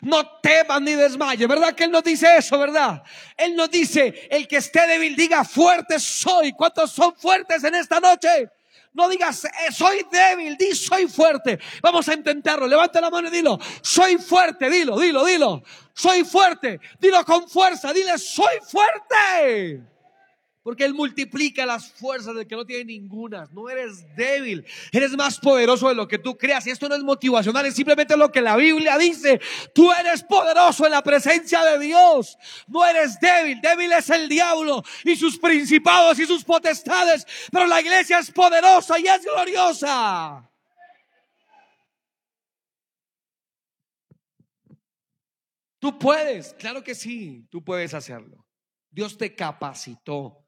No 0.00 0.26
temas 0.40 0.82
ni 0.82 0.94
desmayes, 0.94 1.46
¿verdad 1.46 1.74
que 1.74 1.84
Él 1.84 1.92
nos 1.92 2.02
dice 2.02 2.36
eso, 2.36 2.58
verdad? 2.58 3.02
Él 3.36 3.54
nos 3.54 3.70
dice, 3.70 4.28
el 4.30 4.48
que 4.48 4.56
esté 4.56 4.86
débil 4.86 5.14
diga, 5.14 5.44
fuerte 5.44 5.98
soy. 6.00 6.52
¿Cuántos 6.52 6.90
son 6.90 7.14
fuertes 7.16 7.62
en 7.64 7.74
esta 7.76 8.00
noche? 8.00 8.50
No 8.92 9.08
digas, 9.08 9.44
eh, 9.44 9.72
soy 9.72 10.04
débil, 10.10 10.56
di, 10.56 10.74
soy 10.74 11.06
fuerte. 11.06 11.58
Vamos 11.82 12.08
a 12.08 12.14
intentarlo. 12.14 12.66
Levanta 12.66 13.00
la 13.00 13.10
mano 13.10 13.28
y 13.28 13.30
dilo, 13.30 13.58
soy 13.80 14.16
fuerte, 14.16 14.68
dilo, 14.68 14.98
dilo, 14.98 15.24
dilo. 15.24 15.62
Soy 15.94 16.24
fuerte, 16.24 16.80
dilo 16.98 17.24
con 17.24 17.48
fuerza, 17.48 17.92
dile, 17.92 18.18
soy 18.18 18.56
fuerte. 18.68 19.95
Porque 20.66 20.84
Él 20.84 20.94
multiplica 20.94 21.64
las 21.64 21.92
fuerzas 21.92 22.34
del 22.34 22.44
que 22.44 22.56
no 22.56 22.66
tiene 22.66 22.86
ninguna. 22.86 23.48
No 23.52 23.70
eres 23.70 24.04
débil. 24.16 24.66
Eres 24.90 25.12
más 25.12 25.38
poderoso 25.38 25.88
de 25.88 25.94
lo 25.94 26.08
que 26.08 26.18
tú 26.18 26.36
creas. 26.36 26.66
Y 26.66 26.70
esto 26.70 26.88
no 26.88 26.96
es 26.96 27.04
motivacional, 27.04 27.64
es 27.66 27.76
simplemente 27.76 28.16
lo 28.16 28.32
que 28.32 28.40
la 28.40 28.56
Biblia 28.56 28.98
dice. 28.98 29.40
Tú 29.72 29.92
eres 29.92 30.24
poderoso 30.24 30.84
en 30.84 30.90
la 30.90 31.04
presencia 31.04 31.62
de 31.62 31.78
Dios. 31.78 32.36
No 32.66 32.84
eres 32.84 33.20
débil. 33.20 33.60
Débil 33.60 33.92
es 33.92 34.10
el 34.10 34.28
diablo 34.28 34.82
y 35.04 35.14
sus 35.14 35.38
principados 35.38 36.18
y 36.18 36.26
sus 36.26 36.42
potestades. 36.42 37.24
Pero 37.52 37.68
la 37.68 37.80
iglesia 37.80 38.18
es 38.18 38.32
poderosa 38.32 38.98
y 38.98 39.06
es 39.06 39.22
gloriosa. 39.22 40.50
Tú 45.78 45.96
puedes, 45.96 46.54
claro 46.54 46.82
que 46.82 46.96
sí, 46.96 47.46
tú 47.52 47.62
puedes 47.62 47.94
hacerlo. 47.94 48.44
Dios 48.90 49.16
te 49.16 49.32
capacitó 49.32 50.42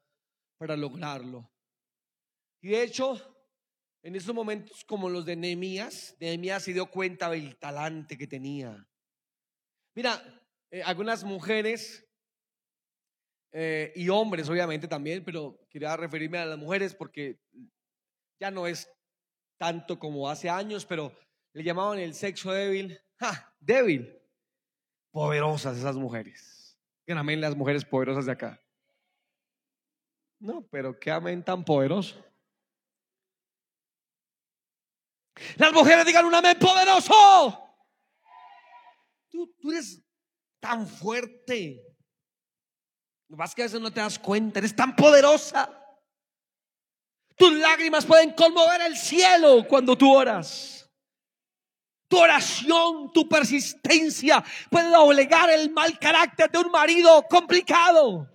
para 0.59 0.77
lograrlo. 0.77 1.51
Y 2.61 2.69
de 2.71 2.83
hecho, 2.83 3.17
en 4.03 4.17
esos 4.17 4.35
momentos 4.35 4.85
como 4.85 5.09
los 5.09 5.25
de 5.25 5.37
Nehemías, 5.37 6.17
Nehemías 6.21 6.65
se 6.65 6.73
dio 6.73 6.91
cuenta 6.91 7.31
del 7.31 7.57
talante 7.57 8.19
que 8.19 8.27
tenía. 8.27 8.87
Mira, 9.95 10.23
eh, 10.71 10.83
algunas 10.83 11.25
mujeres 11.25 12.05
eh, 13.53 13.93
y 13.97 14.09
hombres 14.09 14.49
obviamente 14.49 14.87
también, 14.89 15.25
pero 15.25 15.59
quería 15.71 15.97
referirme 15.97 16.39
a 16.39 16.47
las 16.47 16.59
mujeres 16.59 16.95
porque 16.95 17.41
ya 18.41 18.51
no 18.51 18.67
es 18.67 18.91
tanto 19.59 19.99
como 19.99 20.29
hace 20.29 20.51
años, 20.51 20.85
pero 20.85 21.13
le 21.55 21.65
llamaban 21.65 21.99
el 21.99 22.15
sexo 22.15 22.53
débil. 22.53 23.01
¡Ja! 23.19 23.55
Débil. 23.59 24.17
Poderosas 25.11 25.77
esas 25.79 25.97
mujeres. 25.97 26.79
Amén 27.09 27.41
las 27.41 27.57
mujeres 27.57 27.85
poderosas 27.85 28.27
de 28.27 28.33
acá. 28.33 28.63
No, 30.41 30.67
pero 30.71 30.99
qué 30.99 31.11
amén 31.11 31.45
tan 31.45 31.65
poderoso. 31.65 32.25
Las 35.57 35.73
mujeres 35.73 36.05
digan 36.05 36.25
un 36.25 36.35
amén 36.35 36.59
poderoso. 36.59 37.65
Tú, 39.31 39.53
eres 39.71 40.03
tan 40.61 40.87
fuerte. 40.87 41.85
Lo 43.29 43.37
más 43.37 43.55
que 43.55 43.63
a 43.63 43.67
veces 43.67 43.81
no 43.81 43.93
te 43.93 44.01
das 44.01 44.19
cuenta, 44.19 44.59
eres 44.59 44.75
tan 44.75 44.97
poderosa. 44.97 45.75
Tus 47.37 47.53
lágrimas 47.53 48.05
pueden 48.05 48.33
conmover 48.33 48.81
el 48.83 48.97
cielo 48.97 49.67
cuando 49.69 49.97
tú 49.97 50.13
oras. 50.13 50.91
Tu 52.09 52.17
oración, 52.19 53.13
tu 53.13 53.29
persistencia 53.29 54.43
puede 54.71 54.89
doblegar 54.91 55.51
el 55.51 55.71
mal 55.71 55.99
carácter 55.99 56.51
de 56.51 56.59
un 56.59 56.71
marido 56.71 57.23
complicado. 57.29 58.29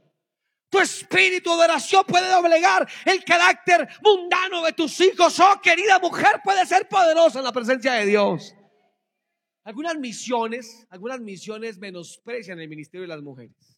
Tu 0.73 0.79
espíritu 0.79 1.55
de 1.55 1.65
oración 1.65 2.03
puede 2.03 2.27
doblegar 2.31 2.89
el 3.05 3.23
carácter 3.23 3.87
mundano 4.01 4.63
de 4.63 4.73
tus 4.73 4.99
hijos. 5.01 5.39
Oh, 5.39 5.61
querida 5.61 5.99
mujer, 5.99 6.41
puede 6.43 6.65
ser 6.65 6.87
poderosa 6.87 7.37
en 7.37 7.45
la 7.45 7.51
presencia 7.51 7.93
de 7.93 8.07
Dios. 8.07 8.55
Algunas 9.63 9.95
misiones, 9.99 10.87
algunas 10.89 11.19
misiones 11.19 11.77
menosprecian 11.77 12.59
el 12.59 12.67
ministerio 12.67 13.03
de 13.03 13.07
las 13.07 13.21
mujeres. 13.21 13.77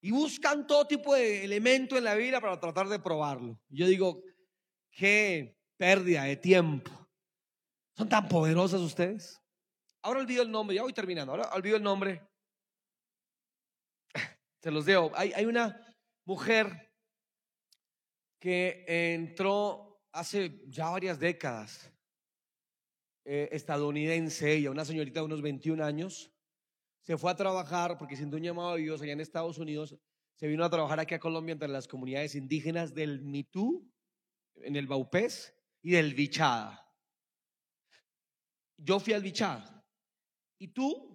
Y 0.00 0.12
buscan 0.12 0.66
todo 0.66 0.86
tipo 0.86 1.14
de 1.14 1.44
elemento 1.44 1.98
en 1.98 2.04
la 2.04 2.14
vida 2.14 2.40
para 2.40 2.58
tratar 2.58 2.88
de 2.88 2.98
probarlo. 2.98 3.60
Yo 3.68 3.86
digo, 3.86 4.22
qué 4.90 5.58
pérdida 5.76 6.24
de 6.24 6.36
tiempo. 6.36 6.90
¿Son 7.98 8.08
tan 8.08 8.26
poderosas 8.28 8.80
ustedes? 8.80 9.38
Ahora 10.00 10.20
olvido 10.20 10.42
el 10.42 10.50
nombre, 10.50 10.76
ya 10.76 10.84
voy 10.84 10.94
terminando. 10.94 11.32
Ahora 11.32 11.50
olvido 11.52 11.76
el 11.76 11.82
nombre 11.82 12.29
se 14.60 14.70
los 14.70 14.86
digo. 14.86 15.10
Hay, 15.14 15.32
hay 15.32 15.46
una 15.46 15.80
mujer 16.24 16.90
que 18.38 18.84
entró 18.86 20.02
hace 20.12 20.62
ya 20.68 20.90
varias 20.90 21.18
décadas, 21.18 21.92
eh, 23.24 23.48
estadounidense, 23.52 24.52
ella, 24.52 24.70
una 24.70 24.84
señorita 24.84 25.20
de 25.20 25.26
unos 25.26 25.42
21 25.42 25.84
años, 25.84 26.32
se 27.02 27.16
fue 27.16 27.30
a 27.30 27.36
trabajar 27.36 27.98
porque 27.98 28.16
siendo 28.16 28.36
un 28.36 28.42
llamado 28.42 28.74
de 28.74 28.82
Dios 28.82 29.00
allá 29.02 29.12
en 29.12 29.20
Estados 29.20 29.58
Unidos, 29.58 29.96
se 30.36 30.46
vino 30.46 30.64
a 30.64 30.70
trabajar 30.70 31.00
aquí 31.00 31.14
a 31.14 31.20
Colombia 31.20 31.52
entre 31.52 31.68
las 31.68 31.86
comunidades 31.86 32.34
indígenas 32.34 32.94
del 32.94 33.20
Mitú, 33.20 33.86
en 34.56 34.76
el 34.76 34.86
Baupés 34.86 35.54
y 35.82 35.90
del 35.90 36.14
Bichada. 36.14 36.86
Yo 38.76 38.98
fui 39.00 39.12
al 39.12 39.22
Bichada. 39.22 39.84
¿Y 40.58 40.68
tú 40.68 41.09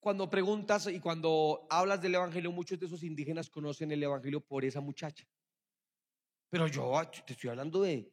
cuando 0.00 0.30
preguntas 0.30 0.86
y 0.86 0.98
cuando 0.98 1.66
hablas 1.68 2.00
del 2.00 2.14
Evangelio, 2.14 2.50
muchos 2.50 2.78
de 2.80 2.86
esos 2.86 3.02
indígenas 3.02 3.50
conocen 3.50 3.92
el 3.92 4.02
Evangelio 4.02 4.40
por 4.40 4.64
esa 4.64 4.80
muchacha. 4.80 5.26
Pero 6.48 6.66
yo 6.66 6.98
ah, 6.98 7.08
te 7.08 7.34
estoy 7.34 7.50
hablando 7.50 7.82
de, 7.82 8.10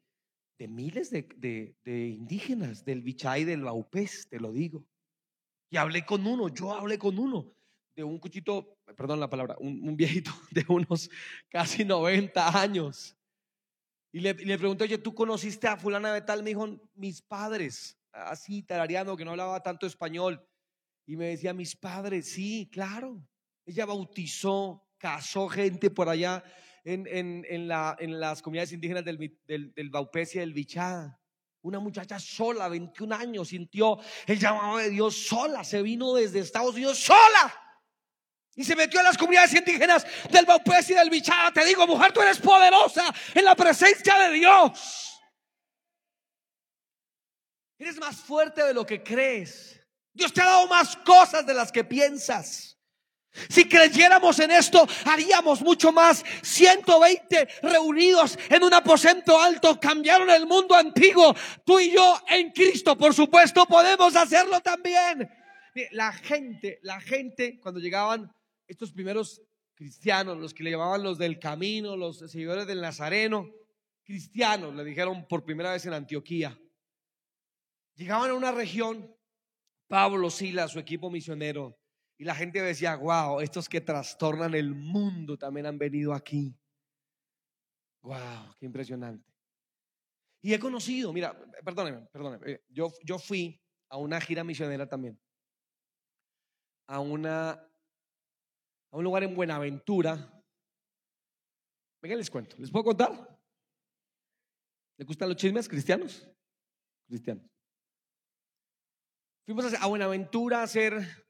de 0.59 0.67
miles 0.67 1.09
de, 1.09 1.75
de, 1.83 2.07
indígenas, 2.07 2.83
del 2.83 3.01
Bichay, 3.01 3.45
del 3.45 3.63
Baupés, 3.63 4.27
te 4.29 4.39
lo 4.39 4.51
digo. 4.51 4.85
Y 5.69 5.77
hablé 5.77 6.05
con 6.05 6.27
uno, 6.27 6.49
yo 6.49 6.73
hablé 6.73 6.99
con 6.99 7.17
uno, 7.17 7.53
de 7.95 8.03
un 8.03 8.19
cuchito, 8.19 8.77
perdón 8.95 9.19
la 9.19 9.29
palabra, 9.29 9.55
un, 9.59 9.95
viejito 9.95 10.31
de 10.51 10.65
unos 10.67 11.09
casi 11.49 11.85
90 11.85 12.61
años. 12.61 13.17
Y 14.11 14.19
le, 14.19 14.33
le, 14.33 14.57
pregunté, 14.57 14.83
oye, 14.83 14.97
¿tú 14.97 15.15
conociste 15.15 15.67
a 15.67 15.77
fulana 15.77 16.13
de 16.13 16.21
tal? 16.21 16.43
Me 16.43 16.49
dijo, 16.49 16.67
mis 16.95 17.21
padres, 17.21 17.97
así 18.11 18.61
tarareando, 18.61 19.17
que 19.17 19.25
no 19.25 19.31
hablaba 19.31 19.63
tanto 19.63 19.87
español. 19.87 20.46
Y 21.07 21.15
me 21.15 21.29
decía, 21.29 21.53
mis 21.53 21.75
padres, 21.75 22.29
sí, 22.33 22.69
claro. 22.71 23.25
Ella 23.65 23.85
bautizó, 23.85 24.85
casó 24.97 25.47
gente 25.47 25.89
por 25.89 26.09
allá 26.09 26.43
en, 26.83 27.07
en, 27.07 27.45
en, 27.49 27.67
la, 27.69 27.95
en 27.97 28.19
las 28.19 28.41
comunidades 28.41 28.73
indígenas 28.73 29.05
del, 29.05 29.17
del, 29.47 29.73
del 29.73 29.91
y 30.13 30.37
del 30.37 30.53
Bichada. 30.53 31.17
Una 31.61 31.79
muchacha 31.79 32.19
sola, 32.19 32.67
21 32.67 33.15
años, 33.15 33.47
sintió 33.47 33.97
el 34.25 34.37
llamado 34.37 34.77
de 34.77 34.89
Dios 34.89 35.15
sola. 35.15 35.63
Se 35.63 35.81
vino 35.81 36.13
desde 36.13 36.39
Estados 36.39 36.75
Unidos 36.75 36.99
sola. 36.99 37.53
Y 38.53 38.65
se 38.65 38.75
metió 38.75 38.99
en 38.99 39.05
las 39.05 39.17
comunidades 39.17 39.53
indígenas 39.53 40.05
del 40.29 40.45
Baupés 40.45 40.89
y 40.89 40.93
del 40.93 41.09
Bichada. 41.09 41.53
Te 41.53 41.63
digo, 41.63 41.87
mujer, 41.87 42.11
tú 42.11 42.21
eres 42.21 42.39
poderosa 42.39 43.13
en 43.33 43.45
la 43.45 43.55
presencia 43.55 44.17
de 44.19 44.33
Dios. 44.33 45.21
Eres 47.77 47.97
más 47.97 48.17
fuerte 48.17 48.61
de 48.63 48.73
lo 48.73 48.85
que 48.85 49.01
crees. 49.01 49.76
Dios 50.17 50.33
te 50.33 50.41
ha 50.41 50.45
dado 50.45 50.67
más 50.67 50.97
cosas 50.97 51.45
de 51.45 51.53
las 51.53 51.71
que 51.71 51.83
piensas. 51.83 52.75
Si 53.49 53.69
creyéramos 53.69 54.39
en 54.39 54.49
esto, 54.49 54.87
haríamos 55.05 55.61
mucho 55.61 55.91
más. 55.91 56.25
120 56.41 57.47
reunidos 57.61 58.37
en 58.49 58.63
un 58.63 58.73
aposento 58.73 59.39
alto 59.39 59.79
cambiaron 59.79 60.31
el 60.31 60.47
mundo 60.47 60.73
antiguo. 60.73 61.35
Tú 61.63 61.79
y 61.79 61.91
yo 61.91 62.19
en 62.29 62.51
Cristo, 62.51 62.97
por 62.97 63.13
supuesto, 63.13 63.67
podemos 63.67 64.15
hacerlo 64.15 64.59
también. 64.61 65.29
La 65.91 66.11
gente, 66.11 66.79
la 66.81 66.99
gente, 66.99 67.59
cuando 67.59 67.79
llegaban 67.79 68.33
estos 68.67 68.91
primeros 68.91 69.43
cristianos, 69.75 70.39
los 70.39 70.51
que 70.51 70.63
le 70.63 70.71
llamaban 70.71 71.03
los 71.03 71.19
del 71.19 71.37
camino, 71.37 71.95
los 71.95 72.17
seguidores 72.17 72.65
del 72.65 72.81
Nazareno, 72.81 73.51
cristianos, 74.03 74.73
le 74.73 74.83
dijeron 74.83 75.27
por 75.27 75.45
primera 75.45 75.73
vez 75.73 75.85
en 75.85 75.93
Antioquía, 75.93 76.57
llegaban 77.93 78.31
a 78.31 78.33
una 78.33 78.51
región 78.51 79.15
Pablo, 79.87 80.29
Sila, 80.29 80.67
su 80.67 80.79
equipo 80.79 81.09
misionero. 81.09 81.77
Y 82.17 82.23
la 82.23 82.35
gente 82.35 82.61
decía, 82.61 82.95
wow, 82.95 83.41
estos 83.41 83.69
que 83.69 83.81
trastornan 83.81 84.53
el 84.55 84.73
mundo 84.73 85.37
también 85.37 85.65
han 85.65 85.77
venido 85.77 86.13
aquí. 86.13 86.57
Wow, 88.01 88.55
qué 88.59 88.65
impresionante. 88.65 89.29
Y 90.41 90.53
he 90.53 90.59
conocido, 90.59 91.11
mira, 91.13 91.37
perdóneme, 91.63 92.07
perdóneme, 92.11 92.51
eh, 92.51 92.63
yo, 92.69 92.91
yo 93.03 93.19
fui 93.19 93.61
a 93.89 93.97
una 93.97 94.19
gira 94.21 94.43
misionera 94.43 94.87
también. 94.87 95.19
A 96.87 96.99
una, 96.99 97.51
a 97.51 98.97
un 98.97 99.03
lugar 99.03 99.23
en 99.23 99.35
Buenaventura. 99.35 100.33
Venga, 102.01 102.15
les 102.15 102.29
cuento, 102.29 102.55
¿les 102.57 102.71
puedo 102.71 102.85
contar? 102.85 103.37
¿Le 104.97 105.05
gustan 105.05 105.29
los 105.29 105.37
chismes 105.37 105.67
cristianos? 105.67 106.27
Cristianos. 107.07 107.56
Fuimos 109.47 109.73
a 109.75 109.87
Buenaventura 109.87 110.59
a 110.59 110.63
hacer 110.63 111.25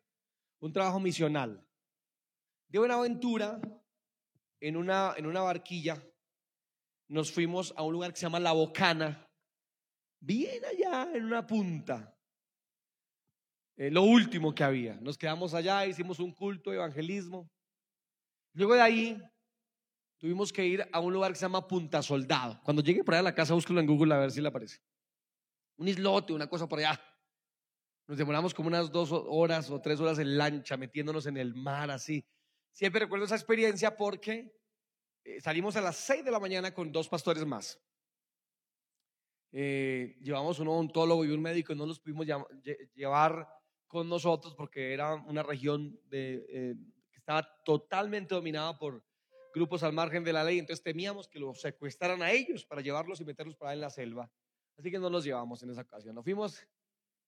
un 0.60 0.74
trabajo 0.74 1.00
misional. 1.00 1.64
De 2.68 2.80
Buenaventura, 2.80 3.62
en 4.60 4.76
una, 4.76 5.14
en 5.18 5.28
una 5.28 5.42
barquilla, 5.42 6.04
nos 7.10 7.32
fuimos 7.32 7.76
a 7.78 7.84
un 7.84 7.94
lugar 7.94 8.12
que 8.12 8.18
se 8.18 8.26
llama 8.26 8.40
La 8.40 8.54
Bocana, 8.54 9.30
bien 10.20 10.66
allá 10.66 11.12
en 11.14 11.26
una 11.26 11.46
punta. 11.46 12.18
Eh, 13.76 13.92
lo 13.92 14.02
último 14.02 14.56
que 14.56 14.64
había. 14.64 14.96
Nos 14.96 15.16
quedamos 15.16 15.54
allá, 15.54 15.86
hicimos 15.86 16.18
un 16.18 16.34
culto, 16.34 16.74
evangelismo. 16.74 17.48
Luego 18.54 18.74
de 18.74 18.82
ahí 18.82 19.22
tuvimos 20.18 20.52
que 20.52 20.66
ir 20.66 20.90
a 20.92 21.00
un 21.02 21.14
lugar 21.14 21.34
que 21.34 21.38
se 21.38 21.46
llama 21.46 21.68
Punta 21.68 22.02
Soldado. 22.02 22.60
Cuando 22.64 22.82
llegue 22.82 23.04
por 23.04 23.14
allá 23.14 23.20
a 23.20 23.26
la 23.26 23.36
casa, 23.36 23.54
búsquelo 23.54 23.80
en 23.80 23.86
Google 23.86 24.16
a 24.16 24.18
ver 24.18 24.32
si 24.32 24.42
le 24.42 24.48
aparece. 24.48 24.80
Un 25.76 25.88
islote, 25.88 26.34
una 26.34 26.48
cosa 26.48 26.68
por 26.68 26.80
allá. 26.80 27.00
Nos 28.08 28.18
demoramos 28.18 28.54
como 28.54 28.70
unas 28.70 28.92
dos 28.92 29.12
horas 29.12 29.70
o 29.70 29.82
tres 29.82 30.00
horas 30.00 30.20
en 30.20 30.38
lancha, 30.38 30.78
metiéndonos 30.78 31.26
en 31.26 31.38
el 31.38 31.54
mar 31.54 31.92
así. 31.92 32.26
Siempre 32.72 33.02
recuerdo 33.02 33.26
esa 33.26 33.36
experiencia 33.36 33.98
porque 33.98 34.56
eh, 35.24 35.42
salimos 35.42 35.76
a 35.76 35.82
las 35.82 35.98
seis 35.98 36.24
de 36.24 36.32
la 36.32 36.40
mañana 36.40 36.74
con 36.74 36.92
dos 36.92 37.10
pastores 37.10 37.46
más. 37.46 37.82
Eh, 39.52 40.18
llevamos 40.22 40.60
un 40.60 40.68
odontólogo 40.68 41.26
y 41.26 41.32
un 41.32 41.42
médico 41.42 41.74
y 41.74 41.76
no 41.76 41.86
los 41.86 42.00
pudimos 42.00 42.26
llevar 42.96 43.48
con 43.88 44.08
nosotros 44.08 44.56
porque 44.56 44.94
era 44.94 45.16
una 45.16 45.44
región 45.44 46.00
de, 46.06 46.46
eh, 46.50 46.76
que 47.12 47.18
estaba 47.18 47.44
totalmente 47.64 48.36
dominada 48.36 48.78
por 48.78 49.04
grupos 49.54 49.84
al 49.84 49.94
margen 49.94 50.24
de 50.24 50.34
la 50.34 50.44
ley, 50.44 50.60
entonces 50.60 50.84
temíamos 50.84 51.28
que 51.28 51.40
los 51.40 51.60
secuestraran 51.60 52.22
a 52.22 52.32
ellos 52.32 52.66
para 52.66 52.82
llevarlos 52.82 53.20
y 53.22 53.26
meterlos 53.26 53.56
para 53.56 53.74
en 53.74 53.82
la 53.82 53.90
selva. 53.90 54.32
Así 54.78 54.92
que 54.92 55.00
no 55.00 55.10
los 55.10 55.24
llevamos 55.24 55.64
en 55.64 55.72
esa 55.72 55.82
ocasión. 55.82 56.14
Nos 56.14 56.24
fuimos, 56.24 56.68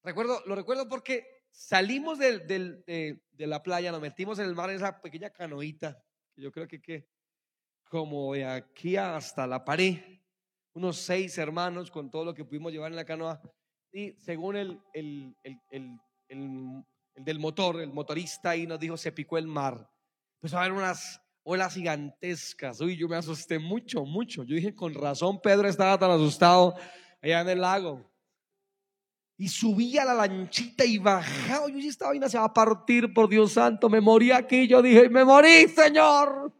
recuerdo, 0.02 0.42
lo 0.46 0.54
recuerdo 0.54 0.88
porque 0.88 1.26
salimos 1.50 2.18
de, 2.18 3.20
la 3.38 3.62
playa, 3.62 3.92
nos 3.92 4.00
metimos 4.00 4.38
en 4.38 4.46
el 4.46 4.54
mar 4.54 4.70
en 4.70 4.76
esa 4.76 5.00
pequeña 5.00 5.30
canoita, 5.30 6.02
que 6.34 6.42
yo 6.42 6.52
creo 6.52 6.68
que, 6.68 6.80
que 6.80 7.08
como 7.88 8.34
de 8.34 8.44
aquí 8.44 8.96
hasta 8.96 9.46
la 9.46 9.64
pared, 9.64 9.96
unos 10.74 10.96
seis 10.98 11.36
hermanos 11.38 11.90
con 11.90 12.10
todo 12.10 12.24
lo 12.24 12.34
que 12.34 12.44
pudimos 12.44 12.72
llevar 12.72 12.92
en 12.92 12.96
la 12.96 13.04
canoa. 13.04 13.40
Y 13.92 14.12
según 14.12 14.56
el, 14.56 14.80
el, 14.92 15.36
el, 15.42 15.98
el 16.28 16.84
del 17.16 17.38
motor, 17.38 17.80
el 17.80 17.92
motorista 17.92 18.50
ahí 18.50 18.66
nos 18.66 18.78
dijo, 18.78 18.96
se 18.96 19.12
picó 19.12 19.36
el 19.38 19.46
mar. 19.46 19.90
Pues 20.38 20.54
a 20.54 20.60
ver 20.60 20.72
unas 20.72 21.20
olas 21.42 21.74
gigantescas. 21.74 22.80
Uy, 22.80 22.96
yo 22.96 23.08
me 23.08 23.16
asusté 23.16 23.58
mucho, 23.58 24.04
mucho. 24.04 24.44
Yo 24.44 24.54
dije, 24.54 24.74
con 24.74 24.94
razón 24.94 25.40
Pedro 25.40 25.68
estaba 25.68 25.98
tan 25.98 26.10
asustado 26.10 26.74
allá 27.20 27.40
en 27.40 27.48
el 27.48 27.60
lago. 27.60 28.09
Y 29.40 29.48
subía 29.48 30.04
la 30.04 30.12
lanchita 30.12 30.84
y 30.84 30.98
bajaba. 30.98 31.66
Yo 31.70 31.78
estaba 31.78 32.12
bien, 32.12 32.28
se 32.28 32.36
va 32.36 32.44
a 32.44 32.52
partir, 32.52 33.14
por 33.14 33.26
Dios 33.26 33.54
santo. 33.54 33.88
Me 33.88 33.98
morí 33.98 34.30
aquí. 34.30 34.68
Yo 34.68 34.82
dije, 34.82 35.08
me 35.08 35.24
morí, 35.24 35.66
Señor. 35.66 36.52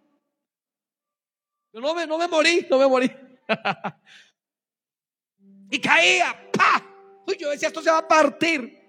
Yo 1.74 1.81
no 1.83 1.95
me, 1.95 2.07
no 2.07 2.16
me 2.16 2.26
morí, 2.26 2.66
no 2.70 2.78
me 2.78 2.87
morí. 2.87 3.12
y 5.70 5.78
caía, 5.78 6.35
¡pa! 6.51 6.83
Uy, 7.26 7.37
yo 7.39 7.51
decía, 7.51 7.68
esto 7.68 7.83
se 7.83 7.91
va 7.91 7.99
a 7.99 8.09
partir. 8.09 8.83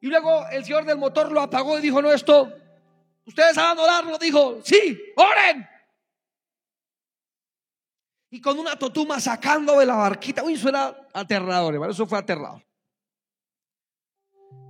Y 0.00 0.08
luego 0.08 0.44
el 0.48 0.64
señor 0.64 0.84
del 0.84 0.98
motor 0.98 1.30
lo 1.30 1.42
apagó 1.42 1.78
y 1.78 1.82
dijo, 1.82 2.02
no, 2.02 2.10
esto, 2.10 2.52
ustedes 3.24 3.54
van 3.54 3.78
a 3.78 3.82
orarlo. 3.82 4.18
Dijo, 4.18 4.58
sí, 4.64 5.00
oren. 5.14 5.64
Y 8.30 8.40
con 8.40 8.58
una 8.58 8.76
totuma 8.76 9.20
sacando 9.20 9.78
de 9.78 9.86
la 9.86 9.96
barquita. 9.96 10.44
Uy, 10.44 10.54
eso 10.54 10.68
era 10.68 11.08
aterrador, 11.14 11.74
hermano. 11.74 11.92
Eso 11.92 12.06
fue 12.06 12.18
aterrador. 12.18 12.62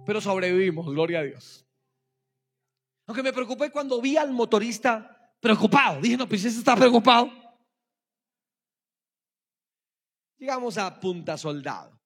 Pero 0.07 0.21
sobrevivimos, 0.21 0.87
gloria 0.87 1.21
a 1.21 1.23
Dios. 1.25 1.67
Aunque 3.07 3.23
me 3.23 3.33
preocupé 3.33 3.71
cuando 3.71 4.01
vi 4.01 4.17
al 4.17 4.31
motorista 4.31 5.35
preocupado. 5.41 6.01
Dije, 6.01 6.17
no, 6.17 6.29
pues 6.29 6.45
ese 6.45 6.59
está 6.59 6.77
preocupado. 6.77 7.31
Llegamos 10.39 10.79
a 10.79 11.01
Punta 11.01 11.37
Soldado. 11.37 11.99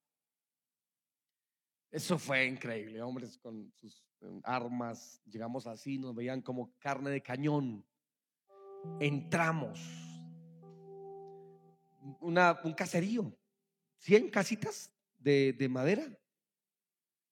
Eso 1.90 2.18
fue 2.18 2.46
increíble, 2.46 3.03
hombres 3.03 3.36
con 3.36 3.70
sus 3.74 4.03
em, 4.22 4.40
armas. 4.44 5.20
Llegamos 5.26 5.66
así, 5.66 5.98
nos 5.98 6.14
veían 6.14 6.40
como 6.40 6.72
carne 6.78 7.11
de 7.11 7.22
cañón. 7.22 7.86
Entramos 8.98 10.11
un 12.20 12.74
caserío, 12.74 13.36
100 13.98 14.30
casitas 14.30 14.92
de, 15.18 15.68
madera, 15.70 16.07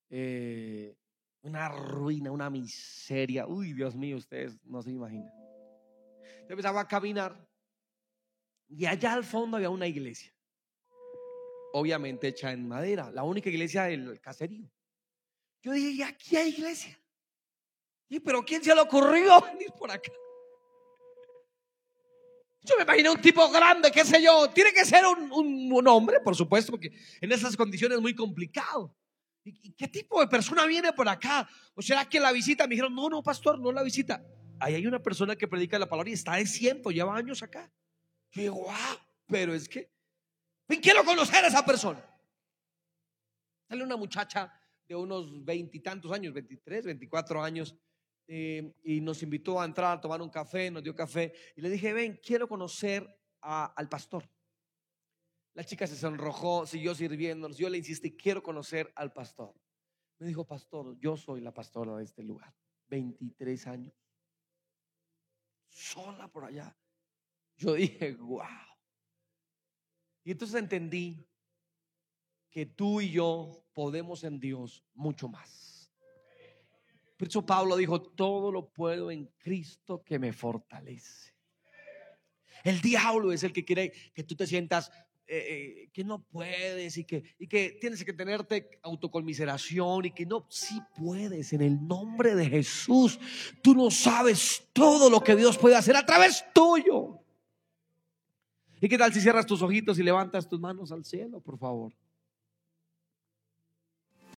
eh, 0.09 0.97
una 1.43 1.69
ruina, 1.69 2.31
una 2.31 2.51
miseria. 2.51 3.47
Uy, 3.47 3.73
Dios 3.73 3.97
mío, 3.97 4.17
ustedes 4.17 4.59
no 4.65 4.83
se 4.83 4.91
imaginan. 4.91 5.33
Yo 6.43 6.51
empezaba 6.51 6.81
a 6.81 6.89
caminar 6.89 7.49
y 8.69 8.87
allá 8.87 9.15
al 9.15 9.25
fondo 9.25 9.57
había 9.57 9.71
una 9.71 9.87
iglesia, 9.87 10.33
obviamente 11.73 12.29
hecha 12.29 12.53
en 12.53 12.69
madera, 12.69 13.11
la 13.11 13.25
única 13.25 13.49
iglesia 13.49 13.85
del 13.85 14.21
caserío. 14.21 14.71
Yo 15.63 15.73
dije, 15.73 15.91
¿y 15.91 16.03
aquí 16.03 16.37
hay 16.37 16.51
iglesia? 16.51 16.99
¿Y 18.09 18.21
pero 18.21 18.45
quién 18.45 18.63
se 18.63 18.75
le 18.75 18.81
ocurrió 18.81 19.41
venir 19.41 19.71
por 19.79 19.91
acá? 19.91 20.11
Yo 22.71 22.77
me 22.77 22.85
imaginé 22.85 23.11
un 23.11 23.21
tipo 23.21 23.51
grande, 23.51 23.91
qué 23.91 24.05
sé 24.05 24.23
yo. 24.23 24.49
Tiene 24.51 24.73
que 24.73 24.85
ser 24.85 25.05
un, 25.05 25.89
hombre, 25.89 26.21
por 26.21 26.37
supuesto, 26.37 26.71
porque 26.71 26.93
en 27.21 27.33
esas 27.33 27.57
condiciones 27.57 27.97
es 27.97 28.03
muy 28.03 28.15
complicado. 28.15 28.95
¿Y, 29.43 29.73
qué 29.73 29.89
tipo 29.89 30.21
de 30.21 30.29
persona 30.29 30.67
viene 30.67 30.93
por 30.93 31.09
acá? 31.09 31.49
¿O 31.75 31.83
será 31.83 32.09
que 32.09 32.21
la 32.21 32.31
visita? 32.31 32.69
Me 32.69 32.75
dijeron, 32.75 32.95
no, 32.95 33.09
no, 33.09 33.23
pastor, 33.25 33.59
no 33.59 33.73
la 33.73 33.83
visita. 33.83 34.25
Ahí 34.61 34.75
hay 34.75 34.87
una 34.87 35.03
persona 35.03 35.35
que 35.35 35.49
predica 35.49 35.79
la 35.79 35.89
palabra 35.89 36.11
y 36.11 36.13
está 36.13 36.37
de 36.37 36.47
ciento, 36.47 36.91
lleva 36.91 37.17
años 37.17 37.43
acá. 37.43 37.73
Yo 38.31 38.43
digo, 38.43 38.55
wow, 38.57 38.99
pero 39.27 39.53
es 39.53 39.69
que 39.69 39.91
quiero 40.81 41.05
conocer 41.05 41.45
a 41.45 41.49
esa 41.49 41.65
persona. 41.65 42.05
Sale 43.69 43.83
una 43.83 43.97
muchacha 43.97 44.53
de 44.87 44.95
unos 44.95 45.45
veintitantos 45.45 46.13
años, 46.13 46.35
23, 46.35 46.85
24 46.85 47.43
años, 47.43 47.77
eh, 48.33 48.77
y 48.85 49.01
nos 49.01 49.25
invitó 49.25 49.61
a 49.61 49.65
entrar 49.65 49.99
a 49.99 50.01
tomar 50.01 50.23
un 50.23 50.29
café, 50.29 50.71
nos 50.71 50.85
dio 50.85 50.95
café 50.95 51.35
y 51.57 51.61
le 51.61 51.69
dije, 51.69 51.93
ven, 51.93 52.21
quiero 52.23 52.47
conocer 52.47 53.05
al 53.41 53.89
pastor. 53.89 54.31
La 55.55 55.65
chica 55.65 55.85
se 55.85 55.97
sonrojó, 55.97 56.65
siguió 56.65 56.95
sirviéndonos, 56.95 57.59
yo 57.59 57.69
le 57.69 57.79
insistí, 57.79 58.17
quiero 58.17 58.41
conocer 58.41 58.93
al 58.95 59.13
pastor. 59.13 59.53
Me 60.21 60.29
dijo, 60.29 60.47
pastor, 60.47 60.97
yo 61.01 61.17
soy 61.17 61.41
la 61.41 61.53
pastora 61.53 61.97
de 61.97 62.05
este 62.05 62.23
lugar, 62.23 62.55
23 62.87 63.67
años, 63.67 63.95
sola 65.69 66.29
por 66.29 66.45
allá. 66.45 66.79
Yo 67.57 67.75
dije, 67.75 68.13
wow. 68.21 68.47
Y 70.23 70.31
entonces 70.31 70.55
entendí 70.61 71.29
que 72.49 72.65
tú 72.65 73.01
y 73.01 73.11
yo 73.11 73.67
podemos 73.73 74.23
en 74.23 74.39
Dios 74.39 74.85
mucho 74.95 75.27
más. 75.27 75.70
Por 77.21 77.29
eso 77.29 77.45
Pablo 77.45 77.77
dijo, 77.77 78.01
todo 78.01 78.51
lo 78.51 78.71
puedo 78.71 79.11
en 79.11 79.27
Cristo 79.37 80.03
que 80.03 80.19
me 80.19 80.33
fortalece. 80.33 81.35
El 82.65 82.81
diablo 82.81 83.31
es 83.31 83.43
el 83.43 83.53
que 83.53 83.63
quiere 83.63 83.93
que 84.15 84.25
tú 84.25 84.35
te 84.35 84.47
sientas 84.47 84.91
eh, 85.27 85.37
eh, 85.37 85.91
que 85.93 86.03
no 86.03 86.23
puedes 86.23 86.97
y 86.97 87.05
que, 87.05 87.23
y 87.39 87.47
que 87.47 87.77
tienes 87.79 88.03
que 88.07 88.15
tenerte 88.15 88.71
autoconmiseración 88.83 90.07
y 90.07 90.13
que 90.13 90.25
no, 90.25 90.47
sí 90.49 90.81
puedes 90.97 91.53
en 91.53 91.61
el 91.61 91.87
nombre 91.87 92.35
de 92.35 92.49
Jesús. 92.49 93.21
Tú 93.61 93.75
no 93.75 93.91
sabes 93.91 94.67
todo 94.73 95.11
lo 95.11 95.23
que 95.23 95.37
Dios 95.37 95.59
puede 95.59 95.77
hacer 95.77 95.97
a 95.97 96.07
través 96.07 96.43
tuyo. 96.55 97.19
¿Y 98.81 98.89
qué 98.89 98.97
tal 98.97 99.13
si 99.13 99.21
cierras 99.21 99.45
tus 99.45 99.61
ojitos 99.61 99.99
y 99.99 100.03
levantas 100.03 100.49
tus 100.49 100.59
manos 100.59 100.91
al 100.91 101.05
cielo, 101.05 101.39
por 101.43 101.59
favor? 101.59 101.93